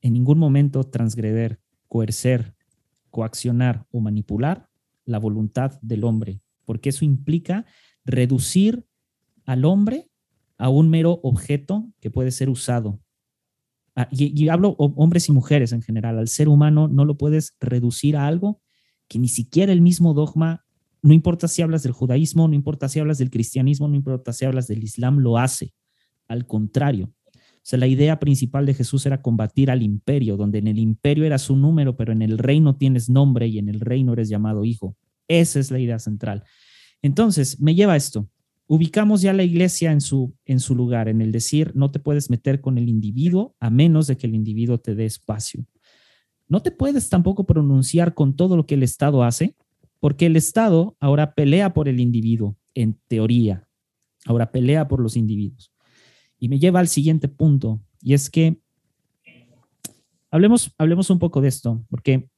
en 0.00 0.14
ningún 0.14 0.36
momento 0.36 0.82
transgreder, 0.82 1.60
coercer, 1.86 2.56
coaccionar 3.10 3.86
o 3.92 4.00
manipular 4.00 4.68
la 5.04 5.20
voluntad 5.20 5.78
del 5.82 6.02
hombre, 6.02 6.40
porque 6.64 6.88
eso 6.88 7.04
implica 7.04 7.66
reducir 8.04 8.84
al 9.44 9.64
hombre 9.64 10.10
a 10.58 10.70
un 10.70 10.90
mero 10.90 11.20
objeto 11.22 11.88
que 12.00 12.10
puede 12.10 12.32
ser 12.32 12.50
usado. 12.50 13.00
Ah, 13.94 14.08
y, 14.10 14.48
hablo 14.48 14.70
hombres 14.78 15.28
y 15.28 15.32
mujeres 15.32 15.70
en 15.70 15.82
general, 15.82 16.18
al 16.18 16.26
ser 16.26 16.48
humano 16.48 16.88
no 16.88 17.04
lo 17.04 17.16
puedes 17.16 17.54
reducir 17.60 18.16
a 18.16 18.26
algo 18.26 18.60
que 19.06 19.20
ni 19.20 19.28
siquiera 19.28 19.72
el 19.72 19.82
mismo 19.82 20.14
dogma, 20.14 20.65
no 21.02 21.12
importa 21.12 21.48
si 21.48 21.62
hablas 21.62 21.82
del 21.82 21.92
judaísmo, 21.92 22.48
no 22.48 22.54
importa 22.54 22.88
si 22.88 22.98
hablas 22.98 23.18
del 23.18 23.30
cristianismo, 23.30 23.88
no 23.88 23.94
importa 23.94 24.32
si 24.32 24.44
hablas 24.44 24.66
del 24.66 24.82
islam, 24.82 25.18
lo 25.18 25.38
hace. 25.38 25.72
Al 26.28 26.46
contrario, 26.46 27.12
o 27.66 27.68
sea, 27.68 27.80
la 27.80 27.88
idea 27.88 28.20
principal 28.20 28.64
de 28.64 28.74
Jesús 28.74 29.06
era 29.06 29.22
combatir 29.22 29.72
al 29.72 29.82
imperio, 29.82 30.36
donde 30.36 30.58
en 30.58 30.68
el 30.68 30.78
imperio 30.78 31.24
era 31.24 31.36
su 31.36 31.56
número, 31.56 31.96
pero 31.96 32.12
en 32.12 32.22
el 32.22 32.38
reino 32.38 32.76
tienes 32.76 33.08
nombre 33.10 33.48
y 33.48 33.58
en 33.58 33.68
el 33.68 33.80
reino 33.80 34.12
eres 34.12 34.28
llamado 34.28 34.64
hijo. 34.64 34.96
Esa 35.26 35.58
es 35.58 35.72
la 35.72 35.80
idea 35.80 35.98
central. 35.98 36.44
Entonces, 37.02 37.60
me 37.60 37.74
lleva 37.74 37.94
a 37.94 37.96
esto. 37.96 38.28
Ubicamos 38.68 39.20
ya 39.20 39.32
la 39.32 39.42
iglesia 39.42 39.90
en 39.90 40.00
su, 40.00 40.32
en 40.44 40.60
su 40.60 40.76
lugar, 40.76 41.08
en 41.08 41.20
el 41.20 41.32
decir, 41.32 41.72
no 41.74 41.90
te 41.90 41.98
puedes 41.98 42.30
meter 42.30 42.60
con 42.60 42.78
el 42.78 42.88
individuo 42.88 43.56
a 43.58 43.68
menos 43.68 44.06
de 44.06 44.16
que 44.16 44.28
el 44.28 44.36
individuo 44.36 44.78
te 44.78 44.94
dé 44.94 45.04
espacio. 45.04 45.64
No 46.46 46.62
te 46.62 46.70
puedes 46.70 47.08
tampoco 47.08 47.46
pronunciar 47.46 48.14
con 48.14 48.36
todo 48.36 48.56
lo 48.56 48.66
que 48.66 48.74
el 48.74 48.84
Estado 48.84 49.24
hace, 49.24 49.56
porque 50.00 50.26
el 50.26 50.36
Estado 50.36 50.96
ahora 51.00 51.34
pelea 51.34 51.72
por 51.72 51.88
el 51.88 52.00
individuo, 52.00 52.56
en 52.74 52.98
teoría. 53.08 53.68
Ahora 54.24 54.50
pelea 54.50 54.88
por 54.88 55.00
los 55.00 55.16
individuos. 55.16 55.72
Y 56.38 56.48
me 56.48 56.58
lleva 56.58 56.80
al 56.80 56.88
siguiente 56.88 57.28
punto, 57.28 57.82
y 58.00 58.14
es 58.14 58.28
que 58.28 58.60
hablemos, 60.30 60.74
hablemos 60.78 61.10
un 61.10 61.18
poco 61.18 61.40
de 61.40 61.48
esto, 61.48 61.84
porque 61.88 62.28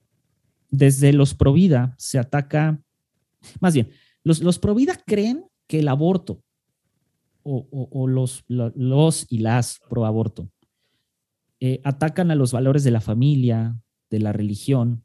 desde 0.70 1.12
los 1.12 1.34
Provida 1.34 1.94
se 1.98 2.18
ataca, 2.18 2.80
más 3.60 3.74
bien, 3.74 3.90
los, 4.22 4.40
los 4.40 4.58
Provida 4.58 4.96
creen 5.06 5.44
que 5.66 5.80
el 5.80 5.88
aborto 5.88 6.42
o, 7.50 8.06
los, 8.06 8.44
los 8.48 9.26
y 9.30 9.38
las 9.38 9.80
pro 9.88 10.04
aborto 10.04 10.50
eh, 11.60 11.80
atacan 11.82 12.30
a 12.30 12.34
los 12.34 12.52
valores 12.52 12.84
de 12.84 12.90
la 12.90 13.00
familia, 13.00 13.80
de 14.10 14.20
la 14.20 14.32
religión, 14.32 15.04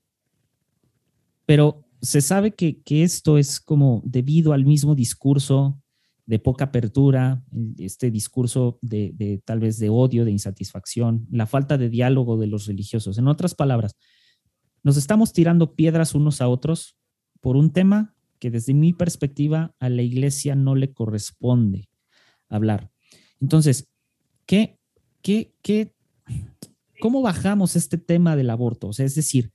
pero 1.46 1.83
se 2.04 2.20
sabe 2.20 2.54
que, 2.54 2.82
esto 2.86 3.38
es 3.38 3.62
como 3.62 4.04
debido 4.06 4.52
al 4.52 4.66
mismo 4.66 4.94
discurso 4.94 5.82
de 6.26 6.38
poca 6.38 6.66
apertura, 6.66 7.44
este 7.78 8.12
discurso 8.12 8.78
de, 8.82 9.13
de, 9.16 9.42
tal 9.44 9.62
vez 9.62 9.80
de 9.80 9.89
odio, 9.89 10.26
de 10.26 10.32
insatisfacción, 10.32 11.26
la 11.32 11.48
falta 11.48 11.78
de 11.78 11.89
diálogo 11.89 12.38
de 12.38 12.48
los 12.48 12.68
religiosos. 12.68 13.18
En 13.18 13.30
otras 13.30 13.56
palabras, 13.56 13.96
nos 14.84 14.98
estamos 14.98 15.32
tirando 15.32 15.76
piedras 15.76 16.13
unos 16.13 16.42
a 16.42 16.50
otros 16.50 16.98
por 17.39 17.56
un 17.56 17.72
tema 17.72 18.13
que 18.38 18.52
desde 18.52 18.74
mi 18.74 18.92
perspectiva 18.92 19.74
a 19.80 19.88
la 19.88 20.02
iglesia 20.02 20.56
no 20.56 20.76
le 20.76 20.92
corresponde 20.92 21.89
hablar. 22.50 22.92
Entonces, 23.39 23.89
¿qué, 24.46 24.78
qué, 25.22 25.56
qué, 25.62 25.95
cómo 26.99 27.22
bajamos 27.22 27.78
este 27.78 27.97
tema 27.97 28.36
del 28.36 28.49
aborto? 28.49 28.89
O 28.89 28.93
sea, 28.93 29.06
es 29.06 29.16
decir, 29.16 29.54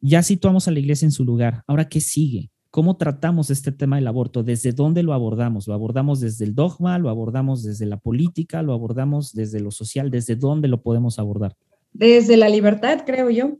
ya 0.00 0.22
situamos 0.22 0.68
a 0.68 0.70
la 0.70 0.78
iglesia 0.78 1.06
en 1.06 1.12
su 1.12 1.24
lugar. 1.24 1.62
Ahora, 1.66 1.88
¿qué 1.88 2.00
sigue? 2.00 2.50
¿Cómo 2.70 2.96
tratamos 2.96 3.50
este 3.50 3.72
tema 3.72 3.96
del 3.96 4.06
aborto? 4.06 4.42
¿Desde 4.42 4.72
dónde 4.72 5.02
lo 5.02 5.14
abordamos? 5.14 5.66
¿Lo 5.66 5.74
abordamos 5.74 6.20
desde 6.20 6.44
el 6.44 6.54
dogma? 6.54 6.98
¿Lo 6.98 7.08
abordamos 7.08 7.62
desde 7.62 7.86
la 7.86 7.96
política? 7.96 8.62
¿Lo 8.62 8.74
abordamos 8.74 9.32
desde 9.32 9.60
lo 9.60 9.70
social? 9.70 10.10
¿Desde 10.10 10.36
dónde 10.36 10.68
lo 10.68 10.82
podemos 10.82 11.18
abordar? 11.18 11.56
Desde 11.92 12.36
la 12.36 12.48
libertad, 12.48 13.04
creo 13.06 13.30
yo. 13.30 13.58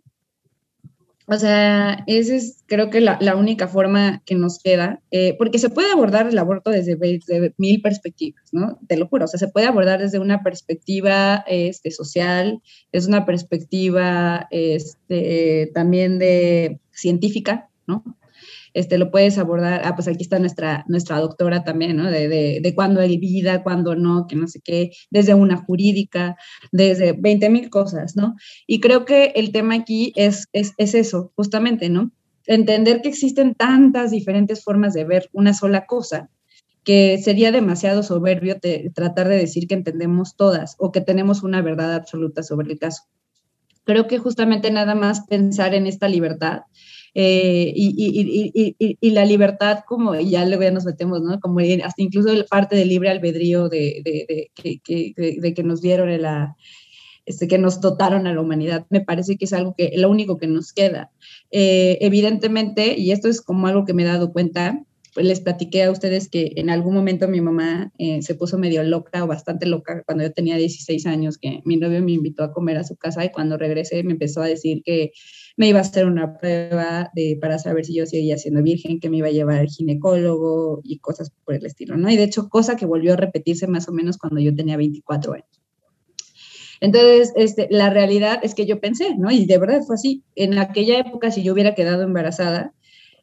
O 1.30 1.36
sea, 1.36 2.04
esa 2.06 2.34
es 2.34 2.64
creo 2.66 2.88
que 2.88 3.02
la, 3.02 3.36
única 3.36 3.68
forma 3.68 4.22
que 4.24 4.34
nos 4.34 4.60
queda, 4.60 5.02
eh, 5.10 5.36
porque 5.36 5.58
se 5.58 5.68
puede 5.68 5.92
abordar 5.92 6.26
el 6.26 6.38
aborto 6.38 6.70
desde, 6.70 6.96
mil 7.58 7.82
perspectivas, 7.82 8.42
¿no? 8.50 8.78
Te 8.88 8.96
lo 8.96 9.08
juro, 9.08 9.26
o 9.26 9.28
sea, 9.28 9.38
se 9.38 9.48
puede 9.48 9.66
abordar 9.66 10.00
desde 10.00 10.20
una 10.20 10.42
perspectiva 10.42 11.44
este, 11.46 11.90
social, 11.90 12.62
es 12.92 13.06
una 13.06 13.26
perspectiva 13.26 14.48
este, 14.50 15.70
también 15.74 16.18
de 16.18 16.80
científica, 16.92 17.68
¿no? 17.86 18.02
Este, 18.74 18.98
lo 18.98 19.10
puedes 19.10 19.38
abordar, 19.38 19.82
ah, 19.84 19.94
pues 19.94 20.08
aquí 20.08 20.22
está 20.22 20.38
nuestra, 20.38 20.84
nuestra 20.88 21.18
doctora 21.18 21.64
también, 21.64 21.96
¿no? 21.96 22.10
De, 22.10 22.28
de, 22.28 22.60
de 22.62 22.74
cuándo 22.74 23.00
hay 23.00 23.18
vida, 23.18 23.62
cuándo 23.62 23.94
no, 23.94 24.26
que 24.26 24.36
no 24.36 24.46
sé 24.46 24.60
qué, 24.62 24.90
desde 25.10 25.34
una 25.34 25.56
jurídica, 25.56 26.36
desde 26.72 27.12
20 27.12 27.50
mil 27.50 27.70
cosas, 27.70 28.16
¿no? 28.16 28.34
Y 28.66 28.80
creo 28.80 29.04
que 29.04 29.32
el 29.36 29.52
tema 29.52 29.74
aquí 29.74 30.12
es, 30.16 30.48
es, 30.52 30.72
es 30.76 30.94
eso, 30.94 31.32
justamente, 31.36 31.88
¿no? 31.88 32.12
Entender 32.46 33.02
que 33.02 33.10
existen 33.10 33.54
tantas 33.54 34.10
diferentes 34.10 34.64
formas 34.64 34.94
de 34.94 35.04
ver 35.04 35.28
una 35.32 35.52
sola 35.52 35.86
cosa 35.86 36.30
que 36.88 37.18
sería 37.18 37.52
demasiado 37.52 38.02
soberbio 38.02 38.56
tratar 38.94 39.28
de 39.28 39.36
decir 39.36 39.68
que 39.68 39.74
entendemos 39.74 40.36
todas 40.36 40.74
o 40.78 40.90
que 40.90 41.02
tenemos 41.02 41.42
una 41.42 41.60
verdad 41.60 41.94
absoluta 41.94 42.42
sobre 42.42 42.72
el 42.72 42.78
caso. 42.78 43.02
Creo 43.84 44.06
que 44.06 44.16
justamente 44.16 44.70
nada 44.70 44.94
más 44.94 45.26
pensar 45.26 45.74
en 45.74 45.86
esta 45.86 46.08
libertad 46.08 46.62
eh, 47.20 47.72
y, 47.74 49.10
la 49.10 49.24
libertad, 49.24 49.80
como 49.88 50.14
ya 50.14 50.46
luego 50.46 50.62
ya 50.62 50.70
nos 50.70 50.84
metemos, 50.84 51.20
¿no? 51.20 51.40
Como 51.40 51.58
hasta 51.58 52.00
incluso 52.00 52.30
parte 52.48 52.76
del 52.76 52.88
libre 52.88 53.08
albedrío 53.08 53.68
de, 53.68 54.48
de, 54.54 55.54
que 55.54 55.62
nos 55.64 55.80
dieron 55.80 56.22
la, 56.22 56.54
este, 57.26 57.48
que 57.48 57.58
nos 57.58 57.80
dotaron 57.80 58.28
a 58.28 58.32
la 58.32 58.40
humanidad, 58.40 58.86
me 58.90 59.00
parece 59.00 59.36
que 59.36 59.46
es 59.46 59.52
algo 59.52 59.74
que, 59.76 59.90
lo 59.96 60.10
único 60.10 60.38
que 60.38 60.46
nos 60.46 60.72
queda. 60.72 61.10
Eh, 61.50 61.98
evidentemente, 62.02 62.96
y 62.96 63.10
esto 63.10 63.26
es 63.26 63.40
como 63.40 63.66
algo 63.66 63.84
que 63.84 63.94
me 63.94 64.04
he 64.04 64.06
dado 64.06 64.32
cuenta, 64.32 64.80
les 65.16 65.40
platiqué 65.40 65.82
a 65.82 65.90
ustedes 65.90 66.28
que 66.28 66.52
en 66.54 66.70
algún 66.70 66.94
momento 66.94 67.26
mi 67.26 67.40
mamá 67.40 67.92
eh, 67.98 68.22
se 68.22 68.36
puso 68.36 68.58
medio 68.58 68.84
loca 68.84 69.24
o 69.24 69.26
bastante 69.26 69.66
loca 69.66 70.04
cuando 70.06 70.22
yo 70.22 70.32
tenía 70.32 70.56
16 70.56 71.04
años, 71.06 71.36
que 71.36 71.62
mi 71.64 71.78
novio 71.78 72.00
me 72.00 72.12
invitó 72.12 72.44
a 72.44 72.52
comer 72.52 72.76
a 72.76 72.84
su 72.84 72.94
casa 72.94 73.24
y 73.24 73.32
cuando 73.32 73.58
regresé 73.58 74.04
me 74.04 74.12
empezó 74.12 74.40
a 74.40 74.46
decir 74.46 74.82
que 74.84 75.10
me 75.58 75.66
iba 75.66 75.80
a 75.80 75.82
hacer 75.82 76.06
una 76.06 76.38
prueba 76.38 77.10
de, 77.14 77.36
para 77.40 77.58
saber 77.58 77.84
si 77.84 77.92
yo 77.92 78.06
seguía 78.06 78.38
siendo 78.38 78.62
virgen, 78.62 79.00
que 79.00 79.10
me 79.10 79.16
iba 79.16 79.26
a 79.26 79.32
llevar 79.32 79.58
al 79.58 79.66
ginecólogo 79.66 80.80
y 80.84 81.00
cosas 81.00 81.32
por 81.44 81.56
el 81.56 81.66
estilo, 81.66 81.96
¿no? 81.96 82.08
Y 82.08 82.16
de 82.16 82.22
hecho, 82.22 82.48
cosa 82.48 82.76
que 82.76 82.86
volvió 82.86 83.14
a 83.14 83.16
repetirse 83.16 83.66
más 83.66 83.88
o 83.88 83.92
menos 83.92 84.18
cuando 84.18 84.40
yo 84.40 84.54
tenía 84.54 84.76
24 84.76 85.32
años. 85.32 85.60
Entonces, 86.80 87.32
este, 87.34 87.66
la 87.72 87.90
realidad 87.90 88.38
es 88.44 88.54
que 88.54 88.66
yo 88.66 88.80
pensé, 88.80 89.16
¿no? 89.18 89.32
Y 89.32 89.46
de 89.46 89.58
verdad 89.58 89.82
fue 89.84 89.96
así. 89.96 90.22
En 90.36 90.56
aquella 90.58 91.00
época, 91.00 91.32
si 91.32 91.42
yo 91.42 91.54
hubiera 91.54 91.74
quedado 91.74 92.04
embarazada, 92.04 92.72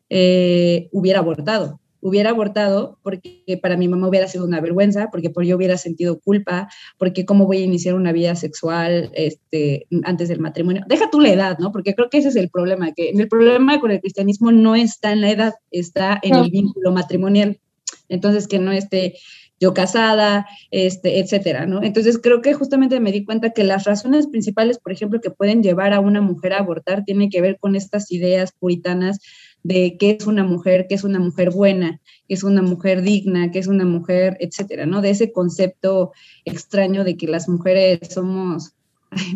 eh, 0.09 0.89
hubiera 0.91 1.19
abortado 1.19 1.79
hubiera 2.05 2.29
abortado 2.29 2.99
porque 3.01 3.59
para 3.63 3.77
mi 3.77 3.87
mamá 3.87 4.07
hubiera 4.07 4.27
sido 4.27 4.45
una 4.45 4.61
vergüenza, 4.61 5.09
porque 5.11 5.31
por 5.31 5.43
yo 5.43 5.55
hubiera 5.55 5.75
sentido 5.75 6.19
culpa, 6.19 6.69
porque 6.99 7.25
cómo 7.25 7.47
voy 7.47 7.57
a 7.57 7.65
iniciar 7.65 7.95
una 7.95 8.11
vida 8.11 8.35
sexual 8.35 9.09
este, 9.15 9.87
antes 10.03 10.29
del 10.29 10.39
matrimonio. 10.39 10.83
Deja 10.87 11.09
tú 11.09 11.19
la 11.19 11.29
edad, 11.29 11.57
¿no? 11.57 11.71
Porque 11.71 11.95
creo 11.95 12.11
que 12.11 12.19
ese 12.19 12.29
es 12.29 12.35
el 12.35 12.49
problema, 12.51 12.91
que 12.91 13.09
el 13.09 13.27
problema 13.27 13.79
con 13.79 13.89
el 13.89 14.01
cristianismo 14.01 14.51
no 14.51 14.75
está 14.75 15.13
en 15.13 15.21
la 15.21 15.31
edad, 15.31 15.53
está 15.71 16.19
en 16.21 16.35
el 16.35 16.51
vínculo 16.51 16.91
matrimonial. 16.91 17.59
Entonces, 18.07 18.47
que 18.47 18.59
no 18.59 18.71
esté 18.71 19.15
yo 19.59 19.73
casada, 19.73 20.45
este, 20.69 21.19
etcétera, 21.19 21.65
¿no? 21.65 21.81
Entonces 21.81 22.19
creo 22.21 22.41
que 22.41 22.53
justamente 22.53 22.99
me 22.99 23.11
di 23.11 23.23
cuenta 23.23 23.51
que 23.51 23.63
las 23.63 23.85
razones 23.85 24.27
principales, 24.27 24.77
por 24.77 24.91
ejemplo, 24.91 25.21
que 25.21 25.31
pueden 25.31 25.63
llevar 25.63 25.93
a 25.93 26.01
una 26.01 26.21
mujer 26.21 26.53
a 26.53 26.59
abortar 26.59 27.03
tienen 27.03 27.29
que 27.29 27.41
ver 27.41 27.57
con 27.57 27.75
estas 27.75 28.11
ideas 28.11 28.51
puritanas 28.51 29.19
de 29.65 29.97
qué 29.97 30.11
es 30.19 30.27
una 30.27 30.43
mujer, 30.43 30.85
qué 30.87 30.93
es 30.93 31.03
una 31.03 31.17
mujer 31.17 31.49
buena, 31.49 31.99
qué 32.27 32.35
es 32.35 32.43
una 32.43 32.61
mujer 32.61 33.01
digna, 33.01 33.49
qué 33.49 33.57
es 33.57 33.65
una 33.65 33.83
mujer, 33.83 34.37
etcétera, 34.39 34.85
¿no? 34.85 35.01
De 35.01 35.09
ese 35.09 35.31
concepto 35.31 36.11
extraño 36.45 37.03
de 37.03 37.17
que 37.17 37.27
las 37.27 37.49
mujeres 37.49 37.99
somos, 38.11 38.75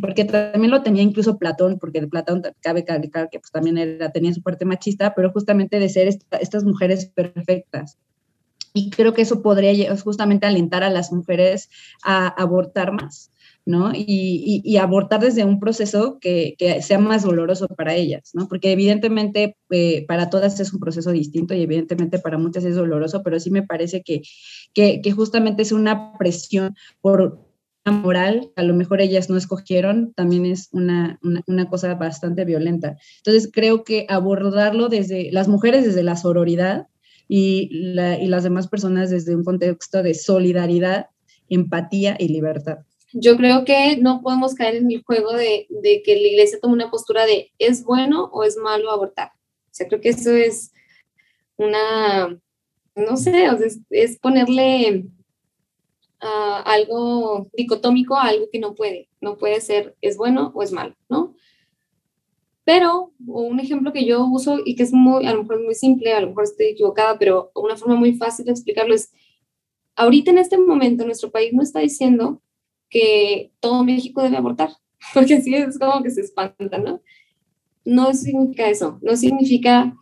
porque 0.01 0.25
también 0.25 0.69
lo 0.69 0.83
tenía 0.83 1.01
incluso 1.01 1.39
Platón, 1.39 1.79
porque 1.79 1.99
de 2.01 2.07
Platón 2.07 2.43
cabe 2.61 2.85
calificar 2.85 3.29
que 3.31 3.39
pues 3.39 3.51
también 3.51 3.79
era, 3.79 4.11
tenía 4.11 4.31
su 4.31 4.43
parte 4.43 4.65
machista, 4.65 5.15
pero 5.15 5.31
justamente 5.31 5.79
de 5.79 5.89
ser 5.89 6.07
estas 6.07 6.63
mujeres 6.63 7.07
perfectas. 7.07 7.97
Y 8.71 8.91
creo 8.91 9.15
que 9.15 9.23
eso 9.23 9.41
podría 9.41 9.97
justamente 9.97 10.45
alentar 10.45 10.83
a 10.83 10.91
las 10.91 11.11
mujeres 11.11 11.71
a 12.03 12.27
abortar 12.27 12.91
más. 12.91 13.31
¿No? 13.69 13.91
Y, 13.93 14.77
abortar 14.77 15.19
desde 15.19 15.45
un 15.45 15.59
proceso 15.59 16.17
que, 16.19 16.55
sea 16.81 16.97
más 16.97 17.21
doloroso 17.21 17.67
para 17.67 17.93
ellas. 17.93 18.31
Porque 18.49 18.71
evidentemente 18.71 19.57
eh, 19.69 20.05
para 20.07 20.31
todas 20.31 20.59
es 20.59 20.73
un 20.73 20.79
proceso 20.79 21.11
distinto 21.11 21.53
y 21.53 21.61
evidentemente 21.61 22.17
para 22.17 22.39
muchas 22.39 22.65
es 22.65 22.75
doloroso, 22.75 23.21
pero 23.21 23.39
sí 23.39 23.51
me 23.51 23.61
parece 23.61 24.01
que, 24.01 24.23
que, 24.73 25.11
justamente 25.11 25.61
es 25.61 25.71
una 25.71 26.17
presión 26.17 26.75
por 26.99 27.45
una 27.85 27.95
moral, 27.95 28.51
a 28.55 28.63
lo 28.63 28.73
mejor 28.73 29.01
ellas 29.01 29.29
no 29.29 29.37
escogieron, 29.37 30.13
también 30.15 30.47
es 30.47 30.69
una, 30.71 31.19
una, 31.21 31.69
cosa 31.69 31.93
bastante 31.93 32.45
violenta. 32.45 32.97
Entonces 33.17 33.51
creo 33.53 33.83
que 33.83 34.07
abordarlo 34.09 34.89
desde 34.89 35.31
las 35.31 35.47
mujeres 35.47 35.85
desde 35.85 36.01
la 36.01 36.15
sororidad 36.15 36.87
y, 37.27 37.69
y 37.71 38.27
las 38.27 38.43
demás 38.43 38.67
personas 38.67 39.11
desde 39.11 39.35
un 39.35 39.43
contexto 39.43 40.01
de 40.01 40.15
solidaridad, 40.15 41.07
empatía 41.49 42.15
y 42.17 42.29
libertad 42.29 42.79
yo 43.13 43.37
creo 43.37 43.65
que 43.65 43.97
no 43.97 44.21
podemos 44.21 44.53
caer 44.53 44.75
en 44.75 44.91
el 44.91 45.03
juego 45.03 45.33
de, 45.33 45.67
que 46.03 46.15
la 46.15 46.27
iglesia 46.27 46.59
tome 46.59 46.73
una 46.73 46.91
postura 46.91 47.25
de 47.25 47.51
es 47.57 47.83
bueno 47.83 48.25
o 48.31 48.43
es 48.43 48.57
malo 48.57 48.91
abortar. 48.91 49.31
O 49.65 49.71
sea, 49.71 49.87
creo 49.87 50.01
que 50.01 50.09
eso 50.09 50.31
es 50.31 50.71
una, 51.57 52.39
no 52.95 53.17
sé, 53.17 53.47
es, 53.89 54.19
ponerle 54.19 55.05
ah, 56.21 56.63
algo 56.65 57.49
dicotómico 57.53 58.15
a 58.15 58.27
algo 58.27 58.47
que 58.51 58.59
no 58.59 58.75
puede. 58.75 59.09
No 59.21 59.37
puede 59.37 59.61
ser 59.61 59.95
es 60.01 60.17
bueno 60.17 60.51
o 60.53 60.63
es 60.63 60.71
malo, 60.71 60.95
¿no? 61.09 61.35
Pero 62.63 63.13
un 63.25 63.59
ejemplo 63.59 63.91
que 63.91 64.05
yo 64.05 64.25
uso 64.27 64.59
y 64.63 64.75
que 64.75 64.83
es 64.83 64.93
muy, 64.93 65.25
a 65.25 65.33
lo 65.33 65.41
mejor 65.41 65.63
muy 65.63 65.73
simple, 65.73 66.13
a 66.13 66.21
lo 66.21 66.27
mejor 66.27 66.43
estoy 66.43 66.67
equivocada, 66.67 67.17
pero 67.17 67.51
una 67.55 67.75
forma 67.75 67.95
muy 67.95 68.13
fácil 68.13 68.45
de 68.45 68.51
explicarlo 68.51 68.93
es, 68.93 69.11
ahorita 69.95 70.29
en 70.29 70.37
este 70.37 70.57
momento 70.59 71.03
nuestro 71.03 71.31
país 71.31 71.51
no 71.51 71.63
está 71.63 71.79
diciendo 71.79 72.43
que 72.89 73.51
todo 73.59 73.83
México 73.83 74.21
debe 74.21 74.37
abortar, 74.37 74.71
porque 75.13 75.35
así 75.35 75.53
es 75.55 75.77
como 75.77 76.03
que 76.03 76.09
se 76.09 76.21
espanta, 76.21 76.77
¿no? 76.77 77.01
No 77.85 78.13
significa 78.13 78.69
eso, 78.69 78.99
no 79.01 79.15
significa, 79.15 79.95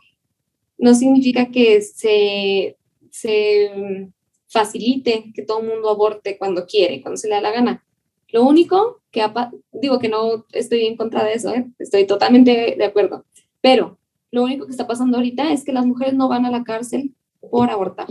no 0.78 0.94
significa 0.94 1.52
que 1.52 1.82
se, 1.82 2.78
se 3.12 4.10
facilite 4.48 5.32
que 5.34 5.44
todo 5.44 5.62
el 5.62 5.68
mundo 5.68 5.90
aborte 5.90 6.38
cuando 6.38 6.66
quiere, 6.66 7.02
cuando 7.02 7.18
se 7.18 7.28
le 7.28 7.36
da 7.36 7.42
la 7.42 7.52
gana. 7.52 7.84
Lo 8.30 8.44
único 8.44 9.02
que, 9.12 9.24
digo 9.72 10.00
que 10.00 10.10
no 10.10 10.46
estoy 10.52 10.86
en 10.86 10.98
contra 10.98 11.24
de 11.24 11.34
eso, 11.34 11.54
¿eh? 11.54 11.68
estoy 11.80 12.06
totalmente 12.06 12.76
de 12.78 12.86
acuerdo, 12.86 13.26
pero 13.62 13.98
lo 14.32 14.44
único 14.44 14.66
que 14.66 14.72
está 14.72 14.88
pasando 14.88 15.18
ahorita 15.18 15.54
es 15.54 15.64
que 15.64 15.72
las 15.72 15.86
mujeres 15.86 16.14
no 16.14 16.28
van 16.28 16.46
a 16.46 16.52
la 16.52 16.64
cárcel 16.64 17.16
por 17.40 17.70
abortar. 17.70 18.08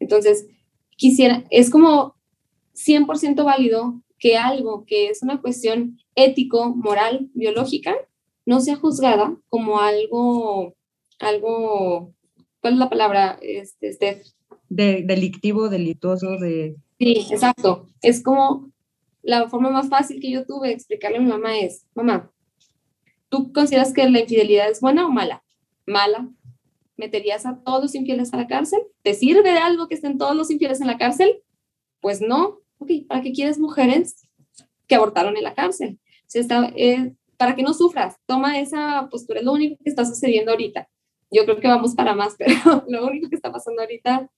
Entonces, 0.00 0.46
quisiera, 0.96 1.44
es 1.50 1.70
como 1.70 2.16
100% 2.74 3.44
válido 3.44 4.02
que 4.24 4.38
algo 4.38 4.86
que 4.86 5.08
es 5.10 5.22
una 5.22 5.42
cuestión 5.42 5.98
ético, 6.14 6.74
moral, 6.74 7.28
biológica, 7.34 7.94
no 8.46 8.58
sea 8.60 8.74
juzgada 8.74 9.36
como 9.50 9.80
algo, 9.80 10.74
algo, 11.18 12.14
¿cuál 12.60 12.72
es 12.72 12.78
la 12.78 12.88
palabra, 12.88 13.38
este, 13.42 14.22
De, 14.70 15.02
delictivo, 15.02 15.68
delituoso, 15.68 16.38
de... 16.38 16.74
Sí, 16.98 17.26
exacto. 17.30 17.86
Es 18.00 18.22
como 18.22 18.72
la 19.20 19.46
forma 19.50 19.68
más 19.68 19.90
fácil 19.90 20.22
que 20.22 20.30
yo 20.30 20.46
tuve 20.46 20.68
de 20.68 20.74
explicarle 20.74 21.18
a 21.18 21.20
mi 21.20 21.28
mamá 21.28 21.58
es, 21.58 21.84
mamá, 21.94 22.32
¿tú 23.28 23.52
consideras 23.52 23.92
que 23.92 24.08
la 24.08 24.20
infidelidad 24.20 24.70
es 24.70 24.80
buena 24.80 25.06
o 25.06 25.10
mala? 25.10 25.44
Mala. 25.86 26.30
¿Meterías 26.96 27.44
a 27.44 27.62
todos 27.62 27.82
los 27.82 27.94
infieles 27.94 28.32
a 28.32 28.38
la 28.38 28.46
cárcel? 28.46 28.80
¿Te 29.02 29.12
sirve 29.12 29.42
de 29.52 29.58
algo 29.58 29.86
que 29.86 29.96
estén 29.96 30.16
todos 30.16 30.34
los 30.34 30.50
infieles 30.50 30.80
en 30.80 30.86
la 30.86 30.96
cárcel? 30.96 31.42
Pues 32.00 32.22
no, 32.22 32.63
ok, 32.84 33.06
¿para 33.08 33.22
qué 33.22 33.32
quieres 33.32 33.58
mujeres 33.58 34.26
que 34.86 34.94
abortaron 34.94 35.36
en 35.36 35.44
la 35.44 35.54
cárcel? 35.54 35.98
está, 36.32 36.72
eh, 36.76 37.14
para 37.36 37.54
que 37.54 37.62
no 37.62 37.74
sufras, 37.74 38.16
toma 38.26 38.58
esa 38.58 39.08
postura, 39.10 39.40
es 39.40 39.44
lo 39.44 39.52
único 39.52 39.76
que 39.82 39.90
está 39.90 40.04
sucediendo 40.04 40.52
ahorita. 40.52 40.88
Yo 41.30 41.44
creo 41.44 41.60
que 41.60 41.68
vamos 41.68 41.94
para 41.94 42.14
más, 42.14 42.34
pero 42.38 42.84
lo 42.88 43.06
único 43.06 43.28
que 43.28 43.36
está 43.36 43.52
pasando 43.52 43.82
ahorita, 43.82 44.30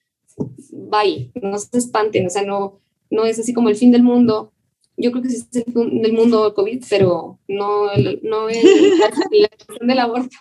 va 0.93 1.01
ahí, 1.01 1.33
no 1.43 1.59
se 1.59 1.79
espanten, 1.79 2.27
o 2.27 2.31
sea, 2.31 2.43
no, 2.43 2.81
no 3.11 3.25
es 3.25 3.39
así 3.39 3.53
como 3.53 3.69
el 3.69 3.77
fin 3.77 3.91
del 3.93 4.03
mundo. 4.03 4.53
Yo 4.99 5.11
creo 5.11 5.23
que 5.23 5.29
sí 5.29 5.37
es 5.37 5.67
el 5.67 5.73
fin 5.73 6.03
del 6.03 6.13
mundo 6.15 6.55
COVID, 6.55 6.85
pero 6.89 7.39
no, 7.49 7.87
no 8.23 8.49
es 8.49 8.65
la 8.65 9.49
cuestión 9.67 9.89
del 9.89 9.99
aborto. 9.99 10.37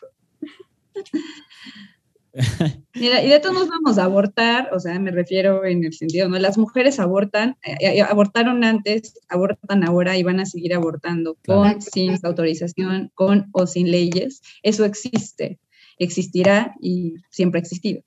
Mira, 2.94 3.24
y 3.24 3.30
de 3.30 3.40
todos 3.40 3.56
nos 3.56 3.70
vamos 3.70 3.98
a 3.98 4.04
abortar, 4.04 4.70
o 4.74 4.80
sea, 4.80 5.00
me 5.00 5.12
refiero 5.12 5.66
en 5.66 5.84
el 5.86 5.94
sentido, 5.94 6.28
¿no? 6.28 6.38
Las 6.38 6.58
mujeres 6.58 7.00
abortan, 7.00 7.58
eh, 7.64 7.78
eh, 7.80 8.02
abortaron 8.02 8.64
antes, 8.64 9.14
abortan 9.30 9.86
ahora 9.86 10.18
y 10.18 10.24
van 10.24 10.40
a 10.40 10.46
seguir 10.46 10.74
abortando 10.74 11.38
con, 11.46 11.82
sin 11.82 12.18
autorización, 12.24 13.12
con 13.14 13.48
o 13.54 13.68
sin 13.68 13.90
leyes. 13.90 14.42
Eso 14.64 14.84
existe, 14.84 15.60
existirá 15.98 16.76
y 16.82 17.16
siempre 17.30 17.60
ha 17.60 17.64
existido. 17.64 18.02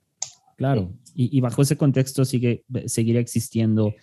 Claro, 0.57 0.93
y, 1.15 1.39
bajo 1.41 1.61
ese 1.61 1.77
contexto 1.77 2.25
sigue, 2.25 2.63
seguirá 2.85 3.19
existiendo 3.19 3.93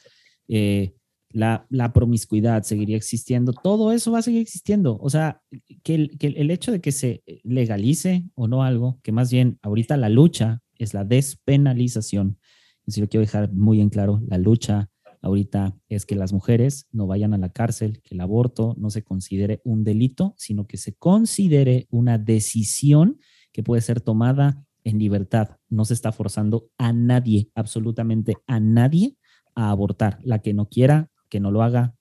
eh, 0.48 0.94
la, 1.36 1.92
promiscuidad 1.92 2.62
seguiría 2.62 2.96
existiendo, 2.96 3.52
todo 3.52 3.92
eso 3.92 4.10
va 4.10 4.20
a 4.20 4.22
seguir 4.22 4.40
existiendo. 4.40 4.98
O 5.00 5.10
sea, 5.10 5.42
que 5.82 5.94
el, 5.94 6.18
que 6.18 6.28
el 6.28 6.50
hecho 6.50 6.72
de 6.72 6.80
que 6.80 6.92
se 6.92 7.22
legalice 7.44 8.24
o 8.34 8.48
no 8.48 8.62
algo, 8.62 8.98
que 9.02 9.12
más 9.12 9.30
bien 9.30 9.58
ahorita 9.62 9.96
la 9.96 10.08
lucha 10.08 10.62
es 10.78 10.94
la 10.94 11.04
despenalización. 11.04 12.38
Si 12.86 13.00
lo 13.00 13.08
quiero 13.08 13.22
dejar 13.22 13.52
muy 13.52 13.80
en 13.80 13.90
claro, 13.90 14.22
la 14.26 14.38
lucha 14.38 14.88
ahorita 15.20 15.76
es 15.88 16.06
que 16.06 16.14
las 16.14 16.32
mujeres 16.32 16.86
no 16.92 17.06
vayan 17.06 17.34
a 17.34 17.38
la 17.38 17.50
cárcel, 17.50 18.00
que 18.02 18.14
el 18.14 18.20
aborto 18.20 18.74
no 18.78 18.90
se 18.90 19.02
considere 19.02 19.60
un 19.64 19.84
delito, 19.84 20.34
sino 20.38 20.66
que 20.66 20.76
se 20.76 20.94
considere 20.94 21.86
una 21.90 22.16
decisión 22.16 23.18
que 23.52 23.62
puede 23.62 23.82
ser 23.82 24.00
tomada 24.00 24.64
en 24.84 24.98
libertad. 24.98 25.56
No 25.68 25.84
se 25.84 25.94
está 25.94 26.12
forzando 26.12 26.70
a 26.78 26.92
nadie, 26.92 27.50
absolutamente 27.54 28.36
a 28.46 28.60
nadie, 28.60 29.16
a 29.54 29.70
abortar. 29.70 30.18
La 30.22 30.38
que 30.38 30.54
no 30.54 30.68
quiera, 30.68 31.10
que 31.28 31.40
no 31.40 31.50
lo 31.50 31.62
haga 31.62 31.94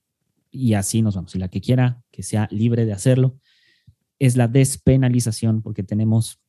y 0.52 0.74
así 0.74 1.02
nos 1.02 1.16
vamos. 1.16 1.36
Y 1.36 1.40
la 1.40 1.50
que 1.50 1.62
quiera, 1.62 2.04
que 2.12 2.24
sea 2.24 2.48
libre 2.52 2.86
de 2.86 2.94
hacerlo. 2.94 3.38
Es 4.20 4.38
la 4.38 4.48
despenalización 4.48 5.62
porque 5.62 5.84
tenemos 5.84 6.40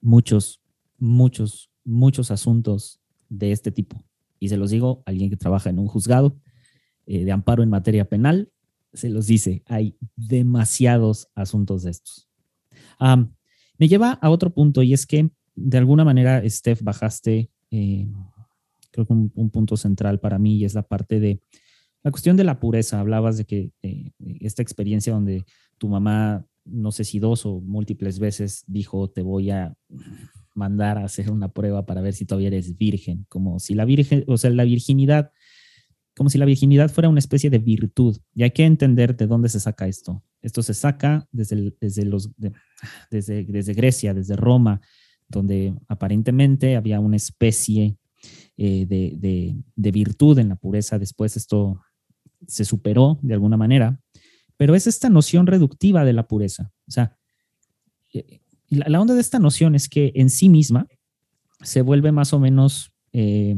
muchos, 0.00 0.62
muchos, 0.98 1.70
muchos 1.84 2.30
asuntos 2.30 3.00
de 3.28 3.52
este 3.52 3.70
tipo. 3.70 4.02
Y 4.38 4.48
se 4.48 4.56
los 4.56 4.70
digo, 4.70 5.02
alguien 5.06 5.30
que 5.30 5.36
trabaja 5.36 5.70
en 5.70 5.78
un 5.78 5.88
juzgado 5.88 6.38
eh, 7.06 7.24
de 7.24 7.32
amparo 7.32 7.62
en 7.62 7.70
materia 7.70 8.08
penal, 8.08 8.50
se 8.92 9.10
los 9.10 9.26
dice, 9.26 9.62
hay 9.66 9.96
demasiados 10.16 11.28
asuntos 11.34 11.82
de 11.82 11.90
estos. 11.90 12.28
me 13.78 13.88
lleva 13.88 14.12
a 14.12 14.30
otro 14.30 14.50
punto 14.50 14.82
y 14.82 14.94
es 14.94 15.04
que 15.04 15.30
de 15.56 15.78
alguna 15.78 16.04
manera, 16.04 16.42
Steph, 16.48 16.82
bajaste, 16.82 17.50
eh, 17.70 18.06
creo 18.90 19.06
que 19.06 19.12
un, 19.12 19.50
punto 19.50 19.76
central 19.76 20.20
para 20.20 20.38
mí 20.38 20.56
y 20.56 20.64
es 20.64 20.74
la 20.74 20.82
parte 20.82 21.20
de 21.20 21.40
la 22.04 22.10
cuestión 22.10 22.36
de 22.36 22.44
la 22.44 22.60
pureza. 22.60 23.00
Hablabas 23.00 23.38
de 23.38 23.46
que 23.46 23.72
eh, 23.82 24.12
esta 24.40 24.62
experiencia 24.62 25.12
donde 25.12 25.44
tu 25.78 25.88
mamá, 25.88 26.46
no 26.64 26.92
sé 26.92 27.04
si 27.04 27.18
dos 27.18 27.46
o 27.46 27.60
múltiples 27.60 28.18
veces, 28.18 28.62
dijo, 28.66 29.10
te 29.10 29.22
voy 29.22 29.50
a 29.50 29.74
mandar 30.54 30.98
a 30.98 31.04
hacer 31.04 31.30
una 31.30 31.48
prueba 31.48 31.84
para 31.86 32.02
ver 32.02 32.12
si 32.14 32.26
todavía 32.26 32.48
eres 32.48 32.76
virgen, 32.76 33.26
como 33.28 33.58
si 33.58 33.74
la 33.74 33.84
virgen, 33.84 34.22
o 34.28 34.36
sea, 34.36 34.50
la 34.50 34.64
virginidad, 34.64 35.32
como 36.14 36.30
si 36.30 36.38
la 36.38 36.44
virginidad 36.44 36.90
fuera 36.90 37.08
una 37.08 37.18
especie 37.18 37.50
de 37.50 37.58
virtud. 37.58 38.18
Y 38.34 38.44
hay 38.44 38.52
que 38.52 38.64
entender 38.64 39.16
de 39.16 39.26
dónde 39.26 39.48
se 39.48 39.58
saca 39.58 39.88
esto. 39.88 40.22
Esto 40.42 40.62
se 40.62 40.74
saca 40.74 41.26
desde, 41.32 41.74
desde, 41.80 42.04
los, 42.04 42.30
desde, 43.10 43.44
desde 43.44 43.74
Grecia, 43.74 44.12
desde 44.12 44.36
Roma, 44.36 44.80
donde 45.26 45.74
aparentemente 45.88 46.76
había 46.76 47.00
una 47.00 47.16
especie 47.16 47.96
eh, 48.56 48.86
de, 48.86 49.56
de, 49.74 49.90
virtud 49.90 50.38
en 50.38 50.50
la 50.50 50.56
pureza. 50.56 50.98
Después 50.98 51.36
esto 51.36 51.80
se 52.46 52.64
superó 52.64 53.18
de 53.22 53.34
alguna 53.34 53.56
manera, 53.56 54.00
pero 54.56 54.74
es 54.74 54.86
esta 54.86 55.08
noción 55.08 55.46
reductiva 55.46 56.04
de 56.04 56.12
la 56.12 56.26
pureza. 56.26 56.72
O 56.86 56.90
sea, 56.90 57.16
eh, 58.12 58.40
la, 58.68 59.00
onda 59.00 59.14
de 59.14 59.20
esta 59.20 59.38
noción 59.38 59.74
es 59.74 59.88
que 59.88 60.12
en 60.14 60.30
sí 60.30 60.48
misma 60.48 60.86
se 61.62 61.82
vuelve 61.82 62.12
más 62.12 62.32
o 62.32 62.38
menos 62.38 62.92
eh, 63.12 63.56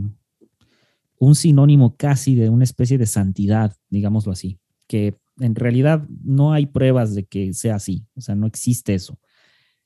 un 1.18 1.34
sinónimo 1.34 1.97
casi 1.97 2.34
de 2.34 2.49
una 2.49 2.64
especie 2.64 2.99
de 2.99 3.07
santidad, 3.07 3.76
digámoslo 3.91 4.32
así, 4.32 4.59
que 4.87 5.18
en 5.39 5.55
realidad 5.55 6.07
no 6.22 6.53
hay 6.53 6.66
pruebas 6.66 7.14
de 7.14 7.24
que 7.24 7.53
sea 7.53 7.76
así, 7.76 8.07
o 8.14 8.20
sea, 8.20 8.34
no 8.34 8.47
existe 8.47 8.95
eso. 8.95 9.18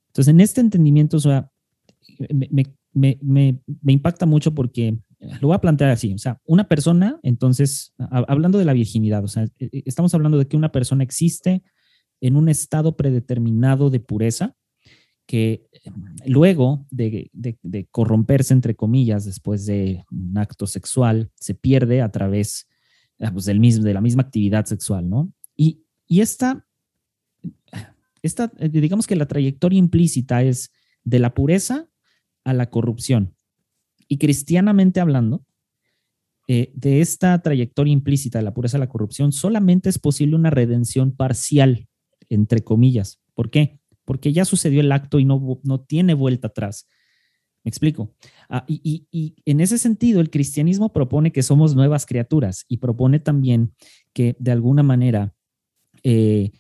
Entonces, 0.09 0.33
en 0.33 0.41
este 0.41 0.61
entendimiento, 0.61 1.17
o 1.17 1.21
sea, 1.21 1.51
me, 2.93 3.61
impacta 3.87 4.27
mucho 4.27 4.55
porque 4.55 4.99
lo 5.21 5.49
voy 5.49 5.55
a 5.55 5.61
plantear 5.61 5.91
así, 5.91 6.13
o 6.15 6.19
sea, 6.19 6.41
una 6.45 6.69
persona, 6.69 7.19
entonces, 7.23 7.93
hablando 7.99 8.59
de 8.59 8.65
la 8.65 8.73
virginidad, 8.73 9.23
o 9.23 9.29
sea, 9.29 9.45
e, 9.59 9.69
e, 9.73 9.83
estamos 9.85 10.15
hablando 10.15 10.39
de 10.39 10.49
que 10.49 10.57
una 10.57 10.73
persona 10.73 11.05
existe 11.05 11.63
en 12.21 12.37
un 12.37 12.49
estado 12.49 12.97
predeterminado 12.97 13.91
de 13.91 14.01
pureza 14.01 14.57
que 15.31 15.69
luego 16.27 16.89
de, 16.91 17.31
corromperse, 17.93 18.53
entre 18.53 18.75
comillas, 18.75 19.25
después 19.25 19.65
de 19.65 20.05
un 20.11 20.37
acto 20.37 20.67
sexual, 20.67 21.31
se 21.37 21.55
pierde 21.55 22.03
a 22.03 22.11
través 22.11 22.67
ah, 23.21 23.31
pues, 23.33 23.45
del 23.45 23.61
mismo, 23.61 23.85
de 23.85 23.95
la 23.95 24.01
misma 24.01 24.23
actividad 24.23 24.65
sexual, 24.65 25.09
¿no? 25.09 25.33
Y, 25.57 25.85
y 26.09 26.21
esta, 26.21 26.67
esta, 28.23 28.51
eh, 28.59 28.69
digamos 28.71 29.07
que 29.07 29.15
la 29.15 29.29
trayectoria 29.29 29.79
implícita 29.79 30.43
es 30.43 30.73
de 31.05 31.21
la 31.21 31.33
pureza 31.33 31.89
a 32.43 32.53
la 32.53 32.69
corrupción. 32.69 33.37
Y 34.11 34.19
cristianamente 34.19 34.99
hablando, 34.99 35.47
eh, 36.49 36.73
de 36.75 37.01
esta 37.01 37.41
trayectoria 37.43 37.93
implícita 37.93 38.39
de 38.39 38.45
la 38.45 38.53
pureza 38.53 38.77
a 38.77 38.81
la 38.81 38.89
corrupción, 38.89 39.31
solamente 39.31 39.89
es 39.89 40.01
posible 40.01 40.35
una 40.35 40.51
redención 40.51 41.13
parcial, 41.13 41.87
entre 42.29 42.65
comillas. 42.65 43.21
¿Por 43.35 43.51
qué? 43.51 43.79
Porque 44.05 44.33
ya 44.33 44.45
sucedió 44.45 44.81
el 44.81 44.91
acto 44.91 45.21
y 45.21 45.25
no, 45.25 45.61
no 45.63 45.81
tiene 45.81 46.15
vuelta 46.15 46.49
atrás. 46.49 46.89
¿Me 47.63 47.69
explico? 47.69 48.17
Ah, 48.49 48.65
y, 48.67 49.37
en 49.45 49.61
ese 49.61 49.79
sentido, 49.79 50.21
el 50.21 50.31
cristianismo 50.31 50.93
propone 50.93 51.31
que 51.31 51.45
somos 51.45 51.77
nuevas 51.77 52.05
criaturas 52.05 52.65
y 52.67 52.79
propone 52.79 53.21
también 53.21 53.75
que 54.13 54.35
de 54.41 54.51
alguna 54.51 54.83
manera 54.83 55.37
eh, 56.03 56.51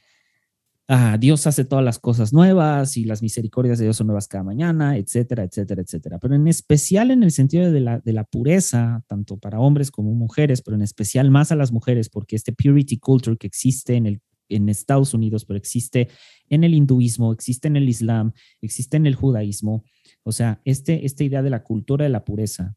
Ah, 0.92 1.16
Dios 1.20 1.46
hace 1.46 1.64
todas 1.64 1.84
las 1.84 2.00
cosas 2.00 2.32
nuevas 2.32 2.96
y 2.96 3.04
las 3.04 3.22
misericordias 3.22 3.78
de 3.78 3.84
Dios 3.84 3.96
son 3.96 4.08
nuevas 4.08 4.26
cada 4.26 4.42
mañana, 4.42 4.96
etcétera, 4.96 5.44
etcétera, 5.44 5.82
etcétera. 5.82 6.18
Pero 6.18 6.34
en 6.34 6.48
especial 6.48 7.12
en 7.12 7.22
el 7.22 7.30
sentido 7.30 7.70
de 7.70 7.78
la, 7.78 8.00
de 8.00 8.12
la 8.12 8.24
pureza, 8.24 9.04
tanto 9.06 9.36
para 9.36 9.60
hombres 9.60 9.92
como 9.92 10.12
mujeres, 10.14 10.62
pero 10.62 10.74
en 10.74 10.82
especial 10.82 11.30
más 11.30 11.52
a 11.52 11.54
las 11.54 11.70
mujeres, 11.70 12.08
porque 12.08 12.34
este 12.34 12.52
purity 12.52 12.98
culture 12.98 13.36
que 13.36 13.46
existe 13.46 13.94
en, 13.94 14.06
el, 14.06 14.20
en 14.48 14.68
Estados 14.68 15.14
Unidos, 15.14 15.44
pero 15.44 15.58
existe 15.58 16.08
en 16.48 16.64
el 16.64 16.74
hinduismo, 16.74 17.32
existe 17.32 17.68
en 17.68 17.76
el 17.76 17.88
islam, 17.88 18.32
existe 18.60 18.96
en 18.96 19.06
el 19.06 19.14
judaísmo, 19.14 19.84
o 20.24 20.32
sea, 20.32 20.60
este, 20.64 21.06
esta 21.06 21.22
idea 21.22 21.42
de 21.42 21.50
la 21.50 21.62
cultura 21.62 22.02
de 22.02 22.10
la 22.10 22.24
pureza, 22.24 22.74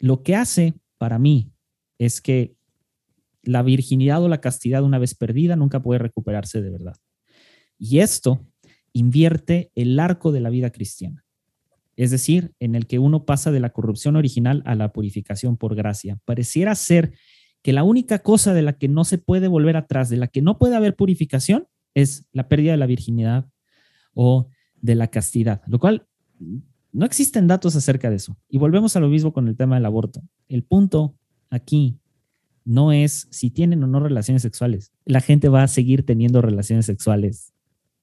lo 0.00 0.22
que 0.22 0.36
hace 0.36 0.74
para 0.98 1.18
mí 1.18 1.50
es 1.96 2.20
que 2.20 2.58
la 3.42 3.62
virginidad 3.62 4.22
o 4.22 4.28
la 4.28 4.42
castidad 4.42 4.82
una 4.82 4.98
vez 4.98 5.14
perdida 5.14 5.56
nunca 5.56 5.80
puede 5.80 6.00
recuperarse 6.00 6.60
de 6.60 6.68
verdad. 6.68 6.96
Y 7.78 8.00
esto 8.00 8.44
invierte 8.92 9.70
el 9.74 9.98
arco 9.98 10.32
de 10.32 10.40
la 10.40 10.50
vida 10.50 10.70
cristiana, 10.70 11.24
es 11.96 12.10
decir, 12.10 12.54
en 12.58 12.74
el 12.74 12.86
que 12.86 12.98
uno 12.98 13.24
pasa 13.24 13.52
de 13.52 13.60
la 13.60 13.70
corrupción 13.70 14.16
original 14.16 14.62
a 14.66 14.74
la 14.74 14.92
purificación 14.92 15.56
por 15.56 15.74
gracia. 15.74 16.18
Pareciera 16.24 16.74
ser 16.74 17.12
que 17.62 17.72
la 17.72 17.84
única 17.84 18.20
cosa 18.20 18.54
de 18.54 18.62
la 18.62 18.74
que 18.74 18.88
no 18.88 19.04
se 19.04 19.18
puede 19.18 19.48
volver 19.48 19.76
atrás, 19.76 20.08
de 20.08 20.16
la 20.16 20.28
que 20.28 20.42
no 20.42 20.58
puede 20.58 20.76
haber 20.76 20.96
purificación, 20.96 21.66
es 21.94 22.24
la 22.32 22.48
pérdida 22.48 22.72
de 22.72 22.78
la 22.78 22.86
virginidad 22.86 23.48
o 24.14 24.48
de 24.76 24.94
la 24.94 25.08
castidad, 25.08 25.62
lo 25.66 25.78
cual 25.78 26.06
no 26.92 27.04
existen 27.04 27.46
datos 27.46 27.76
acerca 27.76 28.10
de 28.10 28.16
eso. 28.16 28.36
Y 28.48 28.58
volvemos 28.58 28.96
a 28.96 29.00
lo 29.00 29.08
mismo 29.08 29.32
con 29.32 29.48
el 29.48 29.56
tema 29.56 29.76
del 29.76 29.86
aborto. 29.86 30.22
El 30.48 30.62
punto 30.62 31.16
aquí 31.50 31.98
no 32.64 32.92
es 32.92 33.28
si 33.30 33.50
tienen 33.50 33.82
o 33.82 33.86
no 33.86 34.00
relaciones 34.00 34.42
sexuales. 34.42 34.92
La 35.04 35.20
gente 35.20 35.48
va 35.48 35.62
a 35.62 35.68
seguir 35.68 36.04
teniendo 36.04 36.42
relaciones 36.42 36.86
sexuales 36.86 37.52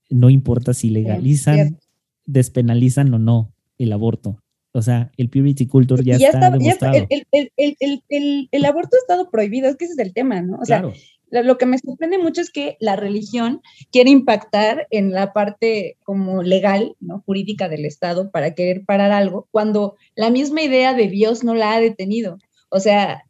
no 0.10 0.30
importa 0.30 0.74
si 0.74 0.89
legalizan, 0.89 1.80
despenalizan 2.26 3.14
o 3.14 3.20
no 3.20 3.53
el 3.78 3.93
aborto. 3.93 4.41
O 4.74 4.82
sea, 4.82 5.12
el 5.16 5.30
purity 5.30 5.68
culture 5.68 6.03
ya, 6.03 6.16
está, 6.16 6.51
demostrado. 6.51 7.08
el, 7.10 8.66
aborto 8.66 8.97
ha 8.97 8.99
estado 8.99 9.30
prohibido, 9.30 9.70
es 9.70 9.78
que 9.78 9.86
ese 9.86 9.93
es 9.93 9.99
el 9.99 10.14
tema, 10.14 10.41
¿no? 10.41 10.58
O 10.58 10.66
sea, 10.66 10.84
lo 11.32 11.58
que 11.58 11.66
me 11.66 11.78
sorprende 11.78 12.18
mucho 12.18 12.41
es 12.41 12.51
que 12.51 12.76
la 12.82 12.97
religión 12.97 13.62
quiere 13.91 14.10
impactar 14.10 14.88
en 14.91 15.12
la 15.12 15.32
parte 15.32 15.97
como 16.03 16.43
legal, 16.43 16.95
¿no? 16.99 17.24
Jurídica 17.26 17.70
del 17.70 17.86
Estado 17.86 18.32
para 18.32 18.53
querer 18.53 18.84
parar 18.86 19.12
algo, 19.12 19.47
cuando 19.49 19.95
la 20.14 20.30
misma 20.30 20.62
idea 20.62 20.93
de 20.93 21.08
Dios 21.08 21.45
no 21.45 21.56
la 21.56 21.74
ha 21.74 21.80
detenido. 21.80 22.38
O 22.70 22.82
sea, 22.82 23.24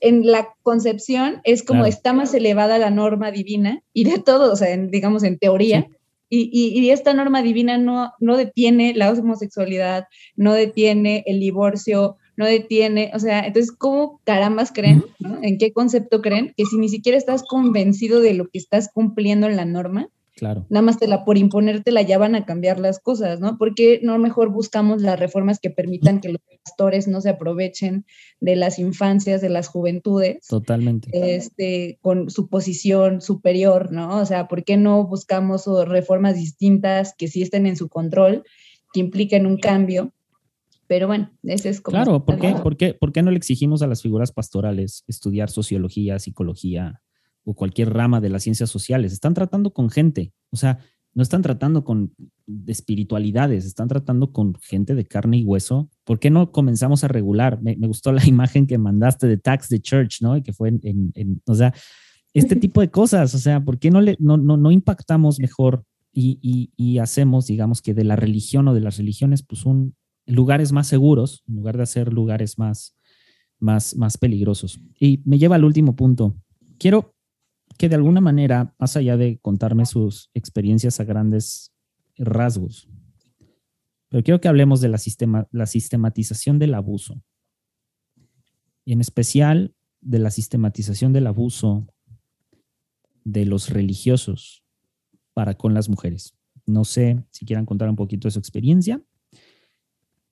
en 0.00 0.26
la 0.26 0.54
concepción 0.62 1.40
es 1.44 1.62
como 1.62 1.86
está 1.86 2.12
más 2.12 2.32
elevada 2.34 2.78
la 2.78 2.90
norma 2.90 3.30
divina 3.30 3.82
y 3.92 4.04
de 4.04 4.18
todo, 4.18 4.52
o 4.52 4.56
sea, 4.56 4.76
digamos 4.76 5.22
en 5.24 5.38
teoría, 5.38 5.88
y, 6.30 6.90
esta 6.90 7.12
norma 7.12 7.42
divina 7.42 7.76
no, 7.76 8.12
no 8.20 8.36
detiene 8.36 8.94
la 8.94 9.10
homosexualidad, 9.10 10.04
no 10.36 10.54
detiene 10.54 11.24
el 11.26 11.40
divorcio, 11.40 12.16
no 12.36 12.46
detiene, 12.46 13.10
o 13.14 13.18
sea, 13.18 13.40
entonces, 13.40 13.72
¿cómo 13.72 14.20
carambas 14.24 14.72
creen? 14.72 15.04
¿En 15.42 15.58
qué 15.58 15.72
concepto 15.72 16.22
creen? 16.22 16.54
Que 16.56 16.64
si 16.64 16.78
ni 16.78 16.88
siquiera 16.88 17.18
estás 17.18 17.42
convencido 17.42 18.20
de 18.20 18.34
lo 18.34 18.48
que 18.48 18.58
estás 18.58 18.88
cumpliendo 18.92 19.46
en 19.46 19.56
la 19.56 19.64
norma, 19.64 20.08
Claro. 20.40 20.64
Nada 20.70 20.80
más 20.80 20.98
te 20.98 21.06
la, 21.06 21.26
por 21.26 21.36
imponértela 21.36 22.00
ya 22.00 22.16
van 22.16 22.34
a 22.34 22.46
cambiar 22.46 22.80
las 22.80 22.98
cosas, 22.98 23.40
¿no? 23.40 23.58
Porque 23.58 24.00
no 24.02 24.16
mejor 24.18 24.48
buscamos 24.48 25.02
las 25.02 25.20
reformas 25.20 25.60
que 25.60 25.68
permitan 25.68 26.18
que 26.18 26.30
los 26.30 26.40
pastores 26.64 27.06
no 27.08 27.20
se 27.20 27.28
aprovechen 27.28 28.06
de 28.40 28.56
las 28.56 28.78
infancias, 28.78 29.42
de 29.42 29.50
las 29.50 29.68
juventudes. 29.68 30.46
Totalmente. 30.46 31.10
Este, 31.12 31.98
con 32.00 32.30
su 32.30 32.48
posición 32.48 33.20
superior, 33.20 33.92
¿no? 33.92 34.16
O 34.16 34.24
sea, 34.24 34.48
¿por 34.48 34.64
qué 34.64 34.78
no 34.78 35.06
buscamos 35.06 35.66
reformas 35.86 36.36
distintas 36.36 37.14
que 37.18 37.28
sí 37.28 37.42
estén 37.42 37.66
en 37.66 37.76
su 37.76 37.90
control, 37.90 38.44
que 38.94 39.00
impliquen 39.00 39.44
un 39.44 39.58
cambio? 39.58 40.14
Pero 40.86 41.06
bueno, 41.06 41.30
ese 41.42 41.68
es 41.68 41.82
como... 41.82 41.96
Claro, 41.96 42.24
¿por 42.24 42.38
qué, 42.38 42.54
¿por, 42.54 42.78
qué, 42.78 42.94
¿por 42.94 43.12
qué 43.12 43.20
no 43.20 43.30
le 43.30 43.36
exigimos 43.36 43.82
a 43.82 43.86
las 43.86 44.00
figuras 44.00 44.32
pastorales 44.32 45.04
estudiar 45.06 45.50
sociología, 45.50 46.18
psicología 46.18 47.02
o 47.44 47.54
cualquier 47.54 47.92
rama 47.92 48.20
de 48.20 48.30
las 48.30 48.42
ciencias 48.42 48.70
sociales? 48.70 49.12
Están 49.12 49.34
tratando 49.34 49.72
con 49.72 49.90
gente, 49.90 50.32
o 50.50 50.56
sea, 50.56 50.78
no 51.12 51.22
están 51.22 51.42
tratando 51.42 51.84
con 51.84 52.14
espiritualidades, 52.66 53.64
están 53.64 53.88
tratando 53.88 54.32
con 54.32 54.54
gente 54.62 54.94
de 54.94 55.04
carne 55.04 55.38
y 55.38 55.44
hueso. 55.44 55.90
¿Por 56.04 56.20
qué 56.20 56.30
no 56.30 56.52
comenzamos 56.52 57.02
a 57.02 57.08
regular? 57.08 57.60
Me, 57.62 57.74
gustó 57.74 58.12
la 58.12 58.24
imagen 58.26 58.66
que 58.66 58.78
mandaste 58.78 59.26
de 59.26 59.36
Tax 59.36 59.68
the 59.68 59.80
Church, 59.80 60.22
¿no? 60.22 60.36
Y 60.36 60.42
que 60.42 60.52
fue 60.52 60.68
en, 60.68 61.12
en, 61.14 61.42
o 61.46 61.54
sea, 61.54 61.74
este 62.32 62.56
tipo 62.56 62.80
de 62.80 62.90
cosas, 62.90 63.34
o 63.34 63.38
sea, 63.38 63.60
¿por 63.60 63.78
qué 63.78 63.90
no, 63.90 64.00
le, 64.00 64.16
no, 64.20 64.36
no, 64.36 64.56
no 64.56 64.70
impactamos 64.70 65.40
mejor 65.40 65.84
y, 66.12 66.38
y, 66.42 66.70
y, 66.76 66.98
hacemos, 66.98 67.46
digamos, 67.46 67.82
que 67.82 67.94
de 67.94 68.04
la 68.04 68.16
religión 68.16 68.66
o 68.66 68.74
de 68.74 68.80
las 68.80 68.98
religiones, 68.98 69.44
pues 69.44 69.64
un, 69.64 69.94
lugares 70.26 70.72
más 70.72 70.86
seguros 70.86 71.44
en 71.48 71.56
lugar 71.56 71.76
de 71.76 71.84
hacer 71.84 72.12
lugares 72.12 72.58
más, 72.58 72.96
más, 73.58 73.96
más 73.96 74.18
peligrosos. 74.18 74.80
Y 74.98 75.22
me 75.24 75.38
lleva 75.38 75.56
al 75.56 75.64
último 75.64 75.94
punto. 75.94 76.36
Quiero 76.78 77.14
que 77.80 77.88
de 77.88 77.94
alguna 77.94 78.20
manera, 78.20 78.74
más 78.78 78.94
allá 78.94 79.16
de 79.16 79.38
contarme 79.38 79.86
sus 79.86 80.30
experiencias 80.34 81.00
a 81.00 81.04
grandes 81.04 81.72
rasgos, 82.18 82.90
pero 84.10 84.22
quiero 84.22 84.38
que 84.38 84.48
hablemos 84.48 84.82
de 84.82 84.90
la, 84.90 84.98
sistema, 84.98 85.48
la 85.50 85.64
sistematización 85.64 86.58
del 86.58 86.74
abuso. 86.74 87.22
Y 88.84 88.92
en 88.92 89.00
especial 89.00 89.74
de 90.02 90.18
la 90.18 90.30
sistematización 90.30 91.14
del 91.14 91.26
abuso 91.26 91.86
de 93.24 93.46
los 93.46 93.70
religiosos 93.70 94.62
para 95.32 95.54
con 95.54 95.72
las 95.72 95.88
mujeres. 95.88 96.34
No 96.66 96.84
sé 96.84 97.24
si 97.30 97.46
quieran 97.46 97.64
contar 97.64 97.88
un 97.88 97.96
poquito 97.96 98.28
de 98.28 98.32
su 98.32 98.38
experiencia 98.38 99.02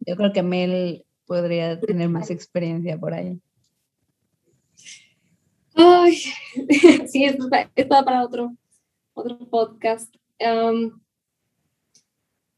yo 0.01 0.16
creo 0.16 0.32
que 0.32 0.42
Mel 0.42 1.05
podría 1.26 1.78
tener 1.80 2.09
más 2.09 2.30
experiencia 2.30 2.99
por 2.99 3.14
ahí. 3.14 3.40
Ay, 5.80 6.16
sí, 7.06 7.24
esto 7.24 7.48
está, 7.76 8.04
para 8.04 8.24
otro, 8.24 8.56
otro 9.14 9.38
podcast. 9.38 10.12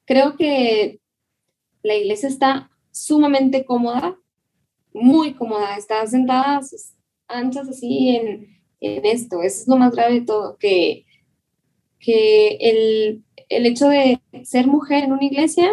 creo 0.06 0.36
que 0.38 1.00
la 1.82 1.94
iglesia 1.96 2.30
está 2.30 2.70
sumamente 2.90 3.66
cómoda, 3.66 4.18
muy 4.94 5.34
cómoda, 5.34 5.76
está 5.76 6.06
sentada 6.06 6.60
anchas 7.28 7.68
así 7.68 8.16
en, 8.16 8.62
en, 8.80 9.04
esto. 9.04 9.42
Eso 9.42 9.62
es 9.62 9.68
lo 9.68 9.76
más 9.76 9.94
grave 9.94 10.14
de 10.14 10.26
todo, 10.26 10.56
que, 10.56 11.04
que 11.98 12.56
el, 12.58 13.22
el 13.50 13.66
hecho 13.66 13.88
de 13.88 14.18
ser 14.44 14.66
mujer 14.66 15.04
en 15.04 15.12
una 15.12 15.24
iglesia 15.24 15.70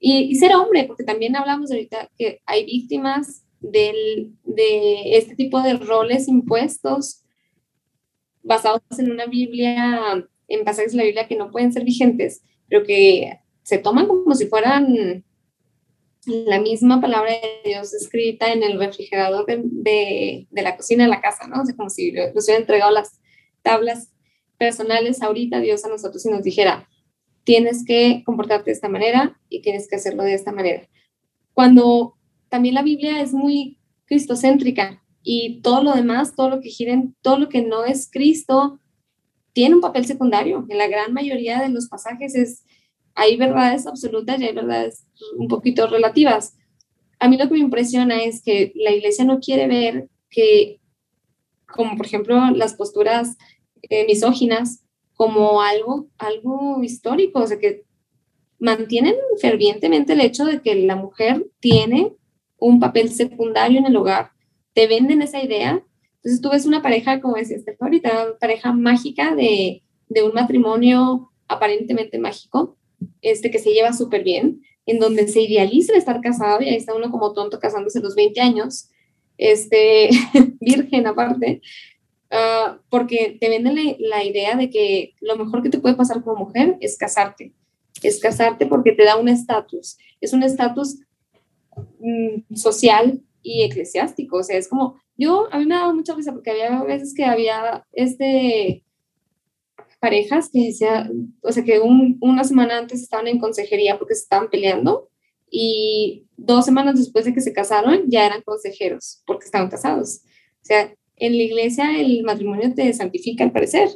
y, 0.00 0.34
ser 0.34 0.56
hombre, 0.56 0.84
porque 0.84 1.04
también 1.04 1.36
hablamos 1.36 1.70
ahorita 1.70 2.10
que 2.18 2.42
hay 2.44 2.66
víctimas 2.66 3.43
del, 3.70 4.32
de 4.44 5.16
este 5.16 5.34
tipo 5.34 5.60
de 5.62 5.74
roles 5.74 6.28
impuestos 6.28 7.22
basados 8.42 8.82
en 8.98 9.10
una 9.10 9.26
Biblia, 9.26 10.26
en 10.48 10.64
pasajes 10.64 10.92
de 10.92 10.98
la 10.98 11.04
Biblia 11.04 11.26
que 11.26 11.36
no 11.36 11.50
pueden 11.50 11.72
ser 11.72 11.84
vigentes, 11.84 12.42
pero 12.68 12.84
que 12.84 13.38
se 13.62 13.78
toman 13.78 14.06
como 14.06 14.34
si 14.34 14.46
fueran 14.46 15.24
la 16.26 16.60
misma 16.60 17.00
palabra 17.00 17.32
de 17.32 17.70
Dios 17.70 17.92
escrita 17.92 18.52
en 18.52 18.62
el 18.62 18.78
refrigerador 18.78 19.46
de, 19.46 20.46
de, 20.50 20.62
la 20.62 20.76
cocina 20.76 21.04
de 21.04 21.10
la 21.10 21.20
casa, 21.20 21.46
¿no? 21.46 21.62
O 21.62 21.64
sea, 21.66 21.76
como 21.76 21.90
si 21.90 22.12
nos 22.12 22.44
hubiera 22.44 22.60
entregado 22.60 22.92
las 22.92 23.20
tablas 23.62 24.10
personales 24.58 25.20
ahorita 25.22 25.60
Dios 25.60 25.84
a 25.84 25.88
nosotros 25.88 26.24
y 26.24 26.30
nos 26.30 26.42
dijera, 26.42 26.88
tienes 27.44 27.84
que 27.84 28.22
comportarte 28.24 28.66
de 28.66 28.72
esta 28.72 28.88
manera 28.88 29.38
y 29.48 29.60
tienes 29.60 29.88
que 29.88 29.96
hacerlo 29.96 30.22
de 30.22 30.34
esta 30.34 30.52
manera. 30.52 30.88
Cuando 31.52 32.16
también 32.54 32.76
la 32.76 32.84
Biblia 32.84 33.20
es 33.20 33.32
muy 33.32 33.80
cristocéntrica 34.06 35.02
y 35.24 35.60
todo 35.60 35.82
lo 35.82 35.92
demás, 35.92 36.36
todo 36.36 36.50
lo 36.50 36.60
que 36.60 36.68
giren, 36.68 37.16
todo 37.20 37.36
lo 37.36 37.48
que 37.48 37.62
no 37.62 37.84
es 37.84 38.08
Cristo, 38.08 38.78
tiene 39.52 39.74
un 39.74 39.80
papel 39.80 40.06
secundario. 40.06 40.64
En 40.68 40.78
la 40.78 40.86
gran 40.86 41.12
mayoría 41.12 41.60
de 41.60 41.70
los 41.70 41.88
pasajes 41.88 42.36
es, 42.36 42.64
hay 43.16 43.36
verdades 43.36 43.88
absolutas 43.88 44.40
y 44.40 44.44
hay 44.44 44.54
verdades 44.54 45.04
un 45.36 45.48
poquito 45.48 45.88
relativas. 45.88 46.56
A 47.18 47.26
mí 47.26 47.36
lo 47.36 47.48
que 47.48 47.54
me 47.54 47.58
impresiona 47.58 48.22
es 48.22 48.40
que 48.40 48.70
la 48.76 48.92
iglesia 48.92 49.24
no 49.24 49.40
quiere 49.40 49.66
ver 49.66 50.08
que, 50.30 50.78
como 51.66 51.96
por 51.96 52.06
ejemplo 52.06 52.38
las 52.52 52.74
posturas 52.74 53.36
eh, 53.82 54.06
misóginas, 54.06 54.84
como 55.14 55.60
algo, 55.60 56.06
algo 56.18 56.84
histórico, 56.84 57.40
o 57.40 57.46
sea, 57.48 57.58
que 57.58 57.82
mantienen 58.60 59.16
fervientemente 59.40 60.12
el 60.12 60.20
hecho 60.20 60.44
de 60.44 60.62
que 60.62 60.76
la 60.76 60.94
mujer 60.94 61.44
tiene 61.58 62.14
un 62.66 62.80
papel 62.80 63.10
secundario 63.10 63.78
en 63.78 63.86
el 63.86 63.96
hogar. 63.96 64.30
Te 64.72 64.86
venden 64.86 65.22
esa 65.22 65.42
idea. 65.42 65.82
Entonces 66.16 66.40
tú 66.40 66.50
ves 66.50 66.66
una 66.66 66.82
pareja, 66.82 67.20
como 67.20 67.36
decía 67.36 67.56
Esther 67.56 67.76
ahorita, 67.80 68.38
pareja 68.40 68.72
mágica 68.72 69.34
de, 69.34 69.82
de 70.08 70.22
un 70.22 70.32
matrimonio 70.32 71.30
aparentemente 71.48 72.18
mágico, 72.18 72.76
este 73.20 73.50
que 73.50 73.58
se 73.58 73.72
lleva 73.72 73.92
súper 73.92 74.24
bien, 74.24 74.62
en 74.86 74.98
donde 74.98 75.28
se 75.28 75.42
idealiza 75.42 75.94
estar 75.94 76.20
casado 76.20 76.62
y 76.62 76.68
ahí 76.68 76.76
está 76.76 76.94
uno 76.94 77.10
como 77.10 77.32
tonto 77.34 77.58
casándose 77.58 77.98
a 77.98 78.02
los 78.02 78.14
20 78.14 78.40
años, 78.40 78.88
este, 79.36 80.08
virgen 80.60 81.06
aparte, 81.06 81.60
Ah, 82.36 82.80
porque 82.88 83.36
te 83.40 83.48
venden 83.48 83.76
la, 84.00 84.24
idea 84.24 84.56
de 84.56 84.68
que 84.68 85.14
lo 85.20 85.36
mejor 85.36 85.62
que 85.62 85.70
te 85.70 85.78
puede 85.78 85.94
pasar 85.94 86.20
como 86.24 86.46
mujer 86.46 86.76
es 86.80 86.98
casarte. 86.98 87.52
Es 88.02 88.18
casarte 88.18 88.66
porque 88.66 88.90
te 88.90 89.04
da 89.04 89.16
un 89.16 89.28
estatus. 89.28 89.98
Es 90.20 90.32
un 90.32 90.42
estatus 90.42 90.98
mm, 92.00 92.54
social 92.54 93.20
y 93.42 93.62
eclesiástico. 93.64 94.38
O 94.38 94.42
sea, 94.42 94.56
es 94.56 94.68
como, 94.68 95.00
yo, 95.16 95.48
a 95.52 95.58
mí 95.58 95.66
me 95.66 95.74
ha 95.74 95.80
dado 95.80 95.94
mucha 95.94 96.14
risa 96.14 96.32
porque 96.32 96.50
había 96.50 96.82
veces 96.82 97.14
que 97.14 97.24
había 97.24 97.84
este 97.92 98.84
parejas 100.00 100.50
que 100.52 100.66
decía, 100.66 101.10
o 101.40 101.50
sea, 101.50 101.64
que 101.64 101.80
una 101.80 102.44
semana 102.44 102.76
antes 102.76 103.02
estaban 103.02 103.26
en 103.26 103.38
consejería 103.38 103.98
porque 103.98 104.14
se 104.14 104.24
estaban 104.24 104.50
peleando 104.50 105.08
y 105.50 106.26
dos 106.36 106.66
semanas 106.66 106.98
después 106.98 107.24
de 107.24 107.32
que 107.32 107.40
se 107.40 107.54
casaron 107.54 108.02
ya 108.08 108.26
eran 108.26 108.42
consejeros 108.42 109.22
porque 109.26 109.46
estaban 109.46 109.70
casados. 109.70 110.20
O 110.62 110.66
sea, 110.66 110.94
en 111.16 111.36
la 111.36 111.42
iglesia 111.42 111.98
el 111.98 112.22
matrimonio 112.22 112.74
te 112.74 112.92
santifica 112.92 113.44
al 113.44 113.52
parecer, 113.52 113.88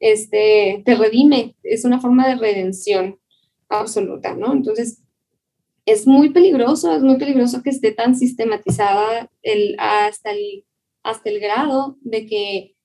este, 0.00 0.82
te 0.84 0.94
redime, 0.96 1.54
es 1.62 1.84
una 1.84 2.00
forma 2.00 2.26
de 2.26 2.34
redención 2.34 3.20
absoluta, 3.68 4.34
¿no? 4.34 4.52
Entonces, 4.52 5.02
es 5.90 6.06
muy 6.06 6.30
peligroso, 6.30 6.94
es 6.94 7.02
muy 7.02 7.16
peligroso 7.16 7.62
que 7.62 7.70
esté 7.70 7.92
tan 7.92 8.14
sistematizada 8.14 9.30
el, 9.42 9.74
hasta, 9.78 10.32
el, 10.32 10.66
hasta 11.02 11.30
el 11.30 11.40
grado 11.40 11.96
de 12.02 12.26
que 12.26 12.76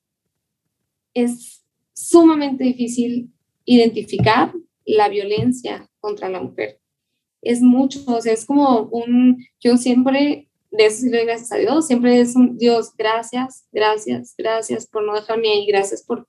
es 1.14 1.66
sumamente 1.94 2.64
difícil 2.64 3.30
identificar 3.66 4.54
la 4.86 5.10
violencia 5.10 5.90
contra 6.00 6.30
la 6.30 6.42
mujer. 6.42 6.80
Es 7.42 7.62
mucho, 7.62 8.00
o 8.08 8.22
sea, 8.22 8.32
es 8.32 8.46
como 8.46 8.84
un, 8.84 9.46
yo 9.60 9.76
siempre 9.76 10.48
de 10.72 10.86
eso 10.86 11.02
sí 11.02 11.10
le 11.10 11.18
doy 11.18 11.26
gracias 11.26 11.52
a 11.52 11.58
Dios. 11.58 11.86
Siempre 11.86 12.22
es 12.22 12.36
un 12.38 12.58
Dios, 12.58 12.96
gracias, 12.98 13.68
gracias, 13.72 14.34
gracias 14.38 14.88
por 14.88 15.04
no 15.04 15.14
dejarme 15.14 15.50
ahí, 15.50 15.66
gracias 15.66 16.04
por, 16.04 16.28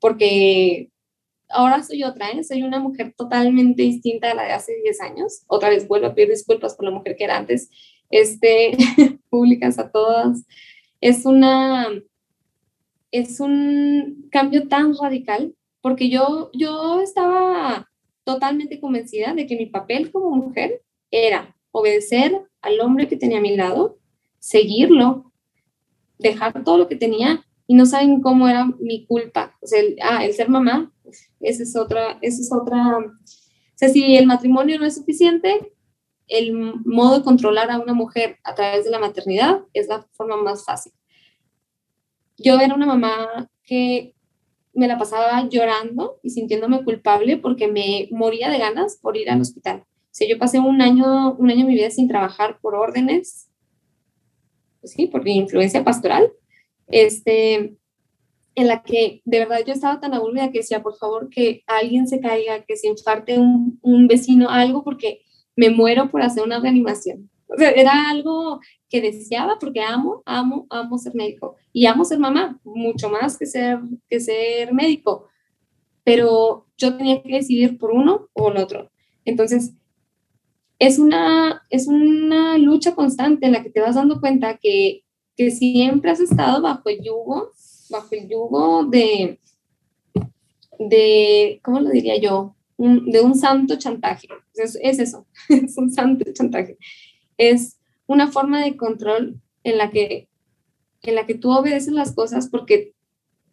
porque 0.00 0.90
ahora 1.54 1.82
soy 1.82 2.02
otra, 2.02 2.30
¿eh? 2.30 2.44
soy 2.44 2.62
una 2.62 2.80
mujer 2.80 3.14
totalmente 3.16 3.82
distinta 3.82 4.30
a 4.30 4.34
la 4.34 4.42
de 4.44 4.52
hace 4.52 4.74
10 4.82 5.00
años. 5.00 5.44
Otra 5.46 5.70
vez 5.70 5.88
vuelvo 5.88 6.08
a 6.08 6.14
pedir 6.14 6.30
disculpas 6.30 6.74
por 6.74 6.84
la 6.84 6.90
mujer 6.90 7.16
que 7.16 7.24
era 7.24 7.36
antes, 7.36 7.70
este, 8.10 8.76
públicas 9.30 9.78
a 9.78 9.90
todas. 9.90 10.44
Es 11.00 11.24
una, 11.24 11.88
es 13.10 13.40
un 13.40 14.28
cambio 14.30 14.68
tan 14.68 14.94
radical, 15.00 15.54
porque 15.80 16.08
yo, 16.08 16.50
yo 16.52 17.00
estaba 17.00 17.88
totalmente 18.24 18.80
convencida 18.80 19.34
de 19.34 19.46
que 19.46 19.56
mi 19.56 19.66
papel 19.66 20.10
como 20.10 20.30
mujer 20.30 20.82
era 21.10 21.56
obedecer 21.70 22.40
al 22.62 22.80
hombre 22.80 23.08
que 23.08 23.16
tenía 23.16 23.38
a 23.38 23.42
mi 23.42 23.56
lado, 23.56 23.98
seguirlo, 24.38 25.32
dejar 26.18 26.64
todo 26.64 26.78
lo 26.78 26.88
que 26.88 26.96
tenía 26.96 27.44
y 27.66 27.74
no 27.74 27.86
saben 27.86 28.20
cómo 28.20 28.48
era 28.48 28.66
mi 28.80 29.06
culpa. 29.06 29.56
Ah, 30.02 30.24
el 30.24 30.32
ser 30.32 30.48
mamá, 30.48 30.93
esa 31.40 31.62
es 31.62 31.76
otra, 31.76 32.18
esa 32.22 32.40
es 32.40 32.52
otra. 32.52 32.98
O 32.98 33.76
sea, 33.76 33.88
si 33.88 34.16
el 34.16 34.26
matrimonio 34.26 34.78
no 34.78 34.86
es 34.86 34.96
suficiente, 34.96 35.72
el 36.26 36.54
modo 36.84 37.18
de 37.18 37.24
controlar 37.24 37.70
a 37.70 37.78
una 37.78 37.92
mujer 37.92 38.38
a 38.44 38.54
través 38.54 38.84
de 38.84 38.90
la 38.90 38.98
maternidad 38.98 39.62
es 39.72 39.88
la 39.88 40.06
forma 40.12 40.36
más 40.36 40.64
fácil. 40.64 40.92
Yo 42.38 42.58
era 42.58 42.74
una 42.74 42.86
mamá 42.86 43.50
que 43.62 44.14
me 44.72 44.88
la 44.88 44.98
pasaba 44.98 45.48
llorando 45.48 46.18
y 46.22 46.30
sintiéndome 46.30 46.82
culpable 46.82 47.36
porque 47.36 47.68
me 47.68 48.08
moría 48.10 48.50
de 48.50 48.58
ganas 48.58 48.98
por 49.00 49.16
ir 49.16 49.30
al 49.30 49.40
hospital 49.40 49.84
sea, 50.14 50.28
yo 50.28 50.38
pasé 50.38 50.60
un 50.60 50.80
año, 50.80 51.32
un 51.34 51.50
año 51.50 51.60
de 51.60 51.70
mi 51.70 51.74
vida 51.74 51.90
sin 51.90 52.06
trabajar 52.06 52.60
por 52.60 52.76
órdenes, 52.76 53.50
pues 54.80 54.92
sí, 54.92 55.06
por 55.06 55.24
mi 55.24 55.36
influencia 55.36 55.82
pastoral, 55.82 56.32
este, 56.86 57.74
en 58.54 58.68
la 58.68 58.82
que 58.82 59.22
de 59.24 59.38
verdad 59.40 59.60
yo 59.66 59.72
estaba 59.72 60.00
tan 60.00 60.14
aburrida 60.14 60.50
que 60.50 60.58
decía, 60.58 60.82
por 60.82 60.96
favor, 60.96 61.28
que 61.28 61.62
alguien 61.66 62.06
se 62.06 62.20
caiga, 62.20 62.64
que 62.64 62.76
se 62.76 62.88
infarte 62.88 63.38
un, 63.38 63.78
un 63.82 64.06
vecino, 64.06 64.48
algo, 64.48 64.84
porque 64.84 65.22
me 65.56 65.70
muero 65.70 66.10
por 66.10 66.22
hacer 66.22 66.42
una 66.44 66.60
reanimación. 66.60 67.30
O 67.48 67.56
sea, 67.56 67.70
era 67.70 68.10
algo 68.10 68.60
que 68.88 69.00
deseaba 69.00 69.58
porque 69.58 69.80
amo, 69.80 70.22
amo, 70.24 70.66
amo 70.70 70.98
ser 70.98 71.14
médico 71.14 71.56
y 71.72 71.86
amo 71.86 72.04
ser 72.04 72.18
mamá, 72.18 72.58
mucho 72.64 73.08
más 73.08 73.36
que 73.36 73.46
ser, 73.46 73.78
que 74.08 74.20
ser 74.20 74.72
médico. 74.72 75.28
Pero 76.04 76.66
yo 76.76 76.96
tenía 76.96 77.22
que 77.22 77.34
decidir 77.34 77.78
por 77.78 77.90
uno 77.90 78.28
o 78.32 78.50
el 78.50 78.58
otro. 78.58 78.90
Entonces, 79.24 79.74
es 80.78 80.98
una, 80.98 81.62
es 81.70 81.86
una 81.86 82.58
lucha 82.58 82.94
constante 82.94 83.46
en 83.46 83.52
la 83.52 83.62
que 83.62 83.70
te 83.70 83.80
vas 83.80 83.94
dando 83.94 84.20
cuenta 84.20 84.58
que, 84.58 85.04
que 85.36 85.50
siempre 85.50 86.10
has 86.10 86.20
estado 86.20 86.60
bajo 86.60 86.88
el 86.88 87.02
yugo, 87.02 87.50
bajo 87.94 88.08
el 88.10 88.28
yugo 88.28 88.84
de, 88.84 89.38
de 90.78 91.60
¿cómo 91.62 91.80
lo 91.80 91.90
diría 91.90 92.18
yo? 92.18 92.56
de 92.76 93.20
un 93.20 93.36
santo 93.36 93.76
chantaje. 93.76 94.26
Es, 94.54 94.76
es 94.82 94.98
eso, 94.98 95.26
es 95.48 95.78
un 95.78 95.92
santo 95.92 96.24
chantaje. 96.32 96.76
Es 97.38 97.78
una 98.06 98.30
forma 98.30 98.64
de 98.64 98.76
control 98.76 99.40
en 99.62 99.78
la 99.78 99.90
que, 99.90 100.28
en 101.02 101.14
la 101.14 101.24
que 101.24 101.36
tú 101.36 101.52
obedeces 101.52 101.92
las 101.92 102.12
cosas 102.12 102.48
porque 102.48 102.94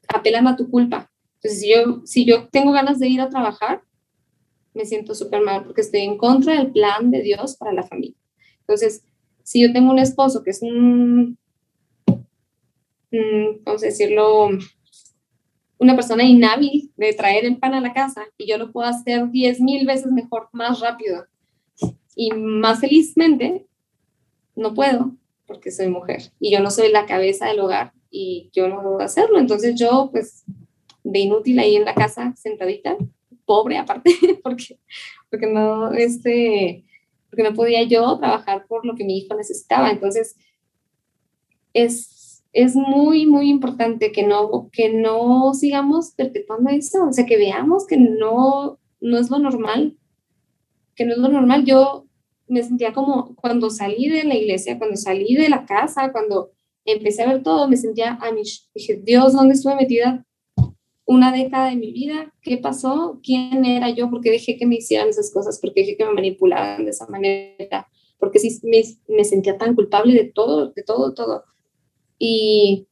apelan 0.07 0.47
a 0.47 0.55
tu 0.55 0.69
culpa. 0.69 1.11
Entonces, 1.35 1.61
si 1.61 1.69
yo, 1.69 2.01
si 2.05 2.25
yo 2.25 2.49
tengo 2.49 2.71
ganas 2.71 2.99
de 2.99 3.07
ir 3.09 3.21
a 3.21 3.29
trabajar, 3.29 3.83
me 4.73 4.85
siento 4.85 5.13
súper 5.13 5.41
mal 5.41 5.63
porque 5.63 5.81
estoy 5.81 6.01
en 6.01 6.17
contra 6.17 6.55
del 6.55 6.71
plan 6.71 7.11
de 7.11 7.21
Dios 7.21 7.57
para 7.57 7.73
la 7.73 7.83
familia. 7.83 8.17
Entonces, 8.61 9.03
si 9.43 9.61
yo 9.61 9.71
tengo 9.71 9.91
un 9.91 9.99
esposo 9.99 10.43
que 10.43 10.51
es 10.51 10.61
un, 10.61 11.37
vamos 13.65 13.83
a 13.83 13.87
decirlo, 13.87 14.49
una 15.77 15.95
persona 15.95 16.23
inhábil 16.23 16.91
de 16.95 17.13
traer 17.13 17.45
el 17.45 17.57
pan 17.57 17.73
a 17.73 17.81
la 17.81 17.93
casa 17.93 18.25
y 18.37 18.47
yo 18.47 18.57
lo 18.57 18.71
puedo 18.71 18.87
hacer 18.87 19.29
diez 19.29 19.59
mil 19.59 19.85
veces 19.85 20.11
mejor, 20.11 20.49
más 20.53 20.79
rápido 20.79 21.25
y 22.15 22.31
más 22.31 22.79
felizmente, 22.79 23.65
no 24.55 24.73
puedo 24.73 25.15
porque 25.45 25.71
soy 25.71 25.87
mujer 25.89 26.31
y 26.39 26.51
yo 26.51 26.59
no 26.59 26.71
soy 26.71 26.91
la 26.91 27.05
cabeza 27.05 27.47
del 27.47 27.59
hogar 27.59 27.93
y 28.09 28.49
yo 28.53 28.67
no 28.67 28.81
puedo 28.81 28.99
hacerlo. 28.99 29.39
Entonces 29.39 29.79
yo, 29.79 30.09
pues, 30.11 30.43
de 31.03 31.19
inútil 31.19 31.57
ahí 31.59 31.75
en 31.75 31.85
la 31.85 31.95
casa, 31.95 32.33
sentadita, 32.37 32.97
pobre 33.45 33.77
aparte, 33.77 34.11
porque, 34.43 34.79
porque, 35.29 35.47
no, 35.47 35.91
este, 35.93 36.85
porque 37.29 37.43
no 37.43 37.53
podía 37.53 37.83
yo 37.83 38.17
trabajar 38.19 38.67
por 38.67 38.85
lo 38.85 38.95
que 38.95 39.05
mi 39.05 39.17
hijo 39.17 39.35
necesitaba. 39.35 39.89
Entonces, 39.89 40.35
es, 41.73 42.20
es 42.53 42.75
muy, 42.75 43.25
muy 43.25 43.49
importante 43.49 44.11
que 44.11 44.23
no, 44.23 44.69
que 44.71 44.89
no 44.89 45.53
sigamos 45.53 46.11
perpetuando 46.11 46.69
eso, 46.69 47.07
o 47.07 47.13
sea, 47.13 47.25
que 47.25 47.37
veamos 47.37 47.87
que 47.87 47.97
no, 47.97 48.79
no 48.99 49.17
es 49.17 49.29
lo 49.29 49.39
normal, 49.39 49.97
que 50.95 51.05
no 51.05 51.13
es 51.13 51.17
lo 51.17 51.29
normal. 51.29 51.63
Yo 51.65 52.05
me 52.47 52.63
sentía 52.63 52.93
como 52.93 53.35
cuando 53.35 53.69
salí 53.69 54.09
de 54.09 54.25
la 54.25 54.35
iglesia, 54.35 54.77
cuando 54.77 54.97
salí 54.97 55.35
de 55.35 55.49
la 55.49 55.65
casa, 55.65 56.11
cuando 56.11 56.51
empecé 56.83 57.23
a 57.23 57.27
ver 57.27 57.43
todo, 57.43 57.67
me 57.67 57.77
sentía 57.77 58.17
a 58.21 58.31
mi, 58.31 58.41
dije, 58.75 59.01
Dios, 59.03 59.33
¿dónde 59.33 59.53
estuve 59.53 59.75
metida? 59.75 60.25
una 61.11 61.33
década 61.33 61.69
de 61.69 61.75
mi 61.75 61.91
vida, 61.91 62.33
¿qué 62.41 62.57
pasó? 62.57 63.19
¿Quién 63.21 63.65
era 63.65 63.89
yo? 63.89 64.09
¿Por 64.09 64.21
qué 64.21 64.31
dejé 64.31 64.57
que 64.57 64.65
me 64.65 64.75
hicieran 64.75 65.09
esas 65.09 65.29
cosas? 65.29 65.59
¿Por 65.59 65.73
qué 65.73 65.81
dejé 65.81 65.97
que 65.97 66.05
me 66.05 66.13
manipularan 66.13 66.85
de 66.85 66.91
esa 66.91 67.05
manera? 67.07 67.89
Porque 68.17 68.39
sí 68.39 68.61
me, 68.63 68.81
me 69.13 69.25
sentía 69.25 69.57
tan 69.57 69.75
culpable 69.75 70.13
de 70.13 70.31
todo, 70.33 70.71
de 70.71 70.83
todo, 70.83 71.13
todo. 71.13 71.43
Y 72.23 72.87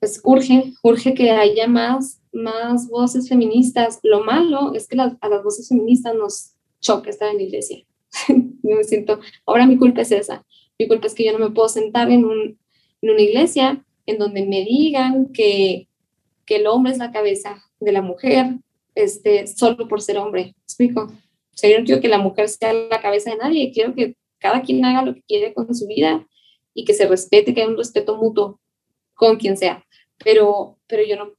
pues 0.00 0.20
urge, 0.24 0.72
urge 0.82 1.14
que 1.14 1.30
haya 1.30 1.68
más, 1.68 2.20
más 2.32 2.88
voces 2.88 3.28
feministas. 3.28 4.00
Lo 4.02 4.24
malo 4.24 4.74
es 4.74 4.88
que 4.88 5.00
a 5.00 5.28
las 5.28 5.44
voces 5.44 5.68
feministas 5.68 6.14
nos 6.16 6.54
choca 6.80 7.10
estar 7.10 7.28
en 7.28 7.36
la 7.36 7.42
iglesia. 7.44 7.84
yo 8.28 8.76
me 8.76 8.82
siento, 8.82 9.20
ahora 9.46 9.66
mi 9.66 9.76
culpa 9.76 10.00
es 10.00 10.10
esa. 10.10 10.44
Mi 10.78 10.88
culpa 10.88 11.06
es 11.06 11.14
que 11.14 11.24
yo 11.24 11.32
no 11.32 11.38
me 11.38 11.54
puedo 11.54 11.68
sentar 11.68 12.10
en, 12.10 12.24
un, 12.24 12.58
en 13.02 13.10
una 13.10 13.20
iglesia 13.20 13.84
en 14.06 14.18
donde 14.18 14.44
me 14.44 14.64
digan 14.64 15.32
que 15.32 15.86
que 16.44 16.56
el 16.56 16.66
hombre 16.66 16.92
es 16.92 16.98
la 16.98 17.12
cabeza 17.12 17.62
de 17.80 17.92
la 17.92 18.02
mujer, 18.02 18.58
este, 18.94 19.46
solo 19.46 19.88
por 19.88 20.02
ser 20.02 20.18
hombre. 20.18 20.54
¿Explico? 20.62 21.02
O 21.04 21.56
sea, 21.56 21.70
yo 21.70 21.78
no 21.78 21.84
quiero 21.84 22.00
que 22.00 22.08
la 22.08 22.18
mujer 22.18 22.48
sea 22.48 22.72
la 22.72 23.00
cabeza 23.00 23.30
de 23.30 23.36
nadie, 23.36 23.72
quiero 23.72 23.94
que 23.94 24.16
cada 24.38 24.62
quien 24.62 24.84
haga 24.84 25.02
lo 25.02 25.14
que 25.14 25.22
quiere 25.22 25.54
con 25.54 25.74
su 25.74 25.86
vida 25.86 26.26
y 26.74 26.84
que 26.84 26.94
se 26.94 27.06
respete, 27.06 27.54
que 27.54 27.62
haya 27.62 27.70
un 27.70 27.76
respeto 27.76 28.16
mutuo 28.16 28.60
con 29.14 29.36
quien 29.36 29.56
sea. 29.56 29.84
Pero, 30.18 30.78
pero 30.86 31.02
yo 31.04 31.16
no, 31.16 31.32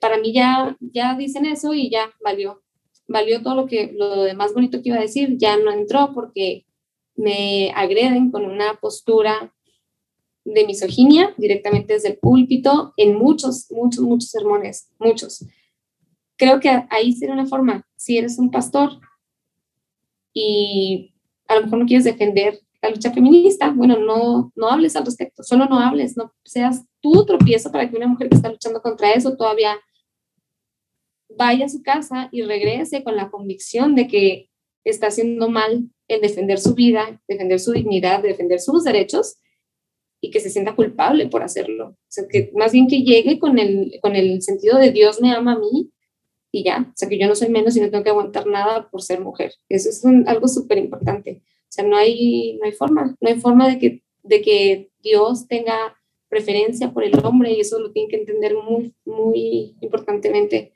para 0.00 0.18
mí 0.18 0.32
ya, 0.32 0.76
ya 0.80 1.16
dicen 1.16 1.46
eso 1.46 1.74
y 1.74 1.90
ya 1.90 2.10
valió. 2.22 2.62
Valió 3.08 3.42
todo 3.42 3.54
lo 3.54 3.66
que, 3.66 3.92
lo 3.92 4.22
demás 4.22 4.52
bonito 4.52 4.82
que 4.82 4.88
iba 4.88 4.98
a 4.98 5.02
decir, 5.02 5.36
ya 5.38 5.56
no 5.56 5.70
entró 5.70 6.12
porque 6.12 6.66
me 7.14 7.72
agreden 7.74 8.30
con 8.30 8.44
una 8.44 8.74
postura 8.80 9.54
de 10.44 10.66
misoginia 10.66 11.34
directamente 11.36 11.94
desde 11.94 12.08
el 12.10 12.18
púlpito 12.18 12.94
en 12.96 13.16
muchos, 13.16 13.66
muchos, 13.70 14.02
muchos 14.02 14.30
sermones, 14.30 14.88
muchos. 14.98 15.44
Creo 16.36 16.60
que 16.60 16.68
ahí 16.90 17.12
sería 17.12 17.34
una 17.34 17.46
forma, 17.46 17.86
si 17.96 18.18
eres 18.18 18.38
un 18.38 18.50
pastor 18.50 19.00
y 20.32 21.14
a 21.48 21.56
lo 21.56 21.62
mejor 21.62 21.78
no 21.78 21.86
quieres 21.86 22.04
defender 22.04 22.60
la 22.86 22.94
lucha 22.94 23.12
feminista, 23.12 23.70
bueno, 23.70 23.98
no, 23.98 24.52
no 24.54 24.68
hables 24.68 24.96
al 24.96 25.04
respecto, 25.04 25.42
solo 25.42 25.66
no 25.66 25.78
hables, 25.78 26.16
no 26.16 26.32
seas 26.44 26.84
tú 27.00 27.24
tropiezo 27.26 27.70
para 27.70 27.90
que 27.90 27.96
una 27.96 28.06
mujer 28.06 28.28
que 28.28 28.36
está 28.36 28.50
luchando 28.50 28.80
contra 28.80 29.12
eso 29.12 29.36
todavía 29.36 29.78
vaya 31.36 31.66
a 31.66 31.68
su 31.68 31.82
casa 31.82 32.28
y 32.32 32.42
regrese 32.42 33.02
con 33.02 33.16
la 33.16 33.30
convicción 33.30 33.94
de 33.94 34.08
que 34.08 34.50
está 34.84 35.08
haciendo 35.08 35.48
mal 35.48 35.90
en 36.08 36.20
defender 36.20 36.58
su 36.58 36.74
vida, 36.74 37.20
defender 37.26 37.58
su 37.58 37.72
dignidad, 37.72 38.22
defender 38.22 38.60
sus 38.60 38.84
derechos 38.84 39.36
y 40.20 40.30
que 40.30 40.40
se 40.40 40.50
sienta 40.50 40.76
culpable 40.76 41.26
por 41.26 41.42
hacerlo. 41.42 41.88
O 41.88 41.96
sea, 42.08 42.24
que 42.28 42.52
más 42.54 42.72
bien 42.72 42.86
que 42.86 43.02
llegue 43.02 43.38
con 43.38 43.58
el, 43.58 43.98
con 44.00 44.14
el 44.14 44.40
sentido 44.42 44.78
de 44.78 44.92
Dios 44.92 45.20
me 45.20 45.32
ama 45.32 45.52
a 45.54 45.58
mí 45.58 45.90
y 46.52 46.64
ya. 46.64 46.86
O 46.88 46.92
sea, 46.94 47.08
que 47.08 47.18
yo 47.18 47.26
no 47.26 47.34
soy 47.34 47.48
menos 47.48 47.76
y 47.76 47.80
no 47.80 47.90
tengo 47.90 48.04
que 48.04 48.10
aguantar 48.10 48.46
nada 48.46 48.88
por 48.88 49.02
ser 49.02 49.20
mujer. 49.20 49.52
Eso 49.68 49.90
es 49.90 50.04
algo 50.26 50.48
súper 50.48 50.78
importante. 50.78 51.42
O 51.68 51.72
sea, 51.72 51.84
no 51.84 51.96
hay, 51.96 52.56
no 52.58 52.66
hay 52.66 52.72
forma, 52.72 53.16
no 53.20 53.28
hay 53.28 53.40
forma 53.40 53.68
de 53.68 53.78
que, 53.78 54.02
de 54.22 54.42
que 54.42 54.90
Dios 55.02 55.46
tenga 55.48 55.96
preferencia 56.28 56.92
por 56.92 57.04
el 57.04 57.18
hombre 57.24 57.52
y 57.52 57.60
eso 57.60 57.78
lo 57.78 57.92
tiene 57.92 58.08
que 58.08 58.16
entender 58.16 58.54
muy, 58.54 58.94
muy 59.04 59.76
importantemente, 59.80 60.72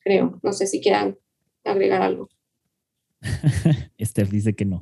creo. 0.00 0.38
No 0.42 0.52
sé 0.52 0.66
si 0.66 0.80
quieran 0.80 1.18
agregar 1.64 2.02
algo. 2.02 2.28
Esther 3.98 4.28
dice 4.28 4.54
que 4.54 4.64
no. 4.64 4.80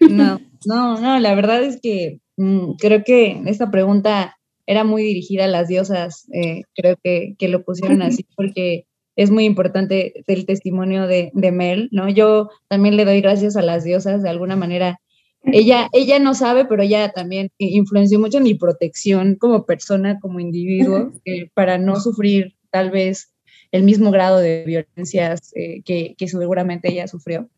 No, 0.00 0.40
no, 0.66 1.00
no, 1.00 1.18
la 1.18 1.34
verdad 1.34 1.62
es 1.62 1.80
que 1.80 2.20
mm, 2.36 2.72
creo 2.74 3.02
que 3.04 3.42
esta 3.46 3.70
pregunta 3.70 4.36
era 4.66 4.84
muy 4.84 5.02
dirigida 5.02 5.44
a 5.44 5.48
las 5.48 5.68
diosas, 5.68 6.28
eh, 6.32 6.62
creo 6.74 6.96
que, 7.02 7.34
que, 7.38 7.48
lo 7.48 7.64
pusieron 7.64 8.02
así 8.02 8.24
porque 8.36 8.86
es 9.20 9.30
muy 9.30 9.44
importante 9.44 10.24
el 10.26 10.46
testimonio 10.46 11.06
de, 11.06 11.30
de, 11.34 11.52
Mel, 11.52 11.90
¿no? 11.92 12.08
Yo 12.08 12.48
también 12.68 12.96
le 12.96 13.04
doy 13.04 13.20
gracias 13.20 13.54
a 13.54 13.60
las 13.60 13.84
diosas 13.84 14.22
de 14.22 14.30
alguna 14.30 14.56
manera. 14.56 14.98
Ella, 15.44 15.88
ella 15.92 16.18
no 16.18 16.32
sabe, 16.32 16.64
pero 16.64 16.82
ella 16.82 17.12
también 17.12 17.50
influenció 17.58 18.18
mucho 18.18 18.38
en 18.38 18.44
mi 18.44 18.54
protección 18.54 19.34
como 19.34 19.66
persona, 19.66 20.18
como 20.20 20.40
individuo, 20.40 21.12
eh, 21.26 21.50
para 21.52 21.76
no 21.76 22.00
sufrir 22.00 22.56
tal 22.70 22.90
vez 22.90 23.34
el 23.72 23.82
mismo 23.82 24.10
grado 24.10 24.38
de 24.38 24.64
violencias 24.64 25.52
eh, 25.54 25.82
que, 25.84 26.14
que 26.16 26.26
seguramente 26.26 26.90
ella 26.90 27.06
sufrió 27.06 27.50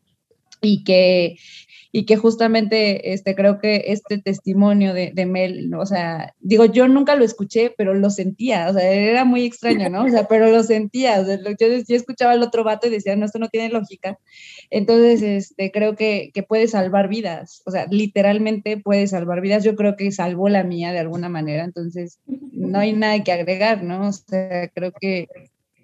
y 0.59 0.83
que 0.83 1.37
y 1.95 2.05
que 2.05 2.17
justamente 2.17 3.13
este, 3.13 3.35
creo 3.35 3.59
que 3.59 3.83
este 3.89 4.17
testimonio 4.17 4.95
de, 4.95 5.11
de, 5.13 5.27
Mel, 5.27 5.71
o 5.75 5.85
sea, 5.85 6.33
digo, 6.39 6.65
yo 6.65 6.87
nunca 6.87 7.15
lo 7.15 7.23
escuché, 7.23 7.71
pero 7.77 7.93
lo 7.93 8.09
sentía, 8.09 8.67
o 8.67 8.73
sea, 8.73 8.91
era 8.91 9.25
muy 9.25 9.45
extraño, 9.45 9.91
¿no? 9.91 10.05
O 10.05 10.09
sea, 10.09 10.27
pero 10.27 10.49
lo 10.49 10.63
sentía, 10.63 11.21
o 11.21 11.25
sea, 11.25 11.37
yo, 11.37 11.95
escuchaba 11.95 12.31
al 12.31 12.41
otro 12.41 12.63
vato 12.63 12.87
y 12.87 12.89
decía, 12.89 13.15
no, 13.15 13.27
esto 13.27 13.37
no 13.37 13.47
tiene 13.47 13.69
lógica. 13.69 14.17
Entonces, 14.71 15.21
este, 15.21 15.71
creo 15.71 15.95
que, 15.95 16.31
que 16.33 16.41
puede 16.41 16.67
salvar 16.67 17.09
vidas, 17.09 17.61
o 17.67 17.69
sea, 17.69 17.85
literalmente 17.91 18.77
puede 18.77 19.05
salvar 19.05 19.41
vidas. 19.41 19.63
Yo 19.63 19.75
creo 19.75 19.95
que 19.95 20.11
salvó 20.11 20.49
la 20.49 20.63
mía 20.63 20.93
de 20.93 20.99
alguna 20.99 21.29
manera, 21.29 21.63
entonces 21.63 22.17
no 22.25 22.79
hay 22.79 22.93
nada 22.93 23.23
que 23.23 23.33
agregar, 23.33 23.83
¿no? 23.83 24.07
O 24.07 24.11
sea, 24.11 24.67
creo 24.69 24.93
que, 24.99 25.27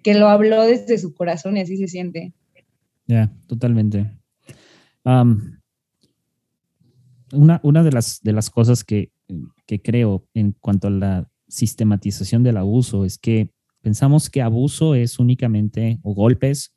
que 0.02 0.14
lo 0.14 0.28
habló 0.28 0.64
desde 0.64 0.98
su 0.98 1.14
corazón 1.14 1.56
y 1.56 1.60
así 1.60 1.76
se 1.76 1.86
siente. 1.86 2.32
Ya, 3.06 3.30
totalmente. 3.46 4.10
Um, 5.04 5.59
una, 7.32 7.60
una 7.62 7.82
de, 7.82 7.92
las, 7.92 8.20
de 8.22 8.32
las 8.32 8.50
cosas 8.50 8.84
que, 8.84 9.12
que 9.66 9.80
creo 9.80 10.26
en 10.34 10.52
cuanto 10.52 10.88
a 10.88 10.90
la 10.90 11.30
sistematización 11.48 12.42
del 12.42 12.56
abuso 12.56 13.04
es 13.04 13.18
que 13.18 13.50
pensamos 13.80 14.30
que 14.30 14.42
abuso 14.42 14.94
es 14.94 15.18
únicamente 15.18 15.98
o 16.02 16.14
golpes 16.14 16.74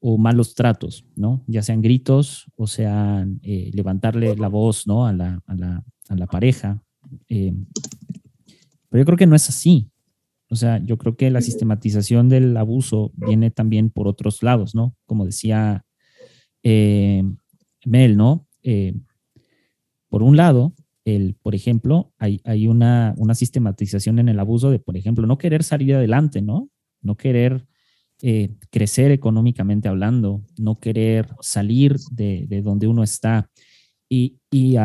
o 0.00 0.18
malos 0.18 0.54
tratos, 0.54 1.06
¿no? 1.16 1.42
Ya 1.46 1.62
sean 1.62 1.80
gritos 1.80 2.50
o 2.56 2.66
sean 2.66 3.40
eh, 3.42 3.70
levantarle 3.72 4.36
la 4.36 4.48
voz, 4.48 4.86
¿no? 4.86 5.06
A 5.06 5.12
la, 5.12 5.42
a 5.46 5.54
la, 5.54 5.84
a 6.08 6.14
la 6.14 6.26
pareja. 6.26 6.82
Eh, 7.28 7.54
pero 8.90 9.00
yo 9.00 9.06
creo 9.06 9.16
que 9.16 9.26
no 9.26 9.34
es 9.34 9.48
así. 9.48 9.90
O 10.50 10.56
sea, 10.56 10.78
yo 10.84 10.98
creo 10.98 11.16
que 11.16 11.30
la 11.30 11.40
sistematización 11.40 12.28
del 12.28 12.54
abuso 12.56 13.12
viene 13.14 13.50
también 13.50 13.88
por 13.88 14.06
otros 14.06 14.42
lados, 14.42 14.74
¿no? 14.74 14.94
Como 15.06 15.24
decía 15.24 15.86
eh, 16.62 17.24
Mel, 17.86 18.16
¿no? 18.16 18.46
Por 20.14 20.22
un 20.22 20.36
lado, 20.36 20.76
el, 21.04 21.34
por 21.42 21.56
ejemplo, 21.56 22.12
hay, 22.18 22.40
hay 22.44 22.68
una, 22.68 23.14
una, 23.16 23.34
sistematización 23.34 24.20
en 24.20 24.28
el 24.28 24.38
abuso 24.38 24.70
de, 24.70 24.78
por 24.78 24.96
ejemplo, 24.96 25.26
no 25.26 25.38
querer 25.38 25.64
salir 25.64 25.92
adelante, 25.92 26.40
¿no? 26.40 26.70
No 27.02 27.16
querer 27.16 27.66
eh, 28.22 28.54
crecer 28.70 29.10
económicamente 29.10 29.88
hablando, 29.88 30.44
no 30.56 30.78
querer 30.78 31.30
salir 31.40 31.96
de, 32.12 32.46
de 32.46 32.62
donde 32.62 32.86
uno 32.86 33.02
está. 33.02 33.50
Y, 34.08 34.38
y, 34.52 34.76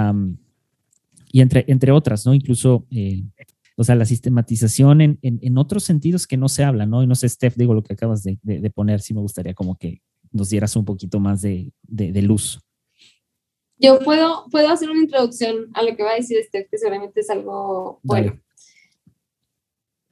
y 1.32 1.41
entre, 1.41 1.63
entre 1.67 1.91
otras, 1.91 2.25
¿no? 2.25 2.34
Incluso, 2.34 2.88
eh, 2.89 3.21
o 3.75 3.84
sea, 3.84 3.93
la 3.93 4.05
sistematización 4.05 5.01
en, 5.01 5.19
en, 5.21 5.38
en, 5.43 5.59
otros 5.59 5.84
sentidos 5.84 6.25
que 6.25 6.38
no 6.38 6.49
se 6.49 6.63
habla, 6.63 6.88
¿no? 6.88 7.03
Y 7.03 7.05
no 7.05 7.13
sé, 7.13 7.30
Steph, 7.30 7.55
digo 7.55 7.75
lo 7.75 7.84
que 7.84 7.93
acabas 7.93 8.23
de, 8.23 8.39
de 8.41 8.69
poner, 8.71 8.99
sí 8.99 9.13
me 9.13 9.21
gustaría 9.21 9.53
como 9.53 9.77
que 9.77 10.01
nos 10.32 10.49
dieras 10.49 10.75
un 10.75 10.86
poquito 10.86 11.19
más 11.19 11.43
de, 11.43 11.71
luz. 12.23 12.59
Yo 13.80 13.99
puedo, 13.99 14.45
puedo 14.51 14.69
hacer 14.69 14.89
una 14.89 15.01
introducción 15.01 15.71
a 15.73 15.82
lo 15.84 15.95
que 15.95 16.03
va 16.03 16.11
a 16.11 16.15
decir 16.15 16.38
Steph, 16.43 16.69
que 16.69 16.77
seguramente 16.77 17.21
es 17.21 17.30
algo 17.30 17.99
bueno. 18.03 18.39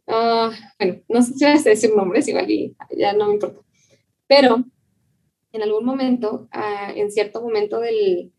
Uh, 0.08 0.52
bueno, 0.80 1.02
no 1.10 1.22
sé 1.22 1.34
si 1.34 1.44
vas 1.44 1.68
a 1.68 1.72
decir 1.72 1.94
nombres, 1.94 2.30
igual 2.30 2.50
y 2.50 2.76
ya 2.98 3.12
no 3.12 3.28
me 3.28 3.34
importa. 3.34 3.60
Pero 4.26 4.64
en 5.52 5.64
algún 5.64 5.84
momento, 5.84 6.48
uh, 6.56 6.92
en 6.96 7.12
cierto 7.12 7.42
momento 7.42 7.82
del, 7.82 8.32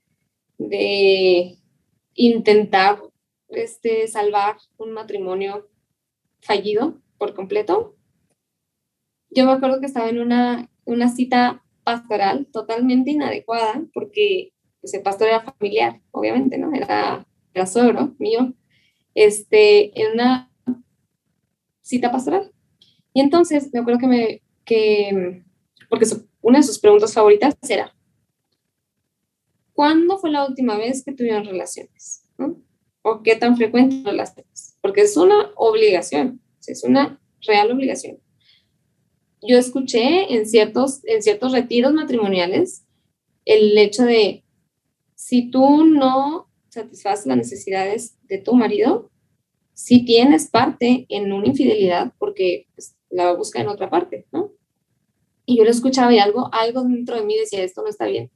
de 0.56 1.58
intentar 2.14 3.02
este, 3.48 4.08
salvar 4.08 4.56
un 4.78 4.92
matrimonio 4.92 5.68
fallido 6.40 7.02
por 7.18 7.34
completo, 7.34 7.96
yo 9.28 9.44
me 9.44 9.52
acuerdo 9.52 9.80
que 9.80 9.86
estaba 9.86 10.08
en 10.08 10.20
una, 10.20 10.70
una 10.86 11.08
cita 11.10 11.62
pastoral 11.84 12.46
totalmente 12.50 13.10
inadecuada 13.10 13.82
porque 13.92 14.52
ese 14.82 14.98
el 14.98 15.02
pastor 15.02 15.28
era 15.28 15.40
familiar, 15.40 16.00
obviamente, 16.10 16.58
¿no? 16.58 16.72
Era, 16.72 17.26
era 17.52 17.66
suegro 17.66 18.14
mío, 18.18 18.54
este, 19.14 20.00
en 20.00 20.12
una 20.12 20.50
cita 21.82 22.12
pastoral. 22.12 22.52
Y 23.12 23.20
entonces 23.20 23.70
me 23.72 23.80
acuerdo 23.80 24.00
que 24.00 24.06
me, 24.06 24.42
que, 24.64 25.42
porque 25.88 26.06
una 26.40 26.58
de 26.58 26.64
sus 26.64 26.78
preguntas 26.78 27.14
favoritas 27.14 27.56
era, 27.68 27.94
¿cuándo 29.72 30.18
fue 30.18 30.30
la 30.30 30.46
última 30.46 30.76
vez 30.76 31.04
que 31.04 31.12
tuvieron 31.12 31.44
relaciones? 31.44 32.24
¿O 33.02 33.22
qué 33.22 33.36
tan 33.36 33.56
frecuentes 33.56 34.04
relaciones? 34.04 34.76
Porque 34.80 35.02
es 35.02 35.16
una 35.16 35.50
obligación, 35.56 36.40
es 36.66 36.84
una 36.84 37.20
real 37.46 37.72
obligación. 37.72 38.18
Yo 39.40 39.56
escuché 39.56 40.34
en 40.34 40.46
ciertos, 40.46 41.00
en 41.04 41.22
ciertos 41.22 41.52
retiros 41.52 41.92
matrimoniales 41.92 42.84
el 43.44 43.76
hecho 43.78 44.04
de, 44.04 44.44
si 45.18 45.50
tú 45.50 45.84
no 45.84 46.48
satisfaces 46.68 47.26
las 47.26 47.36
necesidades 47.36 48.16
de 48.28 48.38
tu 48.38 48.54
marido, 48.54 49.10
si 49.74 50.04
tienes 50.04 50.48
parte 50.48 51.06
en 51.08 51.32
una 51.32 51.48
infidelidad 51.48 52.12
porque 52.20 52.68
pues, 52.76 52.94
la 53.10 53.24
va 53.24 53.30
a 53.30 53.36
buscar 53.36 53.62
en 53.62 53.68
otra 53.68 53.90
parte, 53.90 54.26
¿no? 54.30 54.52
Y 55.44 55.58
yo 55.58 55.64
lo 55.64 55.70
escuchaba 55.70 56.14
y 56.14 56.20
algo, 56.20 56.48
algo 56.52 56.84
dentro 56.84 57.16
de 57.16 57.24
mí 57.24 57.36
decía, 57.36 57.64
esto 57.64 57.82
no 57.82 57.88
está 57.88 58.06
bien. 58.06 58.30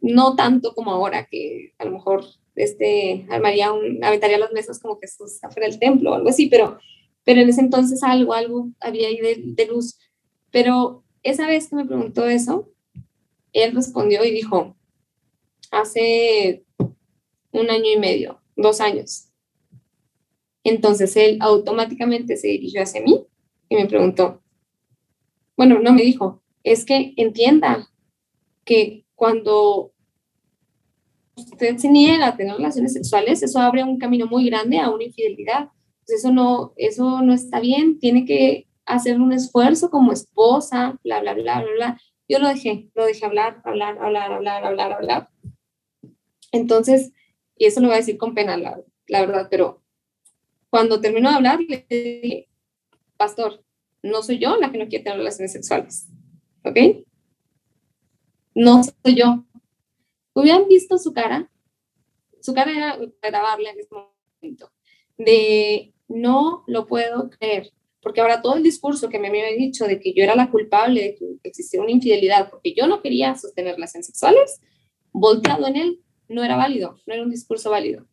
No 0.00 0.34
tanto 0.34 0.74
como 0.74 0.90
ahora, 0.90 1.28
que 1.30 1.74
a 1.78 1.84
lo 1.84 1.92
mejor 1.92 2.24
este, 2.56 3.24
armaría 3.30 3.72
un, 3.72 4.02
aventaría 4.02 4.36
las 4.36 4.50
mesas 4.50 4.80
como 4.80 4.98
que 4.98 5.06
esto 5.06 5.26
está 5.26 5.48
fuera 5.48 5.68
del 5.68 5.78
templo 5.78 6.10
o 6.10 6.14
algo 6.14 6.30
así, 6.30 6.46
pero, 6.46 6.78
pero 7.22 7.40
en 7.40 7.50
ese 7.50 7.60
entonces 7.60 8.02
algo, 8.02 8.34
algo 8.34 8.70
había 8.80 9.06
ahí 9.06 9.20
de, 9.20 9.42
de 9.44 9.66
luz. 9.66 9.96
Pero 10.50 11.04
esa 11.22 11.46
vez 11.46 11.68
que 11.68 11.76
me 11.76 11.86
preguntó 11.86 12.26
eso, 12.26 12.72
él 13.52 13.76
respondió 13.76 14.24
y 14.24 14.32
dijo, 14.32 14.76
hace 15.70 16.64
un 17.52 17.70
año 17.70 17.92
y 17.94 17.98
medio, 17.98 18.40
dos 18.56 18.80
años, 18.80 19.30
entonces 20.64 21.16
él 21.16 21.38
automáticamente 21.40 22.36
se 22.36 22.48
dirigió 22.48 22.82
hacia 22.82 23.02
mí 23.02 23.26
y 23.68 23.76
me 23.76 23.86
preguntó, 23.86 24.42
bueno, 25.56 25.78
no 25.78 25.92
me 25.92 26.02
dijo, 26.02 26.42
es 26.62 26.84
que 26.84 27.14
entienda 27.16 27.88
que 28.64 29.04
cuando 29.14 29.92
usted 31.34 31.76
se 31.78 31.90
niega 31.90 32.28
a 32.28 32.36
tener 32.36 32.56
relaciones 32.56 32.92
sexuales, 32.92 33.42
eso 33.42 33.58
abre 33.58 33.82
un 33.84 33.98
camino 33.98 34.26
muy 34.26 34.46
grande 34.48 34.78
a 34.78 34.90
una 34.90 35.04
infidelidad. 35.04 35.70
Pues 36.06 36.18
eso 36.18 36.32
no, 36.32 36.72
eso 36.76 37.22
no 37.22 37.32
está 37.32 37.60
bien, 37.60 37.98
tiene 37.98 38.24
que 38.24 38.66
hacer 38.84 39.20
un 39.20 39.32
esfuerzo 39.32 39.90
como 39.90 40.12
esposa, 40.12 40.98
bla, 41.04 41.20
bla, 41.20 41.34
bla, 41.34 41.62
bla, 41.62 41.72
bla. 41.74 42.00
Yo 42.28 42.38
lo 42.38 42.48
dejé, 42.48 42.90
lo 42.94 43.04
dejé 43.04 43.26
hablar, 43.26 43.60
hablar, 43.64 43.98
hablar, 43.98 44.32
hablar, 44.32 44.64
hablar, 44.64 44.92
hablar. 44.92 45.28
Entonces, 46.52 47.12
y 47.56 47.66
eso 47.66 47.80
lo 47.80 47.88
voy 47.88 47.94
a 47.94 47.98
decir 48.00 48.16
con 48.16 48.34
pena, 48.34 48.56
la, 48.56 48.80
la 49.06 49.20
verdad, 49.20 49.48
pero 49.50 49.82
cuando 50.70 51.00
terminó 51.00 51.30
de 51.30 51.36
hablar, 51.36 51.60
le 51.60 51.86
dije, 51.88 52.48
pastor, 53.16 53.64
no 54.02 54.22
soy 54.22 54.38
yo 54.38 54.56
la 54.56 54.72
que 54.72 54.78
no 54.78 54.88
quiere 54.88 55.04
tener 55.04 55.18
relaciones 55.18 55.52
sexuales, 55.52 56.08
¿ok? 56.64 57.04
No 58.54 58.82
soy 58.82 59.14
yo. 59.16 59.44
Hubieran 60.32 60.68
visto 60.68 60.96
su 60.96 61.12
cara, 61.12 61.50
su 62.40 62.54
cara 62.54 62.70
era 62.70 62.98
grabarle 63.22 63.70
en 63.70 63.80
ese 63.80 63.90
momento, 63.94 64.72
de 65.18 65.92
no 66.08 66.64
lo 66.66 66.86
puedo 66.86 67.30
creer, 67.30 67.72
porque 68.00 68.20
ahora 68.20 68.40
todo 68.40 68.54
el 68.54 68.62
discurso 68.62 69.08
que 69.08 69.18
me 69.18 69.28
había 69.28 69.46
dicho 69.48 69.86
de 69.86 70.00
que 70.00 70.14
yo 70.14 70.22
era 70.22 70.34
la 70.34 70.50
culpable 70.50 71.02
de 71.02 71.14
que 71.16 71.26
existiera 71.42 71.82
una 71.82 71.92
infidelidad, 71.92 72.48
porque 72.48 72.74
yo 72.74 72.86
no 72.86 73.02
quería 73.02 73.34
sostener 73.34 73.74
relaciones 73.74 74.06
sexuales, 74.06 74.60
volteado 75.12 75.66
en 75.66 75.76
él, 75.76 76.00
no 76.30 76.44
era 76.44 76.56
válido, 76.56 76.96
no 77.06 77.14
era 77.14 77.22
un 77.22 77.30
discurso 77.30 77.70
válido. 77.70 78.06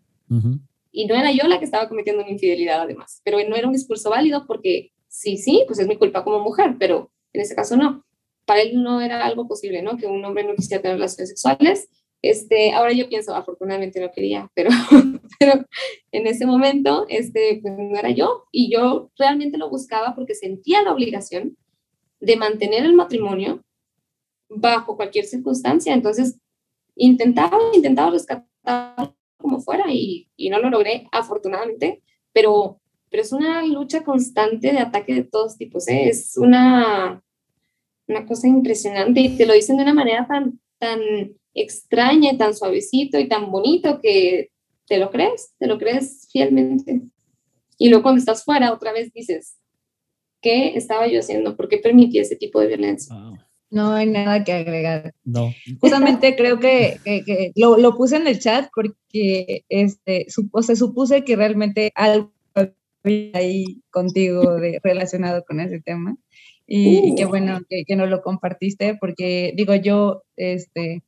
Y 0.91 1.05
no 1.05 1.15
era 1.15 1.31
yo 1.31 1.47
la 1.47 1.59
que 1.59 1.65
estaba 1.65 1.87
cometiendo 1.87 2.23
una 2.23 2.31
infidelidad 2.31 2.81
además, 2.81 3.21
pero 3.23 3.37
no 3.47 3.55
era 3.55 3.67
un 3.67 3.73
discurso 3.73 4.09
válido 4.09 4.45
porque 4.45 4.91
sí, 5.07 5.37
sí, 5.37 5.63
pues 5.67 5.79
es 5.79 5.87
mi 5.87 5.95
culpa 5.95 6.23
como 6.23 6.39
mujer, 6.39 6.75
pero 6.79 7.11
en 7.33 7.41
ese 7.41 7.55
caso 7.55 7.77
no. 7.77 8.03
Para 8.45 8.61
él 8.61 8.81
no 8.81 9.01
era 9.01 9.25
algo 9.25 9.47
posible, 9.47 9.81
¿no? 9.81 9.97
Que 9.97 10.07
un 10.07 10.23
hombre 10.25 10.43
no 10.43 10.55
quisiera 10.55 10.81
tener 10.81 10.97
relaciones 10.97 11.29
sexuales. 11.29 11.89
Este, 12.21 12.71
ahora 12.73 12.93
yo 12.93 13.07
pienso, 13.07 13.35
afortunadamente 13.35 14.01
no 14.01 14.11
quería, 14.11 14.49
pero, 14.55 14.71
pero 15.39 15.65
en 16.11 16.27
ese 16.27 16.45
momento, 16.45 17.05
este, 17.09 17.59
pues 17.61 17.73
no 17.77 17.97
era 17.97 18.09
yo. 18.09 18.45
Y 18.51 18.73
yo 18.73 19.11
realmente 19.17 19.57
lo 19.57 19.69
buscaba 19.69 20.15
porque 20.15 20.33
sentía 20.33 20.81
la 20.81 20.93
obligación 20.93 21.55
de 22.19 22.35
mantener 22.35 22.83
el 22.83 22.95
matrimonio 22.95 23.63
bajo 24.49 24.95
cualquier 24.95 25.25
circunstancia. 25.25 25.93
Entonces, 25.93 26.39
intentaba, 26.97 27.57
intentaba 27.73 28.11
rescatar 28.11 29.13
como 29.37 29.61
fuera 29.61 29.85
y, 29.89 30.27
y, 30.35 30.49
no 30.49 30.59
lo 30.59 30.69
logré, 30.69 31.07
afortunadamente, 31.11 32.01
pero, 32.33 32.79
pero 33.09 33.23
es 33.23 33.31
una 33.31 33.65
lucha 33.65 34.03
constante 34.03 34.71
de 34.71 34.79
ataque 34.79 35.13
de 35.13 35.23
todos 35.23 35.57
tipos, 35.57 35.87
¿eh? 35.87 36.09
es 36.09 36.37
una, 36.37 37.23
una 38.07 38.25
cosa 38.25 38.47
impresionante 38.47 39.21
y 39.21 39.37
te 39.37 39.45
lo 39.45 39.53
dicen 39.53 39.77
de 39.77 39.83
una 39.83 39.93
manera 39.93 40.27
tan, 40.27 40.59
tan 40.79 40.99
extraña 41.53 42.33
y 42.33 42.37
tan 42.37 42.55
suavecito 42.55 43.19
y 43.19 43.27
tan 43.27 43.51
bonito 43.51 43.99
que 44.01 44.51
te 44.87 44.97
lo 44.97 45.09
crees, 45.11 45.53
te 45.57 45.67
lo 45.67 45.77
crees 45.77 46.27
fielmente. 46.31 47.01
Y 47.77 47.89
luego 47.89 48.03
cuando 48.03 48.19
estás 48.19 48.43
fuera, 48.43 48.73
otra 48.73 48.91
vez 48.91 49.11
dices, 49.13 49.57
¿qué 50.41 50.75
estaba 50.75 51.07
yo 51.07 51.19
haciendo? 51.19 51.55
¿Por 51.55 51.67
qué 51.67 51.77
permití 51.77 52.19
ese 52.19 52.35
tipo 52.35 52.59
de 52.59 52.67
violencia? 52.67 53.15
No 53.69 53.91
hay 53.91 54.07
nada 54.07 54.43
que 54.43 54.53
agregar. 54.53 55.13
No. 55.25 55.53
Justamente 55.81 56.35
creo 56.35 56.59
que, 56.59 56.99
que, 57.03 57.51
lo, 57.55 57.77
lo, 57.77 57.97
puse 57.97 58.15
en 58.15 58.27
el 58.27 58.39
chat 58.39 58.69
porque 58.73 59.65
este, 59.67 60.25
supo, 60.29 60.61
se 60.61 60.75
supuse 60.75 61.23
que 61.25 61.35
realmente 61.35 61.91
algo 61.95 62.31
había 63.03 63.31
ahí 63.33 63.81
contigo 63.89 64.55
de, 64.55 64.79
relacionado 64.83 65.43
con 65.45 65.59
ese 65.59 65.81
tema. 65.81 66.15
Y, 66.65 67.11
y 67.11 67.15
qué 67.15 67.25
uh. 67.25 67.29
bueno 67.29 67.59
que, 67.69 67.83
que 67.85 67.95
no 67.95 68.05
lo 68.05 68.21
compartiste 68.21 68.95
porque 68.99 69.53
digo 69.55 69.75
yo, 69.75 70.23
este, 70.35 71.03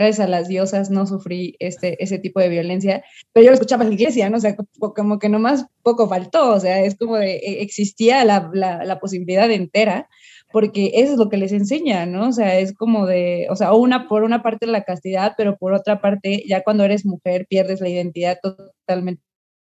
gracias 0.00 0.26
a 0.26 0.30
las 0.30 0.48
diosas 0.48 0.88
no 0.90 1.06
sufrí 1.06 1.56
este, 1.58 2.02
ese 2.02 2.18
tipo 2.18 2.40
de 2.40 2.48
violencia, 2.48 3.04
pero 3.34 3.44
yo 3.44 3.50
lo 3.50 3.54
escuchaba 3.54 3.82
en 3.82 3.90
la 3.90 3.94
iglesia, 3.96 4.30
¿no? 4.30 4.38
O 4.38 4.40
sea, 4.40 4.56
como 4.78 5.18
que 5.18 5.28
nomás 5.28 5.66
poco 5.82 6.08
faltó, 6.08 6.54
o 6.54 6.58
sea, 6.58 6.82
es 6.82 6.96
como 6.96 7.16
de, 7.16 7.36
e, 7.36 7.62
existía 7.62 8.24
la, 8.24 8.50
la, 8.54 8.82
la 8.84 8.98
posibilidad 8.98 9.50
entera, 9.50 10.08
porque 10.52 10.92
eso 10.94 11.12
es 11.12 11.18
lo 11.18 11.28
que 11.28 11.36
les 11.36 11.52
enseña, 11.52 12.06
¿no? 12.06 12.28
O 12.28 12.32
sea, 12.32 12.58
es 12.58 12.74
como 12.74 13.06
de, 13.06 13.46
o 13.50 13.56
sea, 13.56 13.72
una, 13.74 14.08
por 14.08 14.24
una 14.24 14.42
parte 14.42 14.66
la 14.66 14.84
castidad, 14.84 15.34
pero 15.36 15.56
por 15.56 15.72
otra 15.72 16.00
parte, 16.00 16.44
ya 16.48 16.62
cuando 16.62 16.84
eres 16.84 17.06
mujer 17.06 17.46
pierdes 17.48 17.80
la 17.80 17.88
identidad 17.88 18.38
totalmente 18.42 19.22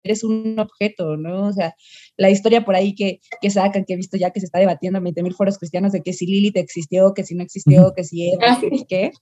eres 0.02 0.24
un 0.24 0.58
objeto, 0.58 1.16
¿no? 1.16 1.46
O 1.46 1.52
sea, 1.52 1.74
la 2.16 2.30
historia 2.30 2.64
por 2.64 2.74
ahí 2.74 2.94
que, 2.94 3.20
que 3.40 3.50
sacan, 3.50 3.84
que 3.84 3.94
he 3.94 3.96
visto 3.96 4.16
ya 4.16 4.30
que 4.30 4.40
se 4.40 4.46
está 4.46 4.58
debatiendo 4.58 4.98
en 4.98 5.04
20.000 5.04 5.34
foros 5.34 5.58
cristianos 5.58 5.92
de 5.92 6.02
que 6.02 6.12
si 6.12 6.26
Lilith 6.26 6.56
existió, 6.56 7.12
que 7.14 7.24
si 7.24 7.34
no 7.34 7.42
existió, 7.42 7.92
que 7.94 8.04
si 8.04 8.32
Eva, 8.32 8.58
que 8.60 8.84
qué. 8.88 9.12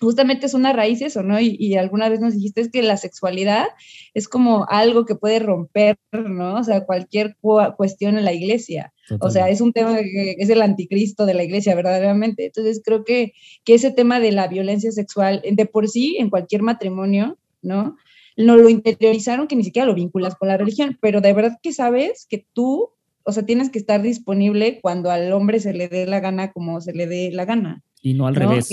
Justamente 0.00 0.46
es 0.46 0.54
una 0.54 0.72
raíz 0.72 1.02
eso, 1.02 1.22
¿no? 1.22 1.40
Y, 1.40 1.76
alguna 1.76 2.08
vez 2.08 2.20
nos 2.20 2.34
dijiste 2.34 2.70
que 2.70 2.82
la 2.82 2.96
sexualidad 2.96 3.66
es 4.12 4.28
como 4.28 4.66
algo 4.68 5.04
que 5.04 5.14
puede 5.14 5.38
romper, 5.38 5.98
¿no? 6.12 6.56
O 6.56 6.64
sea, 6.64 6.84
cualquier 6.84 7.36
cuestión 7.76 8.18
en 8.18 8.24
la 8.24 8.32
iglesia. 8.32 8.92
O 9.20 9.30
sea, 9.30 9.48
es 9.48 9.60
un 9.60 9.72
tema 9.72 9.96
que 9.96 10.36
es 10.38 10.50
el 10.50 10.62
anticristo 10.62 11.26
de 11.26 11.34
la 11.34 11.44
iglesia, 11.44 11.74
verdaderamente. 11.74 12.46
Entonces, 12.46 12.80
creo 12.84 13.04
que, 13.04 13.32
que 13.64 13.74
ese 13.74 13.90
tema 13.90 14.20
de 14.20 14.32
la 14.32 14.48
violencia 14.48 14.90
sexual, 14.92 15.42
de 15.48 15.66
por 15.66 15.88
sí, 15.88 16.16
en 16.18 16.30
cualquier 16.30 16.62
matrimonio, 16.62 17.38
¿no? 17.62 17.96
No 18.36 18.56
lo 18.56 18.68
interiorizaron 18.68 19.46
que 19.46 19.56
ni 19.56 19.64
siquiera 19.64 19.86
lo 19.86 19.94
vinculas 19.94 20.34
con 20.34 20.48
la 20.48 20.56
religión, 20.56 20.98
pero 21.00 21.20
de 21.20 21.32
verdad 21.32 21.58
que 21.62 21.72
sabes 21.72 22.26
que 22.28 22.46
tú, 22.52 22.90
o 23.22 23.32
sea, 23.32 23.46
tienes 23.46 23.70
que 23.70 23.78
estar 23.78 24.02
disponible 24.02 24.80
cuando 24.82 25.10
al 25.10 25.32
hombre 25.32 25.60
se 25.60 25.72
le 25.72 25.88
dé 25.88 26.04
la 26.06 26.18
gana 26.18 26.52
como 26.52 26.80
se 26.80 26.92
le 26.92 27.06
dé 27.06 27.30
la 27.30 27.44
gana. 27.44 27.82
Y 28.02 28.14
no 28.14 28.26
al 28.26 28.34
revés. 28.34 28.68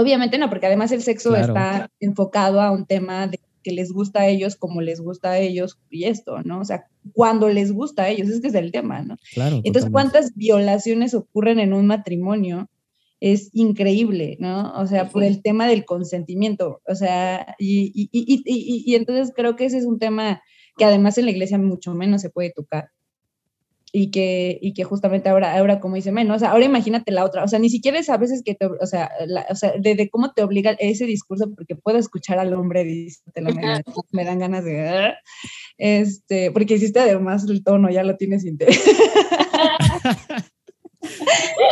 Obviamente 0.00 0.38
no, 0.38 0.48
porque 0.48 0.66
además 0.66 0.92
el 0.92 1.02
sexo 1.02 1.36
está 1.36 1.90
enfocado 2.00 2.60
a 2.60 2.70
un 2.70 2.86
tema 2.86 3.26
de 3.26 3.38
que 3.62 3.72
les 3.72 3.92
gusta 3.92 4.20
a 4.20 4.28
ellos 4.28 4.56
como 4.56 4.80
les 4.80 5.00
gusta 5.00 5.32
a 5.32 5.38
ellos 5.38 5.78
y 5.90 6.04
esto, 6.04 6.42
¿no? 6.42 6.60
O 6.60 6.64
sea, 6.64 6.86
cuando 7.12 7.48
les 7.48 7.72
gusta 7.72 8.04
a 8.04 8.08
ellos, 8.08 8.28
es 8.28 8.40
que 8.40 8.48
es 8.48 8.54
el 8.54 8.72
tema, 8.72 9.02
¿no? 9.02 9.16
Claro. 9.34 9.60
Entonces, 9.64 9.90
¿cuántas 9.90 10.34
violaciones 10.34 11.14
ocurren 11.14 11.58
en 11.58 11.74
un 11.74 11.86
matrimonio? 11.86 12.70
Es 13.20 13.50
increíble, 13.52 14.38
¿no? 14.40 14.72
O 14.80 14.86
sea, 14.86 15.10
por 15.10 15.22
el 15.22 15.42
tema 15.42 15.66
del 15.66 15.84
consentimiento, 15.84 16.80
o 16.86 16.94
sea, 16.94 17.54
y, 17.58 17.92
y, 17.94 18.08
y, 18.12 18.82
y, 18.86 18.94
entonces 18.94 19.32
creo 19.36 19.56
que 19.56 19.66
ese 19.66 19.76
es 19.76 19.84
un 19.84 19.98
tema 19.98 20.40
que 20.78 20.86
además 20.86 21.18
en 21.18 21.26
la 21.26 21.32
iglesia 21.32 21.58
mucho 21.58 21.94
menos 21.94 22.22
se 22.22 22.30
puede 22.30 22.50
tocar 22.50 22.88
y 23.92 24.10
que, 24.10 24.58
y 24.60 24.72
que 24.72 24.84
justamente 24.84 25.28
ahora, 25.28 25.56
ahora 25.56 25.80
como 25.80 25.96
dice 25.96 26.12
menos, 26.12 26.36
o 26.36 26.38
sea, 26.38 26.52
ahora 26.52 26.64
imagínate 26.64 27.12
la 27.12 27.24
otra, 27.24 27.44
o 27.44 27.48
sea, 27.48 27.58
ni 27.58 27.68
siquiera 27.68 27.98
es 27.98 28.08
a 28.08 28.16
veces 28.16 28.42
que 28.44 28.54
te, 28.54 28.66
o 28.66 28.86
sea, 28.86 29.10
o 29.48 29.54
sea 29.54 29.72
de, 29.78 30.08
cómo 30.10 30.32
te 30.32 30.42
obliga 30.42 30.72
ese 30.78 31.06
discurso, 31.06 31.50
porque 31.54 31.74
puedo 31.74 31.98
escuchar 31.98 32.38
al 32.38 32.54
hombre 32.54 32.84
diciéndolo, 32.84 33.54
me, 33.54 33.62
me 34.12 34.24
dan 34.24 34.38
ganas 34.38 34.64
de, 34.64 34.88
ah", 34.88 35.14
este, 35.78 36.50
porque 36.52 36.74
hiciste 36.74 37.00
además 37.00 37.44
el 37.48 37.64
tono, 37.64 37.90
ya 37.90 38.04
lo 38.04 38.16
tienes 38.16 38.44
interés. 38.44 38.80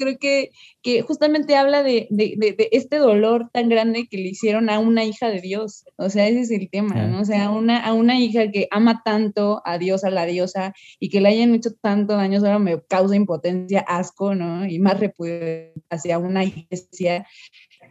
creo 0.00 0.18
que, 0.18 0.50
que 0.82 1.02
justamente 1.02 1.54
habla 1.56 1.82
de, 1.82 2.08
de, 2.10 2.34
de, 2.36 2.68
este 2.72 2.96
dolor 2.96 3.50
tan 3.52 3.68
grande 3.68 4.08
que 4.10 4.16
le 4.16 4.30
hicieron 4.30 4.70
a 4.70 4.78
una 4.78 5.04
hija 5.04 5.28
de 5.28 5.40
Dios. 5.40 5.84
O 5.96 6.08
sea, 6.08 6.26
ese 6.26 6.40
es 6.40 6.50
el 6.50 6.70
tema, 6.70 6.94
¿no? 7.06 7.20
O 7.20 7.24
sea, 7.24 7.50
una, 7.50 7.84
a 7.84 7.92
una 7.92 8.18
hija 8.18 8.50
que 8.50 8.66
ama 8.70 9.02
tanto 9.04 9.62
a 9.64 9.78
Dios, 9.78 10.02
a 10.04 10.10
la 10.10 10.26
diosa, 10.26 10.74
y 10.98 11.10
que 11.10 11.20
le 11.20 11.28
hayan 11.28 11.54
hecho 11.54 11.70
tanto 11.80 12.14
daño, 12.16 12.38
ahora 12.38 12.58
me 12.58 12.82
causa 12.88 13.14
impotencia, 13.14 13.80
asco, 13.80 14.34
¿no? 14.34 14.66
Y 14.66 14.78
más 14.78 14.98
repudio 14.98 15.72
hacia 15.90 16.18
una 16.18 16.44
iglesia 16.44 17.26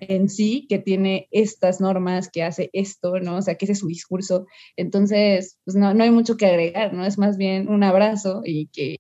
en 0.02 0.30
sí 0.30 0.66
que 0.70 0.80
tiene 0.80 1.28
estas 1.32 1.82
normas, 1.82 2.30
que 2.30 2.44
hace 2.44 2.70
esto, 2.74 3.20
¿no? 3.20 3.38
O 3.38 3.42
sea, 3.42 3.56
que 3.56 3.66
ese 3.66 3.74
es 3.74 3.80
su 3.80 3.88
discurso. 3.88 4.46
Entonces, 4.76 5.60
pues 5.66 5.76
no, 5.76 5.94
no 5.94 6.04
hay 6.04 6.12
mucho 6.12 6.38
que 6.38 6.46
agregar, 6.46 6.94
¿no? 6.94 7.06
Es 7.06 7.18
más 7.18 7.38
bien 7.38 7.70
un 7.70 7.84
abrazo 7.84 8.42
y 8.46 8.68
que, 8.68 8.98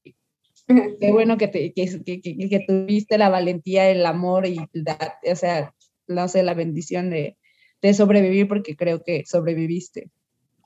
Qué 0.99 1.11
bueno 1.11 1.37
que, 1.37 1.47
te, 1.47 1.73
que, 1.73 2.03
que, 2.03 2.21
que, 2.21 2.65
tuviste 2.67 3.17
la 3.17 3.29
valentía, 3.29 3.89
el 3.89 4.05
amor 4.05 4.45
y, 4.45 4.59
la, 4.73 5.17
o 5.29 5.35
sea, 5.35 5.73
no 6.07 6.27
sé, 6.27 6.43
la 6.43 6.53
bendición 6.53 7.09
de, 7.09 7.37
de 7.81 7.93
sobrevivir 7.93 8.47
porque 8.47 8.75
creo 8.75 9.03
que 9.03 9.23
sobreviviste. 9.25 10.11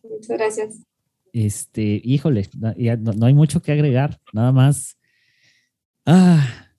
Muchas 0.03 0.37
gracias. 0.37 0.83
Este, 1.31 2.01
híjole, 2.03 2.47
no, 2.59 3.13
no, 3.13 3.25
hay 3.25 3.33
mucho 3.33 3.61
que 3.61 3.71
agregar, 3.71 4.19
nada 4.33 4.51
más. 4.51 4.97
Ah, 6.05 6.69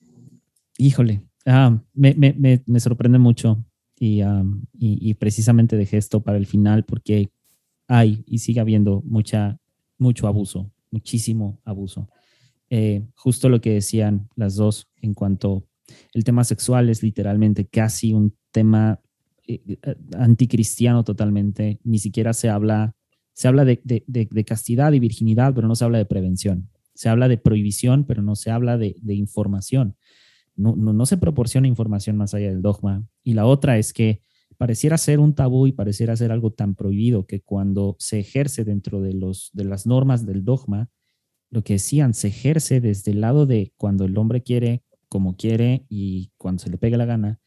híjole, 0.76 1.22
ah, 1.46 1.80
me, 1.94 2.14
me, 2.14 2.34
me, 2.34 2.62
me, 2.66 2.80
sorprende 2.80 3.18
mucho 3.18 3.64
y, 3.98 4.22
um, 4.22 4.66
y, 4.74 5.10
y, 5.10 5.14
precisamente 5.14 5.76
dejé 5.76 5.96
esto 5.96 6.22
para 6.22 6.36
el 6.36 6.46
final 6.46 6.84
porque 6.84 7.30
hay 7.88 8.22
y 8.26 8.38
sigue 8.38 8.60
habiendo 8.60 9.02
mucha, 9.06 9.58
mucho 9.96 10.28
abuso, 10.28 10.70
muchísimo 10.90 11.58
abuso. 11.64 12.08
Eh, 12.70 13.06
justo 13.14 13.48
lo 13.48 13.60
que 13.60 13.74
decían 13.74 14.28
las 14.36 14.56
dos 14.56 14.88
en 15.02 15.14
cuanto 15.14 15.68
el 16.12 16.24
tema 16.24 16.44
sexual 16.44 16.88
es 16.88 17.02
literalmente 17.02 17.66
casi 17.66 18.12
un 18.12 18.36
tema 18.50 19.00
eh, 19.46 19.60
eh, 19.66 19.96
anticristiano 20.16 21.04
totalmente, 21.04 21.80
ni 21.84 21.98
siquiera 21.98 22.32
se 22.32 22.48
habla, 22.48 22.94
se 23.34 23.48
habla 23.48 23.64
de, 23.64 23.80
de, 23.84 24.44
castidad 24.44 24.92
y 24.92 25.00
virginidad, 25.00 25.54
pero 25.54 25.68
no 25.68 25.74
se 25.74 25.84
habla 25.84 25.98
de 25.98 26.06
prevención, 26.06 26.70
se 26.94 27.08
habla 27.08 27.28
de 27.28 27.36
prohibición, 27.36 28.04
pero 28.04 28.22
no 28.22 28.36
se 28.36 28.50
habla 28.50 28.78
de, 28.78 28.96
información, 29.06 29.96
no, 30.56 30.74
no, 30.76 30.92
no 30.92 31.04
se 31.04 31.18
proporciona 31.18 31.68
información 31.68 32.16
más 32.16 32.32
allá 32.32 32.48
del 32.48 32.62
dogma. 32.62 33.04
Y 33.22 33.34
la 33.34 33.44
otra 33.44 33.76
es 33.76 33.92
que 33.92 34.22
pareciera 34.56 34.96
ser 34.96 35.20
un 35.20 35.34
tabú 35.34 35.66
y 35.66 35.72
pareciera 35.72 36.16
ser 36.16 36.32
algo 36.32 36.52
tan 36.52 36.74
prohibido 36.74 37.26
que 37.26 37.42
cuando 37.42 37.96
se 37.98 38.20
ejerce 38.20 38.64
dentro 38.64 39.00
de, 39.02 39.12
los, 39.12 39.50
de 39.52 39.64
las 39.64 39.86
normas 39.86 40.24
del 40.24 40.44
dogma, 40.44 40.88
lo 41.54 41.62
que 41.62 41.74
decían, 41.74 42.14
se 42.14 42.28
ejerce 42.28 42.80
desde 42.80 43.12
el 43.12 43.20
lado 43.20 43.46
de 43.46 43.72
cuando 43.76 44.04
el 44.04 44.18
hombre 44.18 44.42
quiere, 44.42 44.82
como 45.08 45.36
quiere 45.36 45.86
y 45.88 46.32
cuando 46.36 46.60
se 46.60 46.68
le 46.68 46.78
pega 46.78 46.96
la 46.96 47.04
gana, 47.04 47.40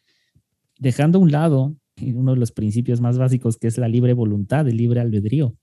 dejando 0.80 1.20
a 1.20 1.22
un 1.22 1.32
lado 1.32 1.76
uno 2.02 2.34
de 2.34 2.40
los 2.40 2.52
principios 2.52 3.02
más 3.02 3.18
básicos 3.18 3.58
que 3.58 3.68
es 3.68 3.78
la 3.78 3.90
libre 3.90 4.14
voluntad, 4.14 4.68
el 4.68 4.78
libre 4.78 5.02
albedrío. 5.02 5.58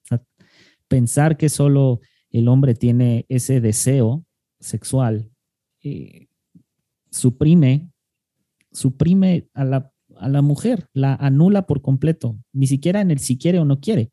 pensar 0.89 1.39
que 1.39 1.49
solo 1.49 2.01
el 2.31 2.49
hombre 2.49 2.75
tiene 2.75 3.25
ese 3.31 3.61
deseo 3.63 4.27
sexual 4.61 5.31
eh, 5.83 6.27
suprime, 7.11 7.91
suprime 8.73 9.49
a 9.55 9.65
la, 9.65 9.93
a 10.17 10.29
la 10.29 10.43
mujer, 10.43 10.89
la 10.93 11.15
anula 11.15 11.67
por 11.67 11.81
completo, 11.81 12.37
ni 12.53 12.67
siquiera 12.67 13.01
en 13.01 13.11
el 13.11 13.21
si 13.21 13.39
quiere 13.39 13.59
o 13.59 13.65
no 13.65 13.81
quiere 13.81 14.13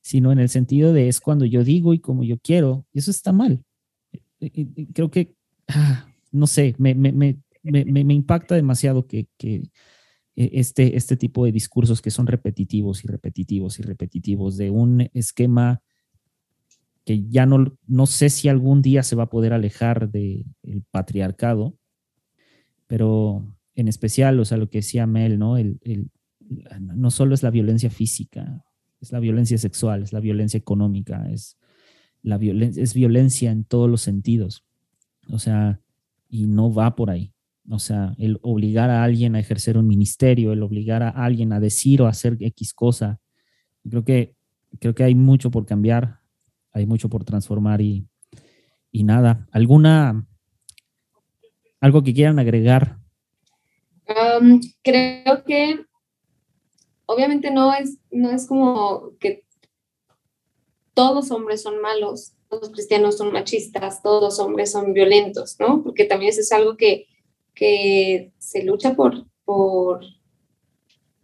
sino 0.00 0.32
en 0.32 0.38
el 0.38 0.48
sentido 0.48 0.92
de 0.92 1.08
es 1.08 1.20
cuando 1.20 1.44
yo 1.44 1.64
digo 1.64 1.94
y 1.94 1.98
como 1.98 2.24
yo 2.24 2.38
quiero, 2.38 2.86
y 2.92 2.98
eso 2.98 3.10
está 3.10 3.32
mal. 3.32 3.64
Creo 4.94 5.10
que, 5.10 5.34
ah, 5.68 6.06
no 6.32 6.46
sé, 6.46 6.74
me, 6.78 6.94
me, 6.94 7.12
me, 7.12 7.36
me 7.62 8.14
impacta 8.14 8.54
demasiado 8.54 9.06
que, 9.06 9.28
que, 9.36 9.70
este, 10.36 10.96
este 10.96 11.16
tipo 11.16 11.44
de 11.44 11.52
discursos 11.52 12.00
que 12.00 12.10
son 12.10 12.26
repetitivos 12.26 13.04
y 13.04 13.08
repetitivos 13.08 13.78
y 13.78 13.82
repetitivos 13.82 14.56
de 14.56 14.70
un 14.70 15.10
esquema 15.12 15.82
que 17.04 17.28
ya 17.28 17.46
no, 17.46 17.76
no 17.86 18.06
sé 18.06 18.30
si 18.30 18.48
algún 18.48 18.82
día 18.82 19.02
se 19.02 19.16
va 19.16 19.24
a 19.24 19.30
poder 19.30 19.52
alejar 19.52 20.10
del 20.10 20.46
patriarcado, 20.90 21.76
pero 22.86 23.54
en 23.74 23.88
especial, 23.88 24.38
o 24.40 24.44
sea, 24.44 24.56
lo 24.56 24.70
que 24.70 24.78
decía 24.78 25.06
Mel, 25.06 25.38
¿no? 25.38 25.56
El, 25.56 25.78
el, 25.82 26.10
no 26.80 27.10
solo 27.10 27.34
es 27.34 27.42
la 27.42 27.50
violencia 27.50 27.90
física, 27.90 28.64
es 29.00 29.12
la 29.12 29.20
violencia 29.20 29.58
sexual, 29.58 30.02
es 30.02 30.12
la 30.12 30.20
violencia 30.20 30.58
económica, 30.58 31.28
es, 31.30 31.58
la 32.22 32.38
violencia, 32.38 32.82
es 32.82 32.94
violencia 32.94 33.50
en 33.50 33.64
todos 33.64 33.88
los 33.88 34.02
sentidos. 34.02 34.64
O 35.28 35.38
sea, 35.38 35.80
y 36.28 36.46
no 36.46 36.72
va 36.72 36.94
por 36.94 37.10
ahí. 37.10 37.32
O 37.68 37.78
sea, 37.78 38.14
el 38.18 38.38
obligar 38.42 38.90
a 38.90 39.04
alguien 39.04 39.36
a 39.36 39.40
ejercer 39.40 39.78
un 39.78 39.86
ministerio, 39.86 40.52
el 40.52 40.62
obligar 40.62 41.02
a 41.02 41.10
alguien 41.10 41.52
a 41.52 41.60
decir 41.60 42.02
o 42.02 42.06
hacer 42.06 42.36
X 42.40 42.74
cosa. 42.74 43.20
Creo 43.88 44.04
que, 44.04 44.34
creo 44.78 44.94
que 44.94 45.04
hay 45.04 45.14
mucho 45.14 45.50
por 45.50 45.66
cambiar, 45.66 46.20
hay 46.72 46.86
mucho 46.86 47.08
por 47.08 47.24
transformar 47.24 47.80
y, 47.80 48.06
y 48.90 49.04
nada. 49.04 49.46
¿Alguna, 49.52 50.26
algo 51.80 52.02
que 52.02 52.12
quieran 52.12 52.38
agregar? 52.38 52.98
Um, 54.08 54.60
creo 54.82 55.44
que 55.44 55.86
obviamente 57.10 57.50
no 57.50 57.74
es, 57.74 57.98
no 58.12 58.30
es 58.30 58.46
como 58.46 59.16
que 59.18 59.44
todos 60.94 61.32
hombres 61.32 61.60
son 61.60 61.80
malos, 61.80 62.34
todos 62.48 62.62
los 62.62 62.72
cristianos 62.72 63.18
son 63.18 63.32
machistas, 63.32 64.00
todos 64.00 64.22
los 64.22 64.38
hombres 64.38 64.70
son 64.70 64.92
violentos, 64.92 65.56
¿no? 65.58 65.82
Porque 65.82 66.04
también 66.04 66.30
eso 66.30 66.40
es 66.40 66.52
algo 66.52 66.76
que, 66.76 67.08
que 67.52 68.32
se 68.38 68.62
lucha 68.62 68.94
por, 68.94 69.26
por, 69.44 70.04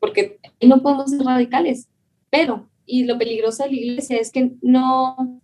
porque 0.01 0.41
no 0.61 0.83
podemos 0.83 1.11
ser 1.11 1.21
radicales, 1.21 1.89
pero, 2.31 2.69
y 2.85 3.05
lo 3.05 3.17
peligroso 3.17 3.63
de 3.63 3.71
la 3.71 3.77
iglesia 3.77 4.19
es 4.19 4.33
que 4.33 4.57
no, 4.63 5.41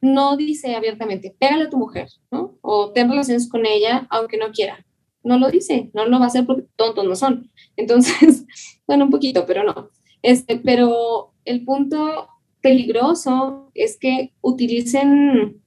no 0.00 0.36
dice 0.36 0.76
abiertamente, 0.76 1.34
pégale 1.36 1.64
a 1.64 1.70
tu 1.70 1.76
mujer, 1.76 2.08
¿no? 2.30 2.56
O 2.60 2.92
ten 2.92 3.10
relaciones 3.10 3.48
con 3.48 3.66
ella 3.66 4.06
aunque 4.10 4.36
no 4.36 4.52
quiera 4.52 4.84
no 5.24 5.38
lo 5.38 5.50
dice, 5.50 5.90
no 5.94 6.06
lo 6.06 6.18
va 6.18 6.26
a 6.26 6.28
hacer 6.28 6.46
porque 6.46 6.66
tontos 6.76 7.04
no 7.04 7.16
son. 7.16 7.50
Entonces, 7.76 8.44
bueno, 8.86 9.06
un 9.06 9.10
poquito, 9.10 9.44
pero 9.46 9.64
no. 9.64 9.90
Este, 10.22 10.56
pero 10.56 11.32
el 11.44 11.64
punto 11.64 12.28
peligroso 12.60 13.70
es 13.74 13.98
que 13.98 14.32
utilicen 14.40 15.62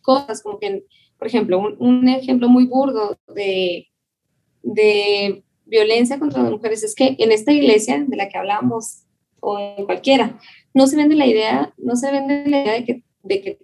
cosas 0.00 0.42
como 0.42 0.58
que, 0.58 0.84
por 1.18 1.26
ejemplo, 1.26 1.60
un, 1.78 2.08
ejemplo 2.08 2.48
muy 2.48 2.66
burdo 2.66 3.18
de, 3.34 3.88
de 4.62 5.44
violencia 5.64 6.18
contra 6.18 6.42
las 6.42 6.52
mujeres 6.52 6.82
es 6.82 6.94
que 6.94 7.16
en 7.18 7.32
esta 7.32 7.52
iglesia 7.52 8.04
de 8.06 8.16
la 8.16 8.28
que 8.28 8.38
hablamos 8.38 9.04
o 9.40 9.58
en 9.58 9.86
cualquiera, 9.86 10.38
no 10.72 10.86
se 10.86 10.96
vende 10.96 11.16
la 11.16 11.26
idea, 11.26 11.74
no 11.76 11.96
se 11.96 12.12
vende 12.12 12.44
la 12.46 12.62
idea 12.62 12.72
de 12.74 12.84
que, 12.84 13.04
de 13.22 13.40
que 13.40 13.58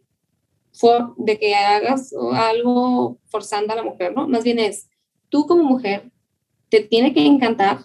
de 1.17 1.39
que 1.39 1.55
hagas 1.55 2.13
algo 2.35 3.19
forzando 3.27 3.73
a 3.73 3.77
la 3.77 3.83
mujer, 3.83 4.15
¿no? 4.15 4.29
Más 4.29 4.45
bien 4.45 4.59
es, 4.59 4.89
tú 5.29 5.47
como 5.47 5.65
mujer 5.65 6.11
te 6.69 6.81
tiene 6.81 7.13
que 7.13 7.25
encantar 7.25 7.81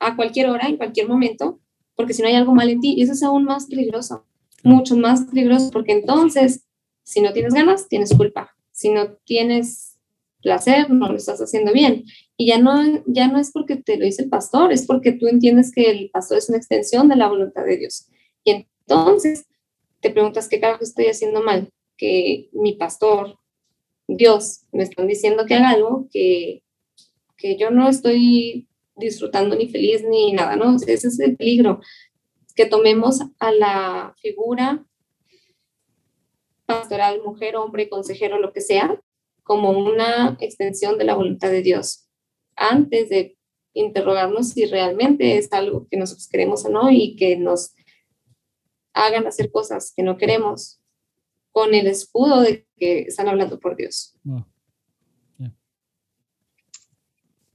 a 0.00 0.16
cualquier 0.16 0.48
hora, 0.48 0.66
en 0.66 0.76
cualquier 0.76 1.08
momento, 1.08 1.60
porque 1.94 2.14
si 2.14 2.22
no 2.22 2.28
hay 2.28 2.34
algo 2.34 2.54
mal 2.54 2.68
en 2.68 2.80
ti, 2.80 2.94
y 2.96 3.02
eso 3.02 3.12
es 3.12 3.22
aún 3.22 3.44
más 3.44 3.66
peligroso, 3.66 4.26
mucho 4.64 4.96
más 4.96 5.22
peligroso, 5.26 5.70
porque 5.70 5.92
entonces, 5.92 6.66
si 7.04 7.20
no 7.20 7.32
tienes 7.32 7.54
ganas, 7.54 7.88
tienes 7.88 8.14
culpa. 8.16 8.50
Si 8.72 8.90
no 8.90 9.12
tienes 9.24 9.98
placer, 10.42 10.90
no 10.90 11.08
lo 11.08 11.16
estás 11.16 11.40
haciendo 11.40 11.72
bien. 11.72 12.04
Y 12.36 12.46
ya 12.46 12.58
no, 12.58 12.82
ya 13.06 13.28
no 13.28 13.38
es 13.38 13.52
porque 13.52 13.76
te 13.76 13.96
lo 13.96 14.04
dice 14.04 14.22
el 14.22 14.28
pastor, 14.28 14.72
es 14.72 14.86
porque 14.86 15.12
tú 15.12 15.28
entiendes 15.28 15.70
que 15.72 15.90
el 15.90 16.10
pastor 16.10 16.38
es 16.38 16.48
una 16.48 16.58
extensión 16.58 17.08
de 17.08 17.16
la 17.16 17.28
voluntad 17.28 17.64
de 17.64 17.76
Dios. 17.76 18.08
Y 18.42 18.50
entonces 18.52 19.46
te 20.00 20.10
preguntas, 20.10 20.48
¿qué 20.48 20.58
carajo 20.58 20.82
estoy 20.82 21.06
haciendo 21.06 21.42
mal? 21.42 21.70
Que 22.02 22.48
mi 22.50 22.72
pastor, 22.72 23.38
Dios, 24.08 24.62
me 24.72 24.82
están 24.82 25.06
diciendo 25.06 25.46
que 25.46 25.54
haga 25.54 25.70
algo 25.70 26.08
que, 26.10 26.64
que 27.36 27.56
yo 27.56 27.70
no 27.70 27.88
estoy 27.88 28.66
disfrutando 28.96 29.54
ni 29.54 29.68
feliz 29.68 30.02
ni 30.02 30.32
nada, 30.32 30.56
¿no? 30.56 30.74
Ese 30.74 30.94
es 31.06 31.20
el 31.20 31.36
peligro, 31.36 31.80
que 32.56 32.66
tomemos 32.66 33.20
a 33.38 33.52
la 33.52 34.16
figura 34.20 34.84
pastoral, 36.66 37.22
mujer, 37.22 37.54
hombre, 37.54 37.88
consejero, 37.88 38.40
lo 38.40 38.52
que 38.52 38.62
sea, 38.62 39.00
como 39.44 39.70
una 39.70 40.36
extensión 40.40 40.98
de 40.98 41.04
la 41.04 41.14
voluntad 41.14 41.50
de 41.50 41.62
Dios, 41.62 42.08
antes 42.56 43.10
de 43.10 43.38
interrogarnos 43.74 44.48
si 44.48 44.66
realmente 44.66 45.38
es 45.38 45.52
algo 45.52 45.86
que 45.88 45.96
nosotros 45.96 46.28
queremos 46.28 46.64
o 46.64 46.68
no 46.68 46.90
y 46.90 47.14
que 47.14 47.36
nos 47.36 47.76
hagan 48.92 49.28
hacer 49.28 49.52
cosas 49.52 49.92
que 49.94 50.02
no 50.02 50.16
queremos 50.16 50.81
con 51.52 51.74
el 51.74 51.86
escudo 51.86 52.40
de 52.40 52.66
que 52.76 53.00
están 53.02 53.28
hablando 53.28 53.60
por 53.60 53.76
Dios. 53.76 54.18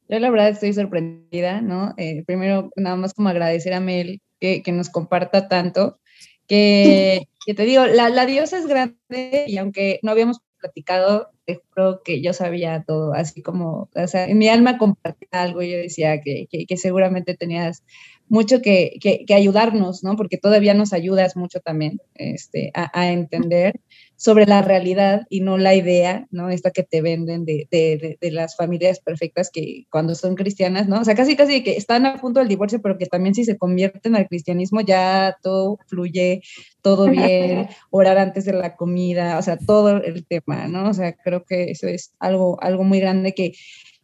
Yo 0.09 0.19
la 0.19 0.29
verdad 0.29 0.49
estoy 0.49 0.71
sorprendida, 0.71 1.61
¿no? 1.61 1.93
Eh, 1.97 2.23
primero, 2.25 2.71
nada 2.77 2.95
más 2.95 3.13
como 3.13 3.27
agradecer 3.27 3.73
a 3.73 3.81
Mel 3.81 4.21
que, 4.39 4.63
que 4.63 4.71
nos 4.71 4.89
comparta 4.89 5.49
tanto, 5.49 5.99
que, 6.47 7.27
que 7.45 7.53
te 7.53 7.63
digo, 7.63 7.85
la, 7.85 8.09
la, 8.09 8.25
diosa 8.25 8.57
es 8.57 8.67
grande 8.67 9.45
y 9.47 9.57
aunque 9.57 9.99
no 10.03 10.11
habíamos 10.11 10.39
platicado, 10.59 11.29
te 11.45 11.55
juro 11.55 12.01
que 12.03 12.21
yo 12.21 12.33
sabía 12.33 12.83
todo, 12.85 13.13
así 13.13 13.41
como, 13.41 13.89
o 13.95 14.07
sea, 14.07 14.25
en 14.25 14.37
mi 14.37 14.49
alma 14.49 14.77
compartía 14.77 15.29
algo 15.31 15.61
y 15.61 15.71
yo 15.71 15.77
decía 15.77 16.21
que, 16.21 16.47
que, 16.49 16.77
seguramente 16.77 17.35
tenías 17.35 17.83
mucho 18.27 18.61
que, 18.61 18.97
que, 19.01 19.33
ayudarnos, 19.33 20.03
¿no? 20.03 20.15
Porque 20.15 20.37
todavía 20.37 20.73
nos 20.73 20.93
ayudas 20.93 21.35
mucho 21.35 21.59
también 21.59 21.99
este, 22.15 22.71
a, 22.73 23.11
entender 23.11 23.79
sobre 24.17 24.47
la 24.47 24.63
realidad 24.63 25.27
y 25.29 25.41
no 25.41 25.57
la 25.59 25.75
idea, 25.75 26.25
¿no? 26.31 26.49
Esta 26.49 26.71
que 26.71 26.81
te 26.81 27.01
venden 27.01 27.45
de, 27.45 27.67
de, 27.69 28.17
de, 28.19 28.31
las 28.31 28.55
familias 28.55 28.99
perfectas 28.99 29.51
que 29.53 29.85
cuando 29.91 30.15
son 30.15 30.35
cristianas, 30.35 30.87
¿no? 30.87 30.99
O 30.99 31.05
sea, 31.05 31.13
casi 31.13 31.35
casi 31.35 31.63
que 31.63 31.77
están 31.77 32.07
a 32.07 32.19
punto 32.19 32.39
del 32.39 32.49
divorcio, 32.49 32.81
pero 32.81 32.97
que 32.97 33.05
también 33.05 33.35
si 33.35 33.45
se 33.45 33.57
convierten 33.57 34.15
al 34.15 34.27
cristianismo 34.27 34.81
ya 34.81 35.37
todo 35.43 35.77
fluye, 35.85 36.41
todo 36.81 37.09
bien, 37.09 37.69
orar 37.91 38.17
antes 38.17 38.45
de 38.45 38.53
la 38.53 38.75
comida, 38.75 39.37
o 39.37 39.41
sea, 39.43 39.57
todo 39.57 39.97
el 39.97 40.25
tema, 40.25 40.67
¿no? 40.67 40.89
O 40.89 40.93
sea, 40.95 41.13
creo 41.13 41.45
que 41.45 41.71
eso 41.71 41.87
es 41.87 42.13
algo, 42.19 42.57
algo 42.61 42.83
muy 42.83 42.99
grande 42.99 43.35
que, 43.35 43.53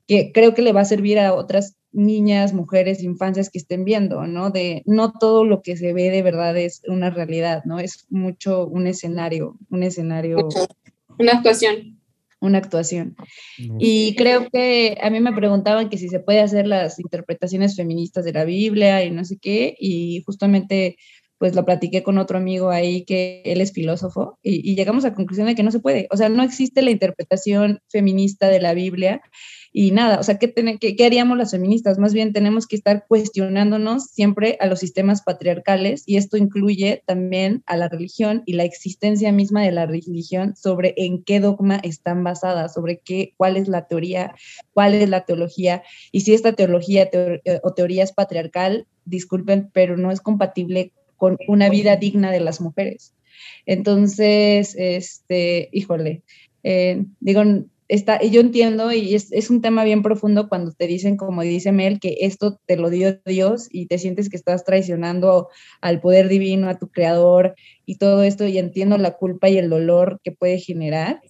que 0.07 0.31
creo 0.33 0.53
que 0.53 0.61
le 0.61 0.73
va 0.73 0.81
a 0.81 0.85
servir 0.85 1.19
a 1.19 1.33
otras 1.33 1.77
niñas, 1.93 2.53
mujeres, 2.53 3.03
infancias 3.03 3.49
que 3.49 3.59
estén 3.59 3.85
viendo, 3.85 4.25
¿no? 4.25 4.49
De 4.49 4.81
no 4.85 5.13
todo 5.13 5.45
lo 5.45 5.61
que 5.61 5.77
se 5.77 5.93
ve 5.93 6.09
de 6.09 6.23
verdad 6.23 6.57
es 6.57 6.81
una 6.87 7.09
realidad, 7.09 7.63
¿no? 7.65 7.79
Es 7.79 8.07
mucho 8.09 8.67
un 8.67 8.87
escenario, 8.87 9.57
un 9.69 9.83
escenario. 9.83 10.49
Una 11.19 11.33
actuación. 11.33 11.99
Una 12.41 12.57
actuación. 12.57 13.15
Y 13.79 14.15
creo 14.15 14.49
que 14.51 14.97
a 15.01 15.09
mí 15.09 15.21
me 15.21 15.31
preguntaban 15.31 15.89
que 15.89 15.97
si 15.97 16.09
se 16.09 16.19
puede 16.19 16.41
hacer 16.41 16.67
las 16.67 16.99
interpretaciones 16.99 17.77
feministas 17.77 18.25
de 18.25 18.33
la 18.33 18.43
Biblia 18.43 19.05
y 19.05 19.11
no 19.11 19.23
sé 19.23 19.37
qué, 19.39 19.75
y 19.79 20.23
justamente 20.25 20.97
pues 21.37 21.55
lo 21.55 21.65
platiqué 21.65 22.03
con 22.03 22.17
otro 22.17 22.37
amigo 22.37 22.69
ahí 22.69 23.05
que 23.05 23.41
él 23.45 23.59
es 23.59 23.73
filósofo 23.73 24.39
y, 24.41 24.69
y 24.69 24.75
llegamos 24.75 25.03
a 25.03 25.09
la 25.09 25.15
conclusión 25.15 25.47
de 25.47 25.55
que 25.55 25.63
no 25.63 25.71
se 25.71 25.79
puede, 25.79 26.07
o 26.09 26.15
sea, 26.15 26.29
no 26.29 26.41
existe 26.41 26.81
la 26.81 26.91
interpretación 26.91 27.79
feminista 27.89 28.47
de 28.47 28.61
la 28.61 28.73
Biblia 28.73 29.21
y 29.75 29.89
nada, 29.89 30.19
o 30.19 30.23
sea, 30.23 30.37
¿qué, 30.37 30.53
qué, 30.53 30.95
¿qué, 30.95 31.05
haríamos 31.05 31.35
las 31.35 31.49
feministas? 31.49 31.97
Más 31.97 32.13
bien 32.13 32.31
tenemos 32.31 32.67
que 32.67 32.75
estar 32.75 33.05
cuestionándonos 33.07 34.03
siempre 34.05 34.55
a 34.59 34.67
los 34.67 34.79
sistemas 34.79 35.23
patriarcales 35.23 36.03
y 36.05 36.17
esto 36.17 36.37
incluye 36.37 37.01
también 37.07 37.63
a 37.65 37.75
la 37.75 37.89
religión 37.89 38.43
y 38.45 38.53
la 38.53 38.65
existencia 38.65 39.31
misma 39.31 39.63
de 39.63 39.71
la 39.71 39.87
religión 39.87 40.55
sobre 40.55 40.93
en 40.95 41.23
qué 41.23 41.39
dogma 41.39 41.77
están 41.77 42.23
basadas, 42.23 42.75
sobre 42.75 42.99
qué, 42.99 43.33
cuál 43.35 43.57
es 43.57 43.67
la 43.67 43.87
teoría, 43.87 44.35
cuál 44.73 44.93
es 44.93 45.09
la 45.09 45.25
teología 45.25 45.81
y 46.11 46.21
si 46.21 46.35
esta 46.35 46.53
teología 46.53 47.09
teor 47.09 47.41
eh, 47.43 47.59
o 47.63 47.73
teoría 47.73 48.03
es 48.03 48.11
patriarcal, 48.11 48.85
disculpen, 49.05 49.71
pero 49.73 49.97
no 49.97 50.11
es 50.11 50.21
compatible 50.21 50.93
con 51.17 51.39
una 51.47 51.69
vida 51.69 51.95
digna 51.95 52.31
de 52.31 52.41
las 52.41 52.61
mujeres. 52.61 53.15
Entonces, 53.65 54.75
este, 54.77 55.69
híjole, 55.71 56.21
eh, 56.61 57.05
digo, 57.19 57.43
está, 57.87 58.21
yo 58.21 58.41
entiendo 58.41 58.91
y 58.91 59.15
es, 59.15 59.31
es, 59.31 59.49
un 59.49 59.61
tema 59.61 59.83
bien 59.83 60.03
profundo 60.03 60.49
cuando 60.49 60.71
te 60.71 60.87
dicen, 60.87 61.17
como 61.17 61.41
dice 61.41 61.71
Mel, 61.71 61.99
que 61.99 62.17
esto 62.21 62.59
te 62.65 62.77
lo 62.77 62.89
dio 62.89 63.19
Dios 63.25 63.67
y 63.71 63.87
te 63.87 63.97
sientes 63.97 64.29
que 64.29 64.37
estás 64.37 64.63
traicionando 64.63 65.49
al 65.81 65.99
poder 66.01 66.27
divino, 66.27 66.69
a 66.69 66.77
tu 66.77 66.89
creador 66.89 67.55
y 67.85 67.97
todo 67.97 68.23
esto 68.23 68.47
y 68.47 68.57
entiendo 68.57 68.97
la 68.97 69.17
culpa 69.17 69.49
y 69.49 69.57
el 69.57 69.69
dolor 69.69 70.19
que 70.23 70.31
puede 70.31 70.59
generar. 70.59 71.21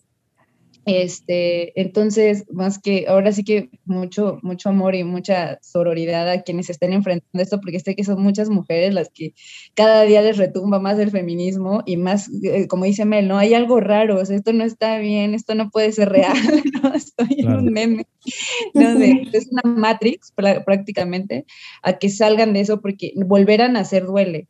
Este, 0.85 1.79
entonces, 1.79 2.45
más 2.51 2.77
que 2.77 3.05
ahora 3.07 3.31
sí 3.31 3.43
que 3.43 3.69
mucho, 3.85 4.39
mucho 4.41 4.69
amor 4.69 4.95
y 4.95 5.03
mucha 5.03 5.59
sororidad 5.61 6.29
a 6.29 6.41
quienes 6.41 6.69
estén 6.69 6.91
enfrentando 6.91 7.41
esto, 7.41 7.61
porque 7.61 7.79
sé 7.79 7.95
que 7.95 8.03
son 8.03 8.21
muchas 8.21 8.49
mujeres 8.49 8.93
las 8.93 9.09
que 9.09 9.33
cada 9.75 10.03
día 10.03 10.21
les 10.21 10.37
retumba 10.37 10.79
más 10.79 10.99
el 10.99 11.11
feminismo 11.11 11.83
y 11.85 11.95
más, 11.95 12.29
eh, 12.43 12.67
como 12.67 12.83
dice 12.83 13.05
Mel, 13.05 13.29
no 13.29 13.37
hay 13.37 13.53
algo 13.53 13.79
raro, 13.79 14.19
o 14.19 14.25
sea, 14.25 14.35
esto 14.35 14.51
no 14.51 14.65
está 14.65 14.97
bien, 14.97 15.33
esto 15.33 15.55
no 15.55 15.69
puede 15.69 15.91
ser 15.93 16.09
real, 16.09 16.33
¿no? 16.83 16.93
estoy 16.93 17.27
claro. 17.37 17.59
en 17.59 17.67
un 17.67 17.73
meme, 17.73 18.07
no 18.73 18.97
sé, 18.97 19.23
es 19.31 19.47
una 19.51 19.61
matrix 19.63 20.33
prácticamente, 20.65 21.45
a 21.81 21.93
que 21.93 22.09
salgan 22.09 22.51
de 22.53 22.59
eso, 22.59 22.81
porque 22.81 23.13
volver 23.15 23.61
a 23.61 23.69
nacer 23.69 24.05
duele, 24.05 24.47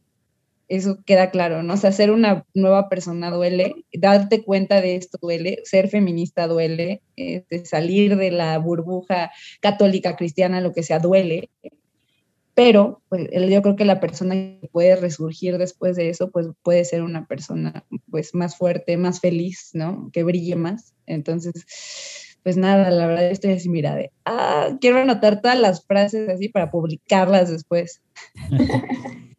eso 0.76 1.04
queda 1.06 1.30
claro, 1.30 1.62
¿no? 1.62 1.76
O 1.76 1.78
sea, 1.78 1.92
ser 1.92 2.10
una 2.12 2.46
nueva 2.54 2.90
persona 2.90 3.30
duele, 3.30 3.86
darte 3.94 4.44
cuenta 4.44 4.82
de 4.82 4.96
esto 4.96 5.20
duele, 5.22 5.60
ser 5.66 5.88
feminista 5.88 6.48
duele, 6.48 7.04
este, 7.16 7.66
salir 7.66 8.18
de 8.18 8.32
la 8.32 8.58
burbuja 8.58 9.32
católica, 9.62 10.16
cristiana, 10.16 10.62
lo 10.62 10.74
que 10.74 10.82
sea, 10.82 11.00
duele. 11.00 11.50
Pero 12.56 13.02
pues, 13.10 13.30
yo 13.32 13.62
creo 13.62 13.76
que 13.76 13.86
la 13.86 14.00
persona 14.00 14.36
que 14.36 14.70
puede 14.72 14.96
resurgir 14.96 15.58
después 15.58 15.96
de 15.96 16.10
eso, 16.10 16.32
pues 16.32 16.48
puede 16.64 16.86
ser 16.86 17.04
una 17.04 17.28
persona 17.28 17.86
pues 18.10 18.34
más 18.34 18.58
fuerte, 18.58 18.98
más 18.98 19.20
feliz, 19.20 19.72
¿no? 19.74 20.10
Que 20.12 20.24
brille 20.24 20.56
más. 20.56 20.94
Entonces, 21.06 21.66
pues 22.44 22.58
nada, 22.58 22.90
la 22.90 23.08
verdad 23.08 23.30
estoy 23.30 23.54
así, 23.54 23.70
mira, 23.70 23.96
de, 23.96 24.12
ah, 24.26 24.78
quiero 24.82 25.00
anotar 25.00 25.42
todas 25.42 25.60
las 25.60 25.86
frases 25.86 26.30
así 26.30 26.50
para 26.50 26.72
publicarlas 26.72 27.52
después. 27.52 28.02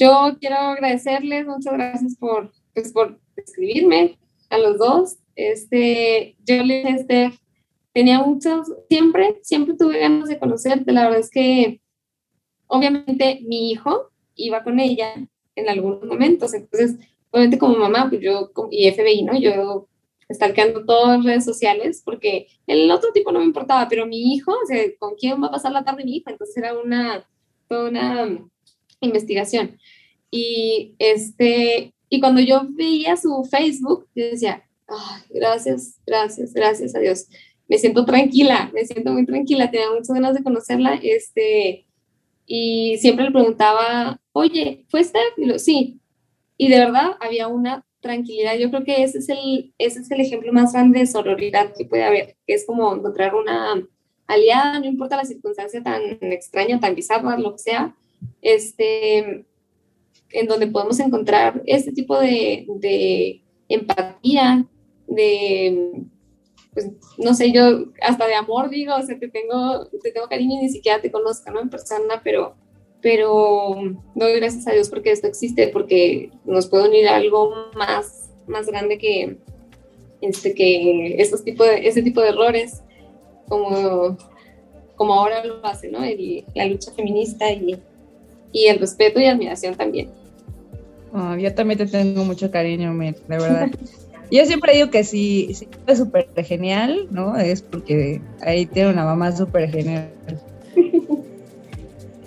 Yo 0.00 0.34
quiero 0.40 0.56
agradecerles, 0.56 1.46
muchas 1.46 1.74
gracias 1.74 2.16
por, 2.16 2.50
pues, 2.72 2.90
por 2.90 3.20
escribirme 3.36 4.18
a 4.48 4.56
los 4.56 4.78
dos. 4.78 5.18
Este, 5.36 6.36
yo 6.46 6.62
les 6.62 7.06
tenía 7.92 8.20
muchos, 8.20 8.72
siempre, 8.88 9.38
siempre 9.42 9.74
tuve 9.78 9.98
ganas 9.98 10.30
de 10.30 10.38
conocerte. 10.38 10.92
La 10.92 11.04
verdad 11.04 11.20
es 11.20 11.28
que, 11.28 11.82
obviamente, 12.66 13.40
mi 13.42 13.70
hijo 13.70 14.10
iba 14.36 14.64
con 14.64 14.80
ella 14.80 15.14
en 15.54 15.68
algunos 15.68 16.02
momentos. 16.02 16.54
Entonces, 16.54 16.96
obviamente, 17.30 17.58
como 17.58 17.76
mamá, 17.76 18.08
pues 18.08 18.22
yo, 18.22 18.50
y 18.70 18.90
FBI, 18.90 19.22
¿no? 19.24 19.38
Yo 19.38 19.86
stalkeando 20.32 20.86
todas 20.86 21.18
las 21.18 21.26
redes 21.26 21.44
sociales, 21.44 22.00
porque 22.02 22.46
el 22.66 22.90
otro 22.90 23.12
tipo 23.12 23.32
no 23.32 23.40
me 23.40 23.44
importaba, 23.44 23.86
pero 23.86 24.06
mi 24.06 24.32
hijo, 24.32 24.52
o 24.52 24.66
sea, 24.66 24.82
¿con 24.98 25.14
quién 25.16 25.42
va 25.42 25.48
a 25.48 25.50
pasar 25.50 25.72
la 25.72 25.84
tarde 25.84 26.04
mi 26.04 26.16
hijo? 26.16 26.30
Entonces 26.30 26.56
era 26.56 26.72
una, 26.78 27.28
una 27.68 28.48
investigación. 29.00 29.78
Y, 30.30 30.94
este, 30.98 31.92
y 32.08 32.20
cuando 32.20 32.40
yo 32.40 32.62
veía 32.70 33.16
su 33.16 33.44
Facebook, 33.44 34.06
yo 34.14 34.24
decía, 34.26 34.64
gracias, 35.28 36.00
gracias, 36.06 36.52
gracias 36.52 36.94
a 36.94 37.00
Dios. 37.00 37.26
Me 37.68 37.78
siento 37.78 38.04
tranquila, 38.04 38.70
me 38.74 38.84
siento 38.84 39.12
muy 39.12 39.24
tranquila, 39.24 39.70
tenía 39.70 39.90
muchas 39.90 40.14
ganas 40.14 40.34
de 40.34 40.42
conocerla. 40.42 40.98
Este, 41.02 41.86
y 42.46 42.98
siempre 42.98 43.26
le 43.26 43.30
preguntaba, 43.30 44.20
oye, 44.32 44.84
¿fue 44.88 45.04
Steph? 45.04 45.38
Y 45.38 45.46
lo, 45.46 45.58
sí. 45.58 46.00
Y 46.56 46.68
de 46.68 46.78
verdad 46.78 47.12
había 47.20 47.48
una 47.48 47.84
tranquilidad. 48.00 48.56
Yo 48.56 48.70
creo 48.70 48.84
que 48.84 49.02
ese 49.02 49.18
es 49.18 49.28
el, 49.28 49.72
ese 49.78 50.00
es 50.00 50.10
el 50.10 50.20
ejemplo 50.20 50.52
más 50.52 50.72
grande 50.72 51.00
de 51.00 51.06
sororidad 51.06 51.72
que 51.76 51.84
puede 51.84 52.04
haber, 52.04 52.36
que 52.46 52.54
es 52.54 52.66
como 52.66 52.92
encontrar 52.94 53.34
una 53.34 53.86
aliada, 54.26 54.78
no 54.80 54.86
importa 54.86 55.16
la 55.16 55.24
circunstancia 55.24 55.82
tan 55.82 56.02
extraña, 56.20 56.80
tan 56.80 56.94
bizarra, 56.94 57.38
lo 57.38 57.52
que 57.52 57.58
sea, 57.58 57.94
este, 58.42 59.44
en 60.32 60.46
donde 60.46 60.66
podemos 60.66 60.98
encontrar 61.00 61.62
este 61.66 61.92
tipo 61.92 62.18
de, 62.18 62.66
de 62.76 63.42
empatía, 63.68 64.66
de, 65.06 66.04
pues, 66.72 66.90
no 67.18 67.34
sé, 67.34 67.52
yo 67.52 67.86
hasta 68.00 68.26
de 68.26 68.34
amor 68.34 68.70
digo, 68.70 68.94
o 68.94 69.02
sea, 69.02 69.18
te 69.18 69.28
tengo, 69.28 69.86
te 70.02 70.12
tengo 70.12 70.28
cariño 70.28 70.58
y 70.58 70.64
ni 70.64 70.68
siquiera 70.68 71.00
te 71.00 71.10
conozco, 71.10 71.50
¿no? 71.50 71.60
En 71.60 71.70
persona, 71.70 72.20
pero, 72.22 72.54
pero 73.00 73.76
doy 74.14 74.32
gracias 74.34 74.66
a 74.66 74.72
Dios 74.72 74.88
porque 74.88 75.10
esto 75.10 75.26
existe, 75.26 75.68
porque 75.68 76.30
nos 76.44 76.66
puede 76.66 76.88
unir 76.88 77.08
a 77.08 77.16
algo 77.16 77.54
más, 77.74 78.30
más 78.46 78.66
grande 78.66 78.98
que, 78.98 79.38
este, 80.20 80.54
que 80.54 81.20
estos 81.20 81.44
tipo 81.44 81.64
de, 81.64 81.88
ese 81.88 82.02
tipo 82.02 82.20
de 82.20 82.28
errores, 82.28 82.82
como, 83.48 84.16
como 84.94 85.14
ahora 85.14 85.44
lo 85.44 85.64
hace, 85.66 85.88
¿no? 85.88 86.00
la 86.54 86.66
lucha 86.66 86.92
feminista 86.92 87.50
y, 87.50 87.76
y 88.52 88.66
el 88.66 88.78
respeto 88.78 89.20
y 89.20 89.26
admiración 89.26 89.74
también. 89.74 90.08
Oh, 91.12 91.36
yo 91.36 91.52
también 91.54 91.78
te 91.78 91.86
tengo 91.86 92.24
mucho 92.24 92.50
cariño, 92.50 92.96
de 92.96 93.14
verdad. 93.28 93.70
Yo 94.30 94.46
siempre 94.46 94.74
digo 94.74 94.90
que 94.90 95.02
si, 95.02 95.52
si 95.54 95.66
es 95.88 95.98
súper 95.98 96.28
genial, 96.44 97.08
¿no? 97.10 97.36
Es 97.36 97.62
porque 97.62 98.20
ahí 98.42 98.64
tiene 98.64 98.90
una 98.90 99.04
mamá 99.04 99.32
súper 99.36 99.68
genial. 99.68 100.08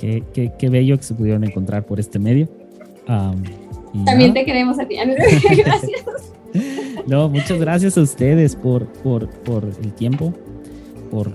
Qué, 0.02 0.22
qué, 0.34 0.52
qué, 0.60 0.68
bello 0.68 0.98
que 0.98 1.04
se 1.04 1.14
pudieron 1.14 1.46
encontrar 1.46 1.86
por 1.86 1.98
este 1.98 2.20
medio. 2.20 2.50
También 3.06 4.34
te 4.34 4.44
queremos 4.44 4.78
a 4.78 4.86
ti. 4.86 4.98
gracias. 5.58 6.04
no, 7.08 7.30
muchas 7.30 7.58
gracias 7.58 7.98
a 7.98 8.02
ustedes 8.02 8.54
por, 8.54 8.86
por, 8.88 9.30
por 9.30 9.64
el 9.64 9.94
tiempo, 9.94 10.34
por, 11.10 11.32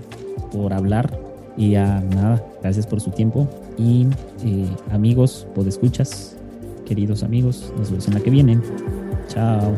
por 0.51 0.71
hablar 0.71 1.19
y 1.57 1.73
a 1.73 1.99
nada, 1.99 2.45
gracias 2.61 2.85
por 2.85 3.01
su 3.01 3.09
tiempo. 3.09 3.49
Y 3.79 4.05
eh, 4.43 4.67
amigos, 4.91 5.47
escuchas 5.69 6.35
queridos 6.85 7.23
amigos, 7.23 7.71
nos 7.77 7.89
vemos 7.89 8.07
en 8.07 8.13
la 8.15 8.19
que 8.19 8.29
viene. 8.29 8.59
Chao. 9.27 9.73